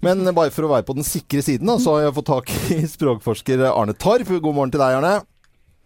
Men 0.00 0.24
bare 0.32 0.54
for 0.54 0.64
å 0.64 0.72
være 0.72 0.88
på 0.88 0.96
den 0.96 1.04
sikre 1.04 1.44
siden, 1.44 1.68
da, 1.68 1.76
så 1.76 1.98
har 1.98 2.08
jeg 2.08 2.16
fått 2.22 2.32
tak 2.32 2.54
i 2.72 2.80
språkforsker 2.96 3.68
Arne 3.68 3.92
Torp. 4.00 4.32
God 4.40 4.56
morgen 4.56 4.72
til 4.72 4.80
deg, 4.80 4.96
Arne. 5.02 5.18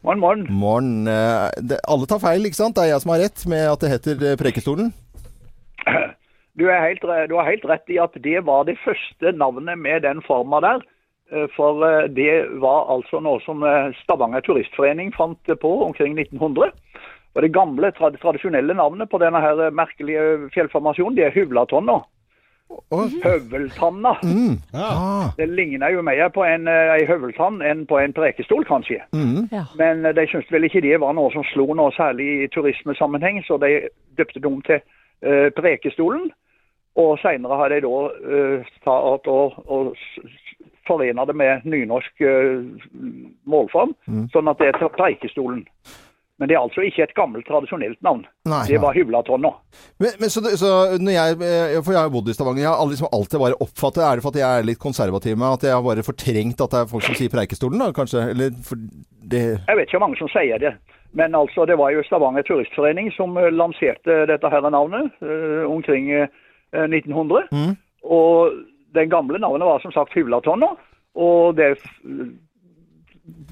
Morgen, 0.03 0.19
morgen. 0.19 0.47
Morgen. 0.51 1.07
Eh, 1.07 1.49
det, 1.63 1.77
alle 1.87 2.09
tar 2.11 2.19
feil, 2.19 2.43
ikke 2.49 2.59
sant? 2.59 2.75
Det 2.75 2.89
er 2.89 2.91
jeg 2.91 3.03
som 3.05 3.13
har 3.15 3.21
rett 3.23 3.43
med 3.47 3.69
at 3.71 3.85
det 3.85 3.91
heter 3.93 4.25
eh, 4.33 4.39
Prekestolen. 4.41 4.91
Du, 6.61 6.67
er 6.69 6.83
helt, 6.85 7.01
du 7.01 7.33
har 7.39 7.47
helt 7.49 7.63
rett 7.65 7.89
i 7.89 7.97
at 7.97 8.13
det 8.21 8.43
var 8.45 8.67
det 8.69 8.75
første 8.83 9.31
navnet 9.41 9.79
med 9.81 10.03
den 10.05 10.19
forma 10.27 10.59
der. 10.61 10.83
Eh, 11.33 11.47
For 11.55 11.87
det 12.13 12.35
var 12.61 12.91
altså 12.93 13.23
noe 13.25 13.41
som 13.47 13.63
Stavanger 14.03 14.45
Turistforening 14.45 15.15
fant 15.17 15.55
på 15.63 15.71
omkring 15.87 16.19
1900. 16.19 16.75
Og 17.33 17.47
Det 17.47 17.55
gamle, 17.55 17.93
tradisjonelle 17.97 18.75
navnet 18.77 19.09
på 19.09 19.23
denne 19.23 19.41
her 19.41 19.71
merkelige 19.71 20.51
fjellformasjonen, 20.53 21.17
det 21.17 21.31
er 21.31 21.37
Huvlatonna. 21.39 22.03
Høveltanna. 22.93 24.13
Mm. 24.23 24.57
Det 25.37 25.49
ligner 25.49 25.89
jo 25.95 26.03
mer 26.03 26.29
på 26.29 26.45
en, 26.45 26.69
en 26.69 26.93
ei 26.95 27.07
høveltann 27.09 27.63
enn 27.65 27.87
på 27.89 27.99
en 27.99 28.15
prekestol, 28.17 28.65
kanskje. 28.69 29.01
Mm. 29.17 29.49
Men 29.81 30.07
eh, 30.07 30.15
de 30.17 30.27
syntes 30.31 30.53
vel 30.53 30.69
ikke 30.69 30.85
det 30.85 31.01
var 31.01 31.17
noe 31.17 31.33
som 31.35 31.47
slo 31.53 31.69
noe 31.75 31.93
særlig 31.97 32.29
i 32.45 32.51
turismesammenheng, 32.55 33.43
så 33.47 33.59
de 33.63 33.89
døpte 34.19 34.41
det 34.41 34.51
om 34.51 34.61
til 34.69 34.81
uh, 35.25 35.49
Prekestolen. 35.57 36.31
Og 37.01 37.17
senere 37.23 37.57
har 37.57 37.73
de 37.73 37.81
da 37.81 37.99
uh, 38.13 38.73
tatt 38.85 39.29
og, 39.33 39.59
og 39.65 39.95
forena 40.87 41.25
det 41.25 41.37
med 41.37 41.65
nynorsk 41.65 42.25
uh, 42.27 42.61
målform, 43.49 43.97
sånn 44.35 44.51
at 44.53 44.61
det 44.61 44.75
er 44.75 44.93
Preikestolen. 44.93 45.65
Men 46.43 46.51
det 46.51 46.57
er 46.57 46.65
altså 46.65 46.83
ikke 46.83 47.05
et 47.05 47.13
gammelt, 47.15 47.47
tradisjonelt 47.47 48.01
navn. 48.03 48.25
Nei, 48.51 48.65
det 48.67 48.81
var 48.83 48.97
Huvlatonna. 48.99 49.53
Men, 50.03 50.17
men 50.19 50.33
så, 50.33 50.43
så 50.59 50.71
når 50.99 51.15
jeg, 51.15 51.37
eh, 51.39 51.77
for 51.79 51.95
jeg 51.95 52.01
har 52.01 52.11
bodd 52.11 52.33
i 52.33 52.35
Stavanger. 52.35 52.65
Jeg 52.65 52.73
har 52.73 52.89
liksom 52.91 53.13
alltid 53.15 53.43
bare 53.45 53.59
oppfattet 53.63 54.03
Er 54.03 54.19
det 54.19 54.25
for 54.25 54.35
at 54.35 54.41
jeg 54.41 54.59
er 54.59 54.67
litt 54.67 54.81
konservativ 54.83 55.39
med 55.39 55.55
at 55.55 55.69
jeg 55.69 55.77
har 55.77 55.85
bare 55.87 56.03
fortrengt 56.03 56.65
at 56.67 56.75
det 56.75 56.81
er 56.81 56.91
folk 56.91 57.07
som 57.07 57.15
sier 57.15 57.31
Preikestolen, 57.31 57.79
da, 57.79 57.93
kanskje? 57.95 58.25
Eller 58.35 58.51
for 58.67 58.83
det 59.31 59.45
Jeg 59.55 59.79
vet 59.79 59.87
ikke 59.87 60.01
hvor 60.01 60.07
mange 60.09 60.19
som 60.19 60.33
sier 60.35 60.59
det. 60.59 60.75
Men 61.15 61.39
altså, 61.39 61.69
det 61.71 61.79
var 61.79 61.95
jo 61.95 62.03
Stavanger 62.09 62.43
Turistforening 62.49 63.13
som 63.15 63.39
eh, 63.39 63.53
lanserte 63.55 64.25
dette 64.33 64.51
her 64.51 64.67
navnet 64.67 65.15
øh, 65.23 65.71
omkring 65.71 66.11
øh, 66.11 66.27
1900. 66.75 67.53
Mm. 67.55 67.77
Og 68.03 68.51
den 68.99 69.15
gamle 69.15 69.39
navnet 69.39 69.69
var 69.71 69.79
som 69.87 69.95
sagt 69.95 70.19
Huvlatonna. 70.19 70.75
Og 71.15 71.55
det 71.57 71.77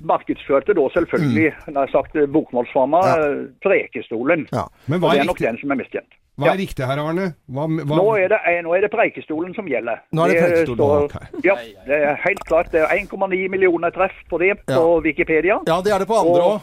markedsførte 0.06 0.74
da 0.76 0.86
selvfølgelig, 0.94 1.52
nær 1.76 1.92
sagt 1.92 2.16
eh, 2.16 2.28
bokmålsforma, 2.30 3.02
ja. 3.06 3.28
Prekestolen. 3.64 4.46
Men 4.86 4.98
og 5.00 5.06
hva 5.06 5.14
det 5.14 5.22
er 5.22 5.26
er 5.26 5.30
nok 5.32 5.42
den 5.42 5.60
som 5.60 5.74
er 5.74 5.80
mest 5.82 5.94
kjent. 5.94 6.19
Hva 6.40 6.52
er 6.54 6.58
riktig 6.60 6.86
her, 6.86 6.98
Arne? 7.02 7.26
Hva, 7.50 7.66
hva, 7.68 7.96
Nå 8.00 8.06
er, 8.18 8.28
det, 8.32 8.38
nå 8.64 8.72
er 8.76 8.80
det 8.86 8.90
Preikestolen 8.92 9.54
som 9.54 9.66
gjelder. 9.68 10.00
Nå 10.12 10.24
er 10.24 10.32
det 10.32 10.40
Preikestolen, 10.42 11.08
står- 11.10 11.44
Ja, 11.44 11.54
det 11.86 11.98
er 12.10 12.16
helt 12.24 12.44
klart. 12.48 12.70
Det 12.72 12.80
er 12.80 12.88
1,9 12.96 13.48
millioner 13.50 13.90
treff 13.94 14.16
på 14.30 14.38
det 14.40 14.54
på 14.66 14.84
Wikipedia. 15.04 15.58
Ja, 15.68 15.80
det 15.84 15.92
er 15.92 15.98
det 16.04 16.08
på 16.08 16.18
andre 16.20 16.42
Og- 16.42 16.60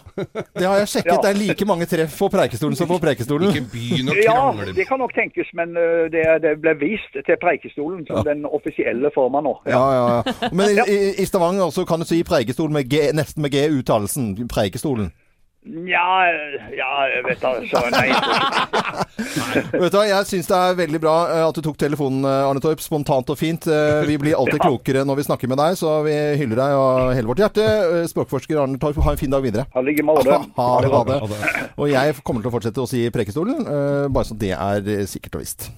Det 0.57 0.65
har 0.65 0.77
jeg 0.81 0.87
sjekket. 0.87 1.11
Ja. 1.13 1.21
Det 1.21 1.29
er 1.35 1.39
like 1.47 1.65
mange 1.65 1.85
treff 1.85 2.17
på 2.17 2.29
Preikestolen 2.33 2.75
som 2.75 2.87
på 2.87 2.99
Preikestolen. 2.99 3.49
Ikke 3.53 3.69
begynn 3.71 4.09
å 4.09 4.17
Ja, 4.23 4.33
krangle. 4.51 4.73
det 4.75 4.87
kan 4.87 4.99
nok 4.99 5.13
tenkes, 5.13 5.47
men 5.53 5.73
det, 6.11 6.25
det 6.41 6.55
ble 6.61 6.73
vist 6.81 7.13
til 7.13 7.37
Preikestolen 7.37 8.05
som 8.07 8.23
den 8.25 8.45
offisielle 8.45 9.11
formen 9.13 9.43
nå. 9.43 9.55
Ja, 9.67 9.83
ja, 9.93 10.07
ja. 10.25 10.49
Men 10.51 10.69
i, 10.73 10.81
i, 10.89 11.13
i 11.21 11.25
Stavanger 11.25 11.67
også 11.69 11.85
kan 11.87 11.99
du 11.99 12.05
si 12.05 12.23
Preikestolen 12.23 12.73
med 12.73 12.89
G, 12.89 13.11
nesten 13.13 13.41
med 13.41 13.51
G-uttalelsen. 13.51 14.33
Preikestolen. 14.47 15.11
Ja, 15.67 16.23
ja, 16.71 16.91
jeg 17.11 17.23
vet 17.25 17.41
da 17.43 17.49
søren. 17.67 17.93
Vet 19.73 19.91
du 19.91 19.97
hva, 19.97 20.03
Jeg 20.07 20.27
syns 20.29 20.47
det 20.47 20.55
er 20.57 20.77
veldig 20.79 21.01
bra 21.03 21.15
eh, 21.33 21.43
at 21.47 21.57
du 21.57 21.61
tok 21.65 21.77
telefonen, 21.81 22.23
eh, 22.27 22.45
Arne 22.47 22.61
Torp. 22.63 22.79
Spontant 22.83 23.29
og 23.33 23.39
fint. 23.39 23.67
Eh, 23.67 24.05
Vi 24.07 24.15
blir 24.21 24.37
alltid 24.39 24.61
klokere 24.67 25.03
når 25.07 25.19
vi 25.19 25.27
snakker 25.27 25.51
med 25.51 25.59
deg, 25.61 25.75
så 25.79 25.97
vi 26.07 26.15
hyller 26.39 26.61
deg 26.61 26.77
av 26.79 27.11
hele 27.17 27.27
vårt 27.31 27.43
hjerte. 27.43 27.67
Språkforsker 28.13 28.61
Arne 28.63 28.79
Torp, 28.81 29.01
ha 29.03 29.15
en 29.15 29.21
fin 29.21 29.33
dag 29.33 29.43
videre. 29.43 29.67
Ha 29.75 29.83
like 29.83 30.05
måte. 30.07 30.39
Ha 30.55 30.69
det. 30.85 30.93
Ha 30.95 31.03
det. 31.09 31.19
Og 31.77 31.91
jeg 31.91 32.17
kommer 32.23 32.45
til 32.45 32.51
å 32.51 32.55
fortsette 32.57 32.83
å 32.85 32.89
si 32.89 33.03
Preikestolen, 33.13 33.61
eh, 33.67 34.07
bare 34.07 34.29
så 34.31 34.37
det 34.39 34.53
er 34.55 35.05
sikkert 35.09 35.39
og 35.39 35.45
visst. 35.45 35.69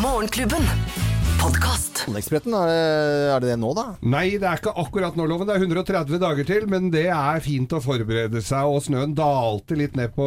Morgenklubben. 0.00 1.19
Podkast. 1.40 2.02
Anleggsbretten, 2.10 2.52
er 2.52 2.68
det, 2.68 2.80
er 3.32 3.40
det 3.42 3.48
det 3.50 3.54
nå, 3.62 3.70
da? 3.76 3.84
Nei, 4.12 4.34
det 4.40 4.44
er 4.48 4.58
ikke 4.60 4.74
akkurat 4.82 5.14
nå, 5.16 5.24
Loven. 5.30 5.48
Det 5.48 5.54
er 5.56 5.62
130 5.64 6.18
dager 6.20 6.46
til, 6.48 6.66
men 6.68 6.90
det 6.92 7.06
er 7.12 7.40
fint 7.44 7.72
å 7.72 7.80
forberede 7.80 8.42
seg. 8.44 8.68
Og 8.68 8.82
snøen 8.84 9.14
dalte 9.16 9.76
litt 9.78 9.96
ned 9.96 10.12
på 10.16 10.26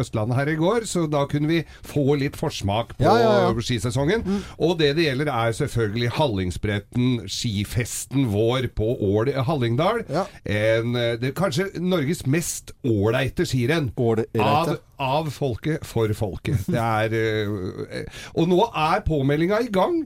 Østlandet 0.00 0.38
her 0.38 0.50
i 0.52 0.56
går, 0.60 0.86
så 0.88 1.04
da 1.12 1.26
kunne 1.28 1.50
vi 1.50 1.58
få 1.84 2.16
litt 2.22 2.38
forsmak 2.40 2.94
på 2.96 3.04
Ja, 3.04 3.14
ja, 3.20 3.34
ja. 3.50 3.52
skisesongen. 3.68 4.24
Og 4.56 4.78
det 4.80 4.94
det 4.96 5.10
gjelder, 5.10 5.30
er 5.34 5.56
selvfølgelig 5.60 6.10
Hallingsbretten, 6.16 7.12
skifesten 7.36 8.28
vår 8.32 8.70
på 8.76 8.94
Ål 9.10 9.34
Hallingdal. 9.50 10.06
En, 10.08 10.96
eh, 10.96 11.14
det 11.20 11.32
er 11.34 11.36
kanskje 11.36 11.68
Norges 11.84 12.24
mest 12.24 12.72
ålreite 12.86 13.44
skirenn. 13.48 13.92
Av, 14.40 14.76
av 15.04 15.28
folket 15.36 15.84
for 15.86 16.12
folket. 16.16 16.64
Det 16.72 16.80
er 16.80 17.12
eh, 17.20 18.20
Og 18.40 18.48
nå 18.48 18.62
er 18.72 19.04
påmeldinga 19.04 19.60
i 19.66 19.72
gang. 19.72 20.04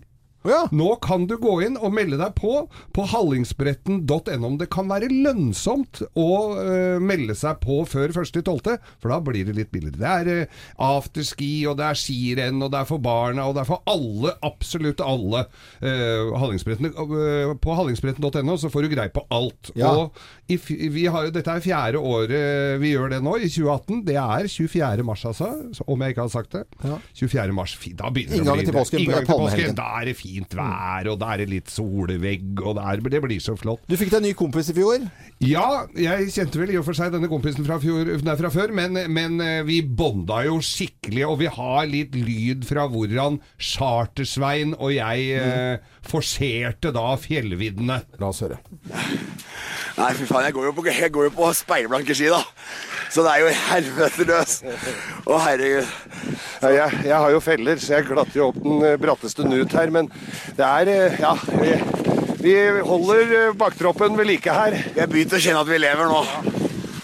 Nå 0.73 0.95
kan 1.05 1.27
du 1.29 1.35
gå 1.41 1.59
inn 1.67 1.77
og 1.77 1.93
melde 1.93 2.17
deg 2.21 2.33
på 2.39 2.63
på 2.97 3.05
hallingsbretten.no. 3.13 4.47
Om 4.49 4.57
det 4.61 4.71
kan 4.73 4.89
være 4.89 5.11
lønnsomt 5.13 6.01
å 6.19 6.29
uh, 6.57 6.97
melde 7.03 7.37
seg 7.37 7.61
på 7.61 7.83
før 7.89 8.15
1.12., 8.23 8.79
for 9.01 9.13
da 9.13 9.19
blir 9.25 9.45
det 9.49 9.57
litt 9.59 9.71
billigere. 9.73 10.01
Det 10.01 10.09
er 10.09 10.49
uh, 10.49 10.87
afterski, 10.97 11.51
og 11.69 11.77
det 11.81 11.91
er 11.91 12.01
skirenn, 12.01 12.63
og 12.65 12.73
det 12.73 12.81
er 12.81 12.89
for 12.89 13.03
barna, 13.05 13.45
og 13.51 13.57
det 13.59 13.65
er 13.65 13.69
for 13.69 13.85
alle, 13.91 14.33
absolutt 14.47 15.03
alle. 15.05 15.45
Uh, 15.85 16.33
Hallingsbretten, 16.41 16.95
på 17.61 17.77
hallingsbretten.no 17.77 18.57
så 18.61 18.73
får 18.73 18.87
du 18.87 18.93
greie 18.95 19.13
på 19.13 19.27
alt. 19.35 19.73
Ja. 19.79 19.93
Og 19.93 20.17
i, 20.51 20.57
vi 20.91 21.05
har, 21.11 21.29
jo- 21.29 21.35
dette 21.35 21.53
er 21.53 21.65
fjerde 21.65 22.01
året 22.01 22.81
vi 22.81 22.95
gjør 22.95 23.13
det 23.13 23.21
nå, 23.25 23.37
i 23.39 23.51
2018. 23.51 24.03
Det 24.09 24.17
er 24.17 24.49
24. 24.49 25.05
mars, 25.07 25.27
altså, 25.29 25.53
om 25.85 26.01
jeg 26.01 26.15
ikke 26.15 26.25
har 26.27 26.33
sagt 26.33 26.57
det. 26.57 26.65
24. 27.21 27.53
mars, 27.57 27.77
da 27.99 28.09
begynner 28.15 28.41
det 28.41 28.41
å 28.41 28.57
bli 28.57 28.65
Inngangen 28.65 28.67
til 28.71 28.77
påsken. 29.29 29.77
Da 29.77 29.91
er 30.01 30.11
det 30.11 30.17
fint 30.17 30.30
vær, 30.39 31.09
og 31.13 31.19
det 31.21 31.29
er 31.31 31.51
litt 31.51 31.71
solvegg, 31.73 32.61
og 32.63 32.77
det, 32.79 32.85
er, 32.85 33.03
det 33.17 33.23
blir 33.25 33.43
så 33.43 33.57
flott. 33.59 33.83
Du 33.91 33.97
fikk 33.99 34.13
deg 34.15 34.25
ny 34.25 34.33
kompis 34.39 34.71
i 34.73 34.77
fjor. 34.77 35.05
Ja, 35.45 35.85
jeg 35.97 36.31
kjente 36.35 36.61
vel 36.61 36.75
i 36.75 36.79
og 36.81 36.87
for 36.89 36.99
seg 36.99 37.15
denne 37.15 37.31
kompisen 37.33 37.67
fra, 37.67 37.79
fjor, 37.83 38.11
nei, 38.27 38.37
fra 38.41 38.53
før, 38.53 38.75
men, 38.77 38.99
men 39.13 39.41
eh, 39.45 39.63
vi 39.67 39.81
bonda 39.83 40.43
jo 40.47 40.59
skikkelig, 40.65 41.25
og 41.29 41.39
vi 41.43 41.51
har 41.51 41.89
litt 41.91 42.17
lyd 42.19 42.67
fra 42.69 42.87
hvordan 42.91 43.41
Chartersvein 43.57 44.77
og 44.79 44.95
jeg 44.95 45.41
eh, 45.41 45.95
forserte 46.07 46.93
da 46.97 47.09
fjellviddene. 47.21 48.03
La 48.21 48.31
oss 48.33 48.45
høre. 48.45 48.61
Nei, 50.01 50.15
fy 50.17 50.25
faen, 50.25 50.47
jeg 50.47 50.55
går 50.57 50.67
jo 50.71 50.73
på, 50.73 50.85
jeg 50.89 51.13
går 51.13 51.27
jo 51.27 51.33
på 51.37 51.49
speilblanke 51.59 52.15
ski, 52.17 52.31
da. 52.33 52.39
Så 53.13 53.21
det 53.27 53.35
er 53.35 53.43
jo 53.43 53.51
helvete 53.67 54.25
løs. 54.31 54.55
Å, 55.29 55.37
herregud. 55.45 55.91
Ja, 56.63 56.71
jeg, 56.73 57.03
jeg 57.11 57.17
har 57.19 57.35
jo 57.35 57.43
feller, 57.45 57.83
så 57.83 57.99
jeg 57.99 58.07
glatter 58.09 58.39
jo 58.39 58.47
opp 58.49 58.61
den 58.63 58.87
eh, 58.87 58.97
bratteste 59.03 59.45
nut 59.45 59.77
her. 59.77 59.93
Men 59.93 60.09
det 60.57 60.65
er 60.65 60.93
eh, 60.95 61.21
Ja, 61.21 61.35
vi, 61.61 61.75
vi 62.41 62.57
holder 62.87 63.37
eh, 63.43 63.53
baktroppen 63.61 64.17
ved 64.17 64.31
like 64.31 64.57
her. 64.57 64.79
Jeg 64.97 65.13
begynte 65.13 65.37
å 65.37 65.43
kjenne 65.45 65.67
at 65.67 65.69
vi 65.69 65.83
lever 65.83 66.09
nå. 66.09 66.25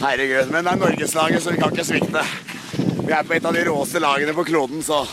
Herregud. 0.01 0.55
Men 0.55 0.65
det 0.65 0.73
er 0.73 0.83
Norgeslaget, 0.87 1.45
så 1.45 1.53
vi 1.53 1.61
kan 1.61 1.77
ikke 1.77 1.89
svikte. 1.91 2.25
Vi 3.03 3.13
er 3.13 3.29
på 3.29 3.37
et 3.37 3.45
av 3.45 3.57
de 3.57 3.69
råeste 3.69 4.01
lagene 4.03 4.37
på 4.37 4.49
kloden, 4.49 4.85
så 4.87 5.05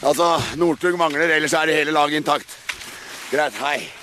Altså, 0.00 0.38
Northug 0.56 0.94
mangler, 0.96 1.28
ellers 1.28 1.52
er 1.52 1.68
det 1.68 1.74
hele 1.76 1.92
laget 1.92 2.22
intakt. 2.22 2.54
Greit. 3.28 3.58
Hei. 3.60 3.99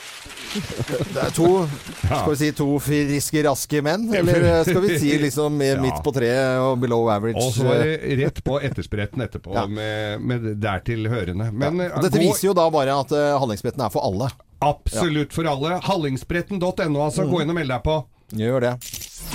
Det 0.58 1.22
er 1.22 1.34
to 1.36 1.50
Skal 1.68 2.32
vi 2.32 2.38
si 2.40 2.50
to 2.58 2.68
friske, 2.84 3.44
raske 3.48 3.82
menn? 3.86 4.08
Eller 4.16 4.46
eh, 4.50 4.62
skal 4.68 4.82
vi 4.86 4.98
si 5.02 5.12
liksom 5.22 5.58
midt 5.58 6.02
på 6.06 6.14
treet 6.16 6.62
og 6.64 6.80
below 6.82 7.10
average? 7.14 7.42
Og 7.42 7.54
så 7.56 7.68
er 7.76 7.84
det 7.86 8.18
rett 8.24 8.42
på 8.46 8.60
etterspretten 8.64 9.26
etterpå 9.28 9.54
Ja. 9.58 9.66
med, 9.68 10.22
med 10.22 10.50
dertil 10.64 11.08
hørende. 11.12 11.52
Men 11.52 11.84
ja. 11.84 11.94
Dette 12.04 12.22
viser 12.22 12.50
jo 12.52 12.58
da 12.58 12.68
bare 12.74 12.96
at 13.04 13.14
uh, 13.16 13.38
Hallingsbretten 13.42 13.84
er 13.86 13.94
for 13.94 14.06
alle. 14.08 14.32
Absolutt 14.66 15.36
for 15.36 15.48
alle. 15.50 15.78
Hallingsbretten.no, 15.86 17.02
altså. 17.04 17.28
Mm. 17.28 17.32
Gå 17.34 17.44
inn 17.44 17.54
og 17.54 17.60
meld 17.62 17.74
deg 17.76 17.86
på. 17.86 18.02
Gjør 18.38 18.70
det. 18.70 18.76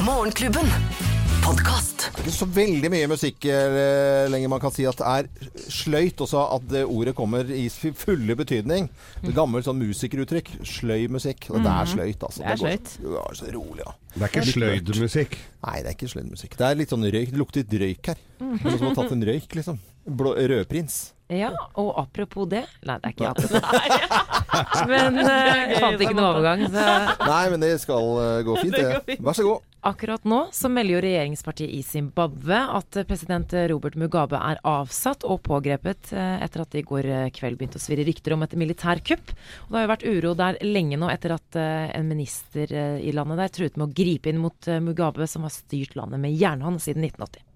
Morgenklubben. 0.03 1.12
Podkast. 1.43 2.05
Det 2.15 2.23
er 2.23 2.27
ikke 2.29 2.35
så 2.37 2.47
veldig 2.55 2.89
mye 2.93 3.09
musikk 3.11 3.45
eh, 3.51 4.27
lenger 4.31 4.51
man 4.53 4.61
kan 4.63 4.73
si 4.75 4.85
at 4.89 4.99
det 5.01 5.09
er 5.11 5.29
sløyt 5.73 6.21
også 6.23 6.43
at 6.57 6.67
det 6.71 6.83
ordet 6.87 7.15
kommer 7.19 7.49
i 7.53 7.65
fulle 7.71 8.37
betydning. 8.39 8.87
Det 9.25 9.35
gammelt 9.37 9.67
sånn 9.67 9.81
musikeruttrykk. 9.83 10.53
Sløy 10.67 11.09
musikk. 11.13 11.49
Og 11.51 11.59
det 11.65 11.71
er 11.73 11.83
Mhm. 11.87 11.93
sløyt, 11.95 12.23
altså. 12.29 12.43
Det 12.43 12.47
er 12.47 12.57
går 12.57 12.67
sløyt. 12.67 12.89
så- 12.95 13.15
Ja, 13.17 13.25
så 13.35 13.53
rolig, 13.55 13.83
ja. 13.87 13.93
Det 14.15 14.23
er 14.23 14.29
ikke 14.29 14.53
sløydmusikk. 14.53 15.37
Nei, 15.67 15.77
det 15.83 15.87
er 15.89 15.95
ikke 15.97 16.13
sløydmusikk. 16.15 16.57
Det 16.57 16.67
er 16.71 16.75
litt 16.75 16.91
sånn 16.91 17.05
røyk. 17.13 17.31
Det 17.31 17.39
lukter 17.39 17.61
litt 17.65 17.81
røyk 17.81 18.07
her. 18.07 18.17
Noen 18.41 18.79
som 18.79 18.87
har 18.89 18.95
tatt 18.95 19.13
en 19.13 19.23
røyk, 19.23 19.49
liksom. 19.55 19.79
Blå, 20.09 20.35
rødprins. 20.37 21.13
Ja, 21.31 21.51
og 21.77 21.95
apropos 21.97 22.47
det 22.49 22.67
Nei, 22.85 22.99
det 22.99 23.05
er 23.05 23.13
ikke 23.13 23.31
apropos. 23.31 24.87
Men 24.89 25.19
uh, 25.19 25.55
jeg 25.73 25.81
fant 25.81 26.01
ikke 26.01 26.15
noe 26.15 26.35
overgang. 26.35 26.67
Så. 26.69 27.27
Nei, 27.27 27.49
men 27.51 27.61
det 27.61 27.81
skal 27.81 28.03
uh, 28.03 28.43
gå 28.45 28.57
fint, 28.63 28.75
Det 28.75 28.83
går 28.83 29.05
fint. 29.07 29.21
Vær 29.23 29.33
så 29.33 29.43
god. 29.47 29.61
Akkurat 29.85 30.23
nå 30.25 30.45
så 30.55 30.69
melder 30.71 30.95
jo 30.95 30.99
regjeringspartiet 31.03 31.73
i 31.75 31.81
Zimbabwe 31.83 32.61
at 32.79 33.01
eh, 33.01 33.07
president 33.09 33.51
Robert 33.67 33.97
Mugabe 33.99 34.39
er 34.39 34.61
avsatt 34.63 35.27
og 35.27 35.41
pågrepet 35.49 36.13
eh, 36.15 36.37
etter 36.45 36.63
at 36.63 36.71
det 36.71 36.85
i 36.85 36.87
går 36.87 37.09
eh, 37.11 37.31
kveld 37.35 37.59
begynte 37.59 37.81
å 37.81 37.83
svirre 37.83 38.07
rykter 38.07 38.37
om 38.37 38.47
et 38.47 38.55
militærkupp. 38.63 39.35
Og 39.35 39.75
det 39.75 39.81
har 39.81 39.89
jo 39.89 39.93
vært 39.97 40.07
uro 40.07 40.35
der 40.39 40.63
lenge 40.63 41.01
nå 41.03 41.11
etter 41.11 41.35
at 41.35 41.59
en 41.59 42.07
minister 42.07 42.71
i 43.03 43.11
landet 43.11 43.43
der 43.43 43.57
truet 43.59 43.81
med 43.81 43.89
å 43.89 43.97
gripe 44.05 44.31
inn 44.31 44.39
mot 44.45 44.71
Mugabe, 44.87 45.27
som 45.27 45.49
har 45.49 45.55
styrt 45.55 45.99
landet 45.99 46.23
med 46.23 46.39
jernhånd 46.39 46.79
siden 46.85 47.03
1980. 47.11 47.52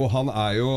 Og 0.00 0.08
han 0.14 0.30
er 0.32 0.56
jo 0.56 0.70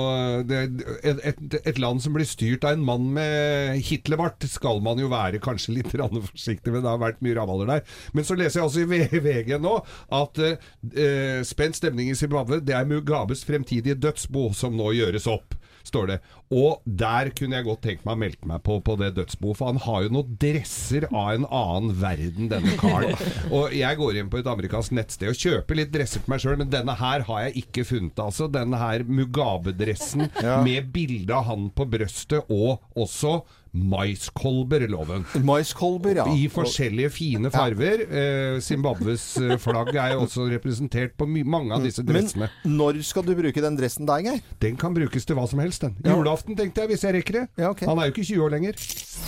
det, 0.46 0.60
et, 1.08 1.22
et, 1.32 1.58
et 1.72 1.80
land 1.82 2.02
som 2.04 2.16
blir 2.16 2.28
styrt 2.28 2.66
av 2.68 2.76
en 2.76 2.86
mann 2.86 3.08
med 3.16 3.80
Hitlerbart, 3.88 4.46
skal 4.52 4.82
man 4.86 5.00
jo 5.02 5.10
være 5.12 5.42
kanskje 5.44 5.78
litt 5.78 5.92
forsiktig 5.92 6.74
med. 6.74 6.84
Det 6.84 6.92
har 6.92 7.02
vært 7.02 7.24
mye 7.26 7.38
ravaller 7.40 7.72
der. 7.72 7.86
Men 8.14 8.28
så 8.28 8.38
leser 8.38 8.62
jeg 8.62 8.70
også 8.70 8.84
i 8.86 9.24
VG 9.26 9.56
nå 9.64 9.78
at 10.20 10.42
eh, 10.44 11.42
spent 11.48 11.80
stemning 11.80 12.12
i 12.12 12.18
Zimbabwe, 12.20 12.62
det 12.64 12.76
er 12.78 12.90
Mugabes 12.90 13.46
fremtidige 13.48 13.98
dødsbo 13.98 14.52
som 14.58 14.76
nå 14.78 14.92
gjøres 14.98 15.30
opp. 15.32 15.56
Står 15.86 16.08
det. 16.10 16.22
Og 16.54 16.84
der 16.86 17.32
kunne 17.34 17.58
jeg 17.58 17.66
godt 17.66 17.82
tenkt 17.88 18.06
meg 18.06 18.14
å 18.18 18.22
melde 18.22 18.50
meg 18.52 18.62
på 18.66 18.78
på 18.86 18.96
det 19.02 19.14
dødsboet, 19.18 19.58
for 19.58 19.72
han 19.72 19.80
har 19.82 20.04
jo 20.06 20.12
noen 20.14 20.36
dresser 20.42 21.08
av 21.10 21.32
en 21.34 21.48
annen 21.50 21.96
verden, 22.02 22.52
denne 22.52 22.76
karen. 22.78 23.18
Og 23.56 23.74
jeg 23.74 23.98
går 23.98 24.20
inn 24.22 24.30
på 24.30 24.42
et 24.44 24.50
amerikansk 24.52 24.94
nettsted 24.98 25.32
og 25.34 25.40
kjøper 25.42 25.80
litt 25.82 25.94
dresser 25.96 26.22
til 26.22 26.34
meg 26.36 26.44
sjøl, 26.44 26.58
men 26.62 26.70
denne 26.74 26.94
her 27.00 27.26
har 27.28 27.48
jeg 27.48 27.66
ikke 27.66 27.88
funnet, 27.90 28.22
altså. 28.22 28.48
Denne 28.52 28.78
her 28.82 29.04
Mugabe-dressen 29.10 30.28
Ja. 30.46 30.60
med 30.62 30.92
bilde 30.94 31.34
av 31.34 31.48
han 31.50 31.70
på 31.74 31.88
brøstet, 31.90 32.46
og 32.54 32.84
også 33.00 33.40
maiskolber, 33.76 34.86
loven. 34.88 35.26
Maiskolber, 35.44 36.16
ja. 36.22 36.26
I 36.32 36.46
forskjellige 36.52 37.10
fine 37.12 37.50
farver. 37.52 38.06
Ja. 38.08 38.60
Zimbabwes 38.64 39.26
eh, 39.42 39.56
flagg 39.60 39.92
er 40.00 40.14
jo 40.14 40.22
også 40.24 40.46
representert 40.54 41.16
på 41.20 41.28
mange 41.28 41.76
av 41.76 41.84
disse 41.84 42.06
dressene. 42.08 42.48
Men 42.64 42.78
når 42.80 43.02
skal 43.04 43.26
du 43.28 43.34
bruke 43.36 43.64
den 43.66 43.76
dressen 43.80 44.08
der, 44.08 44.24
Geir? 44.24 44.40
Den 44.64 44.78
kan 44.80 44.96
brukes 44.96 45.28
til 45.28 45.36
hva 45.36 45.44
som 45.52 45.60
helst, 45.64 45.84
den. 45.84 45.98
Ja. 46.06 46.16
Julaften, 46.36 46.56
tenkte 46.60 46.82
jeg, 46.84 46.90
hvis 46.92 47.04
jeg 47.06 47.14
rekker 47.16 47.36
det. 47.38 47.44
Han 47.88 48.00
er 48.00 48.10
jo 48.10 48.12
ikke 48.12 48.26
20 48.28 48.44
år 48.44 48.52
lenger. 48.58 48.82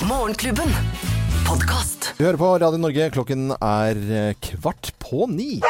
Morgenklubben. 0.09 0.73
Podcast. 1.47 2.09
Du 2.17 2.25
hører 2.25 2.41
på 2.41 2.49
Radio 2.59 2.81
Norge. 2.83 3.07
Klokken 3.15 3.53
er 3.55 3.95
eh, 3.95 4.33
kvart 4.43 4.91
på 4.99 5.23
ni. 5.31 5.61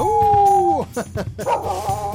Oh! 0.00 0.86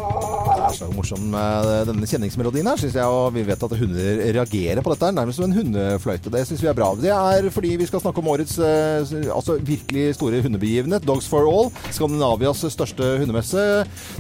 Er 0.74 0.80
så 0.80 0.88
morsom 0.90 1.26
med 1.30 1.68
denne 1.86 2.08
kjenningsmelodien 2.10 2.66
her, 2.66 2.80
syns 2.82 2.96
jeg. 2.98 3.06
Og 3.06 3.36
vi 3.36 3.44
vet 3.46 3.62
at 3.62 3.74
hunder 3.78 4.22
reagerer 4.34 4.80
på 4.82 4.90
dette, 4.90 5.12
nærmest 5.14 5.38
som 5.38 5.46
en 5.46 5.54
hundefløyte. 5.54 6.32
Det 6.34 6.42
syns 6.50 6.64
vi 6.64 6.70
er 6.72 6.78
bra. 6.78 6.88
Det 6.98 7.12
er 7.14 7.46
fordi 7.54 7.76
vi 7.78 7.86
skal 7.86 8.02
snakke 8.02 8.24
om 8.24 8.30
årets 8.32 8.56
eh, 8.58 9.28
altså 9.30 9.60
virkelig 9.62 10.16
store 10.18 10.40
hundebegivenhet, 10.42 11.06
Dogs 11.06 11.28
for 11.30 11.46
All. 11.46 11.70
Skandinavias 11.94 12.64
største 12.74 13.12
hundemesse. 13.22 13.66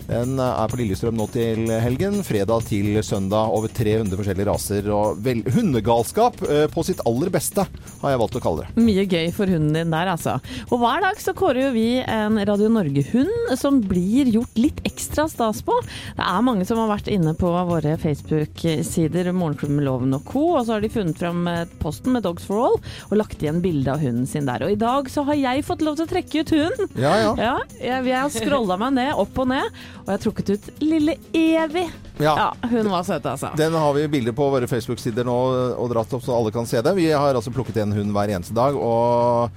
Den 0.05 0.35
er 0.37 0.69
på 0.69 0.77
Lillestrøm 0.77 1.17
nå 1.17 1.25
til 1.33 1.71
helgen. 1.81 2.19
Fredag 2.27 2.67
til 2.69 3.01
søndag. 3.01 3.49
Over 3.57 3.73
300 3.73 4.13
forskjellige 4.21 4.49
raser. 4.51 4.91
Og 4.93 5.25
vel, 5.25 5.41
hundegalskap 5.57 6.37
eh, 6.45 6.67
på 6.69 6.85
sitt 6.85 7.01
aller 7.09 7.33
beste, 7.33 7.65
har 8.03 8.13
jeg 8.13 8.21
valgt 8.21 8.37
å 8.37 8.43
kalle 8.45 8.67
det. 8.67 8.85
Mye 8.91 9.07
gøy 9.09 9.33
for 9.33 9.49
hunden 9.49 9.73
din 9.79 9.97
der, 9.97 10.13
altså. 10.13 10.37
Og 10.69 10.77
hver 10.85 11.01
dag 11.07 11.17
så 11.17 11.33
kårer 11.33 11.63
jo 11.65 11.73
vi 11.79 11.87
en 12.05 12.37
Radio 12.45 12.69
Norge-hund 12.77 13.57
som 13.57 13.81
blir 13.81 14.29
gjort 14.37 14.61
litt 14.61 14.85
ekstra 14.85 15.25
stas 15.31 15.65
på. 15.65 15.81
Det 16.13 16.21
er 16.29 16.42
mange 16.45 16.65
som 16.67 16.79
har 16.81 16.91
vært 16.91 17.09
inne 17.11 17.33
på 17.37 17.49
våre 17.67 17.95
Facebook-sider, 18.01 19.31
Morgenklubben 19.35 19.79
med 19.79 19.87
Loven 19.87 20.15
og 20.17 20.25
co., 20.27 20.43
og 20.57 20.65
så 20.65 20.75
har 20.75 20.83
de 20.83 20.91
funnet 20.93 21.19
fram 21.19 21.47
eh, 21.49 21.65
posten 21.81 22.15
med 22.15 22.25
Dogs 22.27 22.45
for 22.47 22.67
All 22.67 22.77
og 23.09 23.17
lagt 23.19 23.43
igjen 23.43 23.61
bilde 23.63 23.93
av 23.93 24.03
hunden 24.03 24.27
sin 24.29 24.47
der. 24.49 24.65
Og 24.65 24.75
i 24.75 24.79
dag 24.79 25.09
så 25.11 25.25
har 25.27 25.39
jeg 25.39 25.65
fått 25.67 25.83
lov 25.85 25.97
til 25.99 26.07
å 26.07 26.11
trekke 26.13 26.43
ut 26.43 26.55
hunden. 26.55 26.95
Ja, 26.99 27.13
ja. 27.23 27.53
jeg, 27.79 28.07
jeg 28.09 28.17
har 28.17 28.33
scrolla 28.33 28.79
meg 28.81 28.95
ned, 28.99 29.13
opp 29.23 29.43
og 29.43 29.51
ned, 29.53 29.83
og 30.03 30.07
jeg 30.07 30.15
har 30.15 30.23
trukket 30.27 30.53
ut 30.55 30.71
lille 30.83 31.17
Evy. 31.33 31.87
Ja. 32.21 32.51
hun 32.69 32.91
var 32.91 33.03
søt, 33.07 33.25
altså. 33.25 33.53
Den 33.57 33.73
har 33.73 33.93
vi 33.97 34.07
bilder 34.07 34.35
på 34.37 34.49
våre 34.53 34.69
Facebook-sider 34.69 35.25
nå 35.25 35.37
og 35.73 35.87
dratt 35.91 36.13
opp 36.13 36.25
så 36.25 36.35
alle 36.37 36.53
kan 36.53 36.67
se 36.69 36.81
det. 36.83 36.93
Vi 36.99 37.09
har 37.11 37.33
altså 37.33 37.53
plukket 37.53 37.81
en 37.83 37.95
hund 37.95 38.13
hver 38.15 38.35
eneste 38.35 38.55
dag. 38.57 38.77
og 38.77 39.49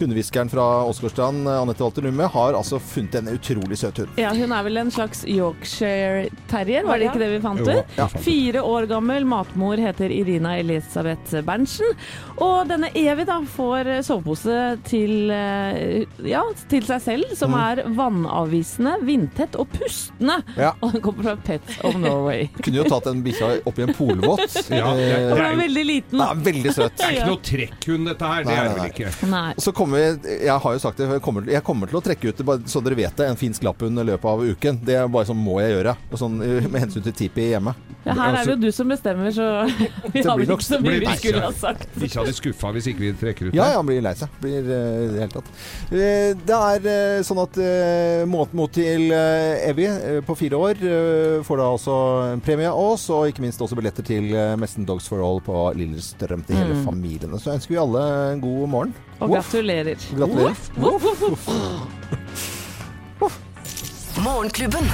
Hundehviskeren 0.00 0.48
fra 0.50 0.64
Åsgårdstrand, 0.88 1.46
Anette 1.48 1.82
Walter 1.84 2.02
Numme, 2.02 2.26
har 2.32 2.54
altså 2.58 2.78
funnet 2.80 3.14
en 3.20 3.28
utrolig 3.34 3.76
søt 3.78 3.98
hund. 4.02 4.08
Ja, 4.18 4.32
hun 4.34 4.52
er 4.52 4.64
vel 4.66 4.76
en 4.80 4.90
slags 4.90 5.24
Yorkshire 5.28 6.28
terrier, 6.50 6.84
var 6.88 6.98
det 6.98 7.10
ikke 7.10 7.20
det 7.22 7.30
vi 7.34 7.40
fant 7.44 7.60
ut? 7.62 7.92
ja. 7.98 8.06
Fire 8.24 8.62
år 8.66 8.86
gammel, 8.90 9.24
matmor 9.28 9.76
heter 9.80 10.10
Irina 10.14 10.56
Elisabeth 10.58 11.36
Berntsen. 11.46 11.92
Og 12.42 12.66
denne 12.70 12.90
Evy 12.98 13.24
da 13.28 13.38
får 13.46 13.92
sovepose 14.08 14.56
til, 14.88 15.30
eh, 15.30 16.04
ja, 16.26 16.42
til 16.68 16.82
seg 16.88 17.02
selv, 17.04 17.36
som 17.38 17.52
Mm. 17.52 17.58
er 17.60 17.82
vannavvisende, 17.94 18.94
vindtett 19.04 19.56
og 19.60 19.68
pustende. 19.74 20.38
Ja. 20.56 20.72
Og 20.80 20.92
den 20.92 21.02
kommer 21.04 21.22
fra 21.22 21.36
Pets 21.36 21.78
of 21.84 21.94
Norway. 22.00 22.48
Kunne 22.64 22.80
jo 22.82 22.84
tatt 22.88 23.04
den 23.10 23.22
bikkja 23.22 23.52
oppi 23.68 23.82
en 23.86 23.94
polvott. 23.94 24.48
Ja, 24.72 24.94
den 24.96 25.36
er 25.36 25.56
veldig 25.58 25.82
liten. 25.84 26.18
Ja, 26.18 26.32
veldig 26.34 26.72
søt. 26.74 26.96
Det 26.96 27.04
er 27.04 27.16
ikke 27.18 27.26
noe 27.28 27.42
trekkhund 27.44 28.08
dette 28.08 28.24
her, 28.30 28.44
det 28.46 28.52
Nei, 28.52 28.56
er 28.56 28.68
det 28.68 28.76
vel 28.78 28.90
ikke. 28.90 29.28
Nei. 29.30 29.52
Så 29.60 29.72
kommer 29.82 30.02
jeg 30.32 30.58
har 30.64 30.76
jo 30.76 30.82
sagt 30.82 31.00
det, 31.00 31.08
jeg 31.10 31.22
kommer, 31.24 31.48
jeg 31.50 31.64
kommer 31.66 31.90
til 31.90 31.98
å 31.98 32.04
trekke 32.04 32.30
ut, 32.30 32.42
bare 32.46 32.70
så 32.70 32.82
dere 32.84 32.98
vet 32.98 33.16
det, 33.18 33.28
en 33.28 33.38
finsk 33.40 33.64
lapphund 33.66 34.00
i 34.00 34.06
løpet 34.12 34.28
av 34.30 34.44
uken. 34.44 34.80
Det 34.86 34.96
er 34.98 35.10
bare 35.12 35.28
sånn 35.28 35.40
må 35.42 35.58
jeg 35.62 35.74
gjøre. 35.76 35.96
Sånn, 36.20 36.38
eh, 36.44 36.68
med 36.68 36.86
hensyn 36.86 37.04
til 37.06 37.16
Tipi 37.16 37.50
hjemme. 37.52 37.74
Ja, 38.04 38.14
her 38.18 38.34
er 38.34 38.44
det 38.48 38.54
jo 38.56 38.60
du 38.64 38.72
som 38.74 38.88
bestemmer, 38.90 39.30
så 39.30 39.44
vi 40.12 40.20
Det 40.20 40.24
har 40.26 40.36
vel 40.40 40.50
ikke 40.50 40.64
så 40.66 40.78
mye 40.82 40.98
vi 41.04 41.12
skulle 41.20 41.42
ha 41.44 41.52
sagt. 41.54 41.86
Ikke 42.02 42.18
hadde 42.18 42.32
skuffa 42.34 42.72
hvis 42.74 42.88
ikke 42.90 43.04
vi 43.04 43.12
trekker 43.20 43.50
ut 43.50 43.54
Ja, 43.54 43.68
ja, 43.70 43.76
han 43.78 43.86
blir 43.86 44.02
lei 44.02 44.14
seg. 44.18 44.28
Blir 44.42 44.66
uh, 44.66 45.20
helt 45.20 45.36
det 45.36 45.38
tatt. 45.38 45.50
Uh, 45.92 46.32
det 46.48 46.56
er 46.58 46.80
uh, 46.88 47.22
sånn 47.26 47.40
at 47.44 47.60
uh, 47.62 48.24
måten 48.26 48.58
mot 48.58 48.72
til 48.72 49.10
eh, 49.14 49.68
Evy 49.68 49.84
eh, 49.86 50.18
på 50.24 50.34
fire 50.38 50.56
år 50.58 50.80
eh, 50.82 51.38
får 51.46 51.60
da 51.60 51.66
også 51.76 51.94
en 52.32 52.42
premie 52.44 52.70
av 52.70 52.78
oss, 52.94 53.04
og 53.12 53.28
ikke 53.30 53.42
minst 53.44 53.60
også 53.62 53.76
billetter 53.78 54.04
til 54.06 54.30
uh, 54.34 54.54
Messen 54.60 54.86
Dogs 54.88 55.06
for 55.10 55.22
All 55.24 55.40
på 55.44 55.60
Lillestrøm 55.78 56.42
til 56.48 56.56
hele 56.58 56.72
Mm. 56.72 56.84
familien. 56.86 57.34
Så 57.38 57.52
ønsker 57.52 57.74
vi 57.74 57.80
alle 57.82 58.02
en 58.32 58.40
god 58.40 58.68
morgen. 58.72 58.94
Og 59.20 59.28
Voff. 59.28 59.50
gratulerer. 59.52 59.96
Gratulerer. 60.16 60.56
Voff, 60.76 61.02
voff, 61.20 61.20
voff. 63.20 63.38
Morgenklubben. 64.24 64.88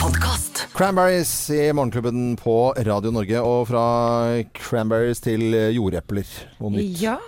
Podkast. 0.00 0.68
Cranberries 0.72 1.50
i 1.50 1.72
Morgenklubben 1.72 2.36
på 2.40 2.72
Radio 2.86 3.12
Norge, 3.12 3.40
og 3.44 3.68
fra 3.68 3.84
cranberries 4.56 5.20
til 5.20 5.52
jordepler 5.74 6.26
og 6.58 6.72
nytt. 6.74 7.02
Ja, 7.02 7.18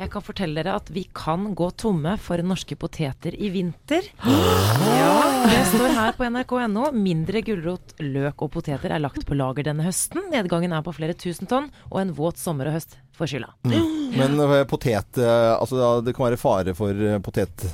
jeg 0.00 0.10
kan 0.10 0.24
fortelle 0.24 0.62
dere 0.62 0.78
at 0.80 0.88
vi 0.90 1.04
kan 1.14 1.50
gå 1.58 1.68
tomme 1.78 2.16
for 2.18 2.40
norske 2.42 2.74
poteter 2.80 3.36
i 3.36 3.50
vinter. 3.54 4.08
Ja, 4.24 5.12
det 5.44 5.60
står 5.74 5.92
her 5.98 6.16
på 6.16 6.26
nrk.no. 6.26 6.88
Mindre 6.96 7.44
gulrot, 7.44 7.94
løk 8.00 8.46
og 8.46 8.54
poteter 8.56 8.96
er 8.96 9.04
lagt 9.04 9.26
på 9.28 9.36
lager 9.38 9.68
denne 9.68 9.84
høsten. 9.86 10.24
Nedgangen 10.32 10.72
er 10.72 10.82
på 10.86 10.96
flere 10.96 11.14
tusen 11.18 11.50
tonn, 11.50 11.68
og 11.92 12.00
en 12.02 12.16
våt 12.16 12.40
sommer 12.40 12.72
og 12.72 12.80
høst 12.80 12.96
får 13.18 13.34
skylda. 13.34 13.52
Men 14.16 14.40
eh, 14.40 14.64
potet 14.68 15.20
eh, 15.20 15.52
Altså, 15.54 16.00
det 16.04 16.16
kan 16.16 16.30
være 16.30 16.40
fare 16.40 16.74
for 16.78 16.96
eh, 16.96 17.20
potet... 17.22 17.68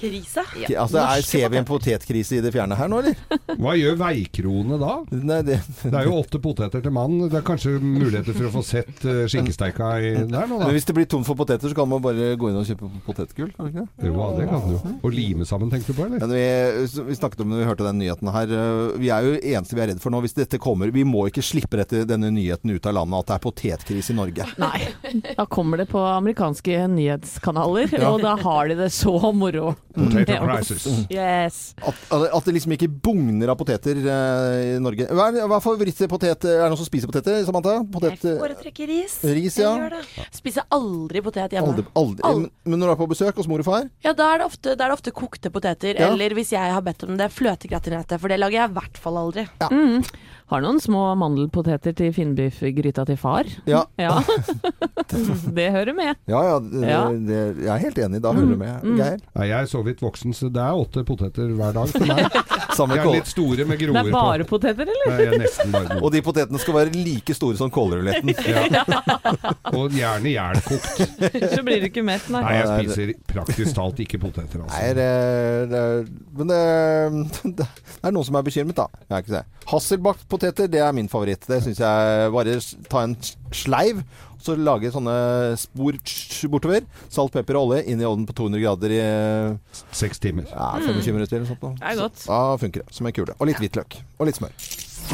Krise. 0.00 0.42
Altså, 0.78 0.98
er, 1.02 1.22
Ser 1.26 1.48
vi 1.52 1.58
en 1.60 1.66
potetkrise 1.68 2.38
i 2.38 2.40
det 2.44 2.52
fjerne 2.54 2.76
her 2.78 2.88
nå, 2.88 3.00
eller? 3.02 3.16
Hva 3.60 3.74
gjør 3.76 3.98
veikroene 4.00 4.78
da? 4.80 4.92
Nei, 5.12 5.40
det, 5.46 5.58
Det 5.82 5.90
er 5.92 6.06
jo 6.08 6.14
åtte 6.20 6.40
poteter 6.42 6.80
til 6.84 6.94
mann. 6.94 7.18
Det 7.28 7.36
er 7.40 7.44
kanskje 7.46 7.74
muligheter 7.82 8.32
for 8.36 8.48
å 8.48 8.52
få 8.54 8.62
sett 8.64 9.04
uh, 9.04 9.24
skinkesteika 9.30 9.90
i 10.00 10.12
der 10.30 10.48
nå, 10.50 10.60
Men 10.62 10.72
hvis 10.76 10.88
det 10.88 10.96
blir 10.96 11.08
tomt 11.10 11.28
for 11.28 11.36
poteter, 11.38 11.68
så 11.72 11.76
kan 11.76 11.88
man 11.90 12.00
bare 12.04 12.32
gå 12.40 12.50
inn 12.52 12.58
og 12.60 12.66
kjøpe 12.68 12.88
potetgull? 13.06 13.50
kan 13.56 13.66
man 13.66 13.72
ikke 13.74 13.86
det? 13.86 14.08
Jo, 14.10 14.28
det 14.38 14.48
kan 14.50 14.64
du 14.66 14.72
jo. 14.76 14.94
Og 15.04 15.14
lime 15.16 15.46
sammen, 15.48 15.70
tenkte 15.74 15.92
du 15.92 15.98
på, 16.00 16.06
eller? 16.08 16.22
Men 16.24 16.32
vi, 16.36 17.04
vi 17.10 17.18
snakket 17.18 17.44
om 17.44 17.52
det, 17.52 17.60
vi 17.60 17.68
hørte 17.68 17.86
den 17.88 18.00
nyheten 18.00 18.32
her. 18.34 18.54
øh, 18.56 18.96
Vi 19.00 19.10
er 19.12 19.26
jo 19.28 19.34
eneste 19.36 19.76
vi 19.76 19.84
er 19.84 19.92
redd 19.92 20.00
for 20.02 20.14
nå. 20.14 20.22
Hvis 20.24 20.36
dette 20.38 20.58
kommer 20.62 20.90
Vi 20.94 21.04
må 21.06 21.26
ikke 21.30 21.44
slippe 21.44 21.78
dette, 21.80 22.04
denne 22.08 22.30
nyheten 22.34 22.72
ut 22.72 22.88
av 22.88 22.96
landet 23.00 23.20
at 23.24 23.30
det 23.30 23.36
er 23.36 23.44
potetkrise 23.44 24.14
i 24.14 24.18
Norge. 24.18 24.48
Nei. 24.60 24.80
Da 25.36 25.44
kommer 25.50 25.80
det 25.82 25.88
på 25.92 26.00
amerikanske 26.08 26.84
nyhetskanaler, 26.96 27.90
Ja. 27.98 28.10
og 28.14 28.22
da 28.24 28.36
har 28.40 28.68
de 28.70 28.76
det 28.80 28.90
så 28.94 29.12
moro. 29.34 29.69
Potato 29.90 30.36
mm. 30.44 30.50
crisis. 30.54 30.86
Yes. 31.10 31.58
At, 31.82 32.00
at 32.12 32.46
det 32.46 32.54
liksom 32.56 32.74
ikke 32.76 32.88
bugner 32.88 33.52
av 33.52 33.58
poteter 33.58 33.98
eh, 33.98 34.76
i 34.76 34.78
Norge. 34.82 35.08
Hva 35.10 35.28
er, 35.30 35.40
hva 35.50 35.58
er 35.58 35.64
favorittpotet? 35.64 36.46
Er 36.46 36.64
det 36.64 36.70
noen 36.72 36.80
som 36.80 36.88
spiser 36.88 37.10
poteter, 37.10 37.40
Samantha? 37.46 37.78
Potet, 37.90 38.24
Jeg 38.24 38.38
foretrekker 38.40 38.90
ris. 38.90 39.18
Ris, 39.26 39.58
ja. 39.60 39.72
Jeg 39.74 39.84
gjør 39.84 39.96
det. 39.96 40.26
Spiser 40.40 40.66
aldri 40.76 41.24
potet 41.26 41.56
hjemme. 41.56 41.74
aldri, 41.74 41.86
aldri. 42.26 42.50
Men 42.64 42.82
når 42.82 42.92
du 42.92 42.94
er 42.94 43.00
på 43.02 43.10
besøk 43.10 43.40
hos 43.42 43.50
mor 43.50 43.64
og 43.64 43.68
far? 43.68 43.88
Ja, 44.06 44.14
da 44.16 44.32
er 44.34 44.42
det 44.42 44.50
ofte, 44.50 44.74
er 44.76 44.82
det 44.84 44.92
ofte 44.94 45.14
kokte 45.14 45.52
poteter. 45.54 45.94
Ja. 45.96 46.10
Eller 46.10 46.36
hvis 46.38 46.54
jeg 46.54 46.74
har 46.76 46.84
bedt 46.86 47.06
om 47.08 47.16
det, 47.18 47.30
fløtegratinerte. 47.34 48.20
For 48.20 48.32
det 48.32 48.40
lager 48.40 48.62
jeg 48.62 48.72
i 48.72 48.78
hvert 48.78 49.00
fall 49.02 49.20
aldri. 49.20 49.46
Mm. 49.70 50.04
Har 50.50 50.64
noen 50.64 50.80
små 50.82 51.04
mandelpoteter 51.14 51.94
til 51.94 52.10
finnbiffgryta 52.14 53.04
til 53.06 53.18
far. 53.20 53.46
Ja. 53.70 53.84
det 55.56 55.66
hører 55.70 55.94
med. 55.94 56.16
Ja, 56.30 56.40
ja. 56.48 56.56
Det, 56.58 56.80
Det, 57.28 57.38
jeg 57.64 57.70
er 57.70 57.82
helt 57.84 58.00
enig. 58.02 58.20
Da 58.24 58.32
hører 58.34 58.50
du 58.50 58.56
med. 58.58 58.82
Mm. 58.82 58.96
Geir? 58.98 59.20
Ja, 59.36 59.46
jeg 59.46 59.56
er 59.60 59.68
så 59.70 59.82
vidt 59.86 60.02
voksen, 60.02 60.34
så 60.34 60.50
det 60.50 60.62
er 60.62 60.78
åtte 60.78 61.04
poteter 61.06 61.52
hver 61.54 61.76
dag 61.76 61.92
til 61.94 62.06
meg. 62.10 62.26
Samme 62.80 62.96
De 62.96 63.02
er 63.02 63.12
litt 63.18 63.30
store 63.30 63.66
med 63.66 63.80
Det 63.82 63.90
er 63.90 64.10
bare 64.14 64.46
poteter, 64.48 64.90
eller? 64.90 65.22
Er 65.24 65.38
nesten 65.42 65.72
bare 65.74 65.98
Og 66.00 66.12
de 66.14 66.22
potetene 66.24 66.60
skal 66.62 66.76
være 66.76 66.94
like 66.94 67.34
store 67.36 67.58
som 67.58 67.70
kålruletten. 67.74 68.34
Ja. 68.50 68.82
Og 69.74 69.94
gjerne 69.94 70.34
jernkokt. 70.34 71.02
Så 71.54 71.62
blir 71.66 71.82
det 71.82 71.90
ikke 71.92 72.04
mett, 72.06 72.26
nei. 72.32 72.42
Nei, 72.42 72.56
jeg 72.58 72.70
spiser 72.70 73.14
praktisk 73.30 73.76
talt 73.76 74.02
ikke 74.02 74.20
poteter, 74.22 74.64
altså. 74.64 74.80
Nei, 74.80 74.92
det, 74.98 75.08
det, 75.70 75.84
men 76.38 76.50
det, 76.50 76.60
det 77.60 77.68
er 78.02 78.14
noen 78.14 78.26
som 78.26 78.38
er 78.40 78.46
bekymret, 78.46 78.78
da. 78.78 79.04
Jeg 79.06 79.16
er 79.18 79.26
ikke 79.26 79.36
det. 79.38 79.44
Hasselbakt 79.70 80.26
poteter, 80.40 80.70
det 80.72 80.80
er 80.82 80.92
min 80.96 81.08
favoritt. 81.12 81.44
Det 81.48 81.60
syns 81.64 81.78
jeg 81.82 82.32
bare 82.34 82.56
ta 82.90 83.04
en 83.04 83.14
sleiv, 83.54 84.00
så 84.40 84.54
lage 84.56 84.88
sånne 84.94 85.14
spor 85.60 85.98
bortover. 86.54 86.86
Salt, 87.12 87.34
pepper 87.36 87.58
og 87.60 87.68
olje 87.74 87.84
inn 87.92 88.00
i 88.00 88.08
ovnen 88.08 88.24
på 88.28 88.32
200 88.40 88.64
grader 88.64 88.96
i 88.96 89.02
Seks 89.92 90.18
timer. 90.22 90.48
ja, 90.48 90.72
25 90.80 91.12
minutter 91.12 91.36
eller 91.36 91.46
noe 91.46 91.52
sånt. 91.52 91.62
nå. 91.62 91.74
Det 91.76 91.92
er 91.92 92.00
godt. 92.00 92.24
Da 92.26 92.40
funker 92.64 92.86
det 92.86 92.96
som 92.96 93.06
en 93.06 93.12
kule. 93.20 93.36
Og 93.38 93.46
litt 93.52 93.60
hvitløk. 93.60 94.00
Og 94.18 94.26
litt 94.30 94.40
smør. 94.40 94.56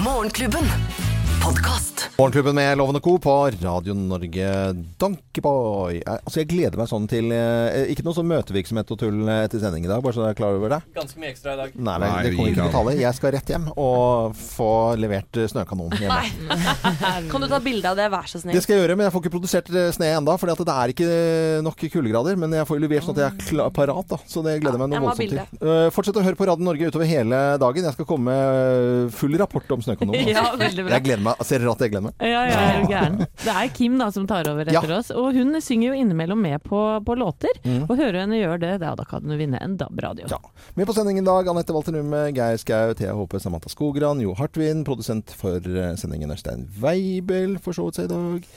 Morgenklubben. 0.06 1.15
Podkast. 1.46 2.08
Morgenklubben 2.18 2.54
med 2.54 2.78
Lovende 2.78 3.00
Co. 3.00 3.18
på 3.18 3.50
Radio 3.62 3.94
Norge. 3.94 4.72
Donkeyboy. 4.98 5.92
Jeg- 5.94 6.02
Altså, 6.26 6.40
jeg 6.40 6.48
gleder 6.48 6.76
meg 6.76 6.88
sånn 6.88 7.06
til 7.06 7.30
eh, 7.30 7.86
Ikke 7.92 8.02
noe 8.02 8.14
sånn 8.16 8.26
møtevirksomhet 8.26 8.90
og 8.90 8.98
tull 8.98 9.28
etter 9.28 9.60
sending 9.60 9.84
i 9.84 9.88
dag, 9.88 10.02
bare 10.02 10.12
så 10.12 10.24
jeg 10.24 10.30
er 10.34 10.38
klar 10.40 10.56
over 10.56 10.68
det. 10.70 10.80
Ganske 10.96 11.20
mye 11.20 11.30
ekstra 11.30 11.52
i 11.52 11.56
dag. 11.60 11.76
Nei, 11.76 11.98
nei, 11.98 12.08
Nei, 12.08 12.22
det 12.24 12.32
kommer 12.34 12.50
ikke 12.50 12.62
til 12.62 12.66
å 12.66 12.72
tale. 12.72 12.94
Jeg 12.98 13.14
skal 13.14 13.32
rett 13.36 13.46
hjem 13.52 13.68
og 13.76 14.34
få 14.34 14.70
levert 14.98 15.30
Snøkanonen 15.52 15.92
snøkanon 15.92 16.00
hjemme. 16.00 17.28
Kan 17.30 17.40
du 17.40 17.46
ta 17.46 17.60
bilde 17.60 17.84
av 17.92 17.96
det, 18.00 18.10
vær 18.10 18.26
så 18.26 18.40
snill? 18.42 18.54
Det 18.56 18.62
skal 18.64 18.74
jeg 18.76 18.82
gjøre, 18.88 18.96
men 18.96 19.06
jeg 19.06 19.14
får 19.14 19.22
ikke 19.22 19.34
produsert 19.36 19.70
eh, 19.70 19.90
sne 19.94 20.10
ennå. 20.16 20.34
For 20.40 20.50
det 20.50 20.66
er 20.66 20.94
ikke 20.96 21.62
nok 21.62 21.78
kuldegrader. 21.94 22.36
Men 22.40 22.50
jeg 22.58 22.66
får 22.66 22.82
levert 22.82 23.06
sånn 23.06 23.14
at 23.14 23.22
jeg 23.22 23.30
er 23.30 23.48
klar, 23.52 23.70
parat. 23.70 24.08
da 24.08 24.18
Så 24.26 24.42
det 24.42 24.56
gleder 24.64 24.80
jeg 24.80 24.82
meg 24.82 24.90
noe 24.96 25.04
voldsomt 25.06 25.30
til. 25.30 25.62
Uh, 25.62 25.90
fortsett 25.94 26.18
å 26.18 26.24
høre 26.26 26.34
på 26.34 26.48
Radio 26.48 26.64
Norge 26.66 26.90
utover 26.90 27.06
hele 27.06 27.44
dagen. 27.62 27.84
Jeg 27.86 27.92
skal 27.94 28.08
komme 28.08 28.34
med 28.34 29.12
full 29.14 29.36
rapport 29.38 29.70
om 29.70 29.84
snøkanonen. 29.86 30.26
altså. 30.34 30.34
Ja. 30.66 30.90
Jeg 30.96 31.02
gleder 31.04 31.22
meg. 31.22 31.35
Ser 31.44 31.58
dere 31.60 31.72
at 31.74 31.82
jeg 31.84 31.92
glemmer? 31.92 32.12
Ja, 32.20 32.44
ja, 32.48 32.60
er 32.70 32.80
du 32.80 32.86
gæren. 32.90 33.18
Det 33.44 33.52
er 33.52 33.68
Kim 33.76 33.98
da 34.00 34.06
som 34.14 34.24
tar 34.26 34.48
over 34.48 34.62
etter 34.64 34.88
Ja. 34.88 34.98
oss, 34.98 35.10
og 35.10 35.34
hun 35.36 35.52
synger 35.60 35.90
jo 35.92 35.98
innimellom 36.00 36.40
med 36.40 36.62
på, 36.64 36.80
på 37.04 37.16
låter. 37.18 37.52
Mm. 37.64 37.82
Og 37.90 37.96
hører 37.98 38.20
henne 38.22 38.38
gjøre 38.40 38.60
det, 38.62 38.72
da, 38.80 38.94
da 38.96 39.04
kan 39.04 39.22
hun 39.26 39.36
vinne 39.38 39.60
en 39.62 39.76
DAB-radio. 39.76 40.26
Ja. 40.32 40.38
Med 40.76 40.86
på 40.88 40.94
sendingen 40.96 41.24
i 41.24 41.26
dag 41.26 41.48
Anette 41.52 41.74
Walter 41.76 41.92
Numme, 41.92 42.22
Geir 42.36 42.56
Skau, 42.62 42.94
Thea 42.96 43.12
Håpe, 43.12 43.40
Samantha 43.42 43.68
Skogran, 43.68 44.20
Jo 44.24 44.34
Hartvin. 44.38 44.84
Produsent 44.86 45.30
for 45.36 45.56
eh, 45.60 45.92
sendingen 46.00 46.30
Øystein 46.32 46.66
Weibel 46.80 47.58
for 47.62 47.76
så 47.76 47.86
vidt 47.88 48.00
seg 48.00 48.08
i 48.08 48.14
dag. 48.14 48.48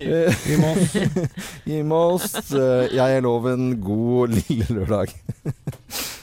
I 0.54 0.56
Moss. 0.62 0.96
I 1.76 1.82
Moss. 1.82 2.38
Eh, 2.54 2.88
Jeg 2.94 3.16
er 3.18 3.26
Loven. 3.26 3.72
God 3.82 4.36
lille 4.38 4.66
lørdag. 4.70 5.14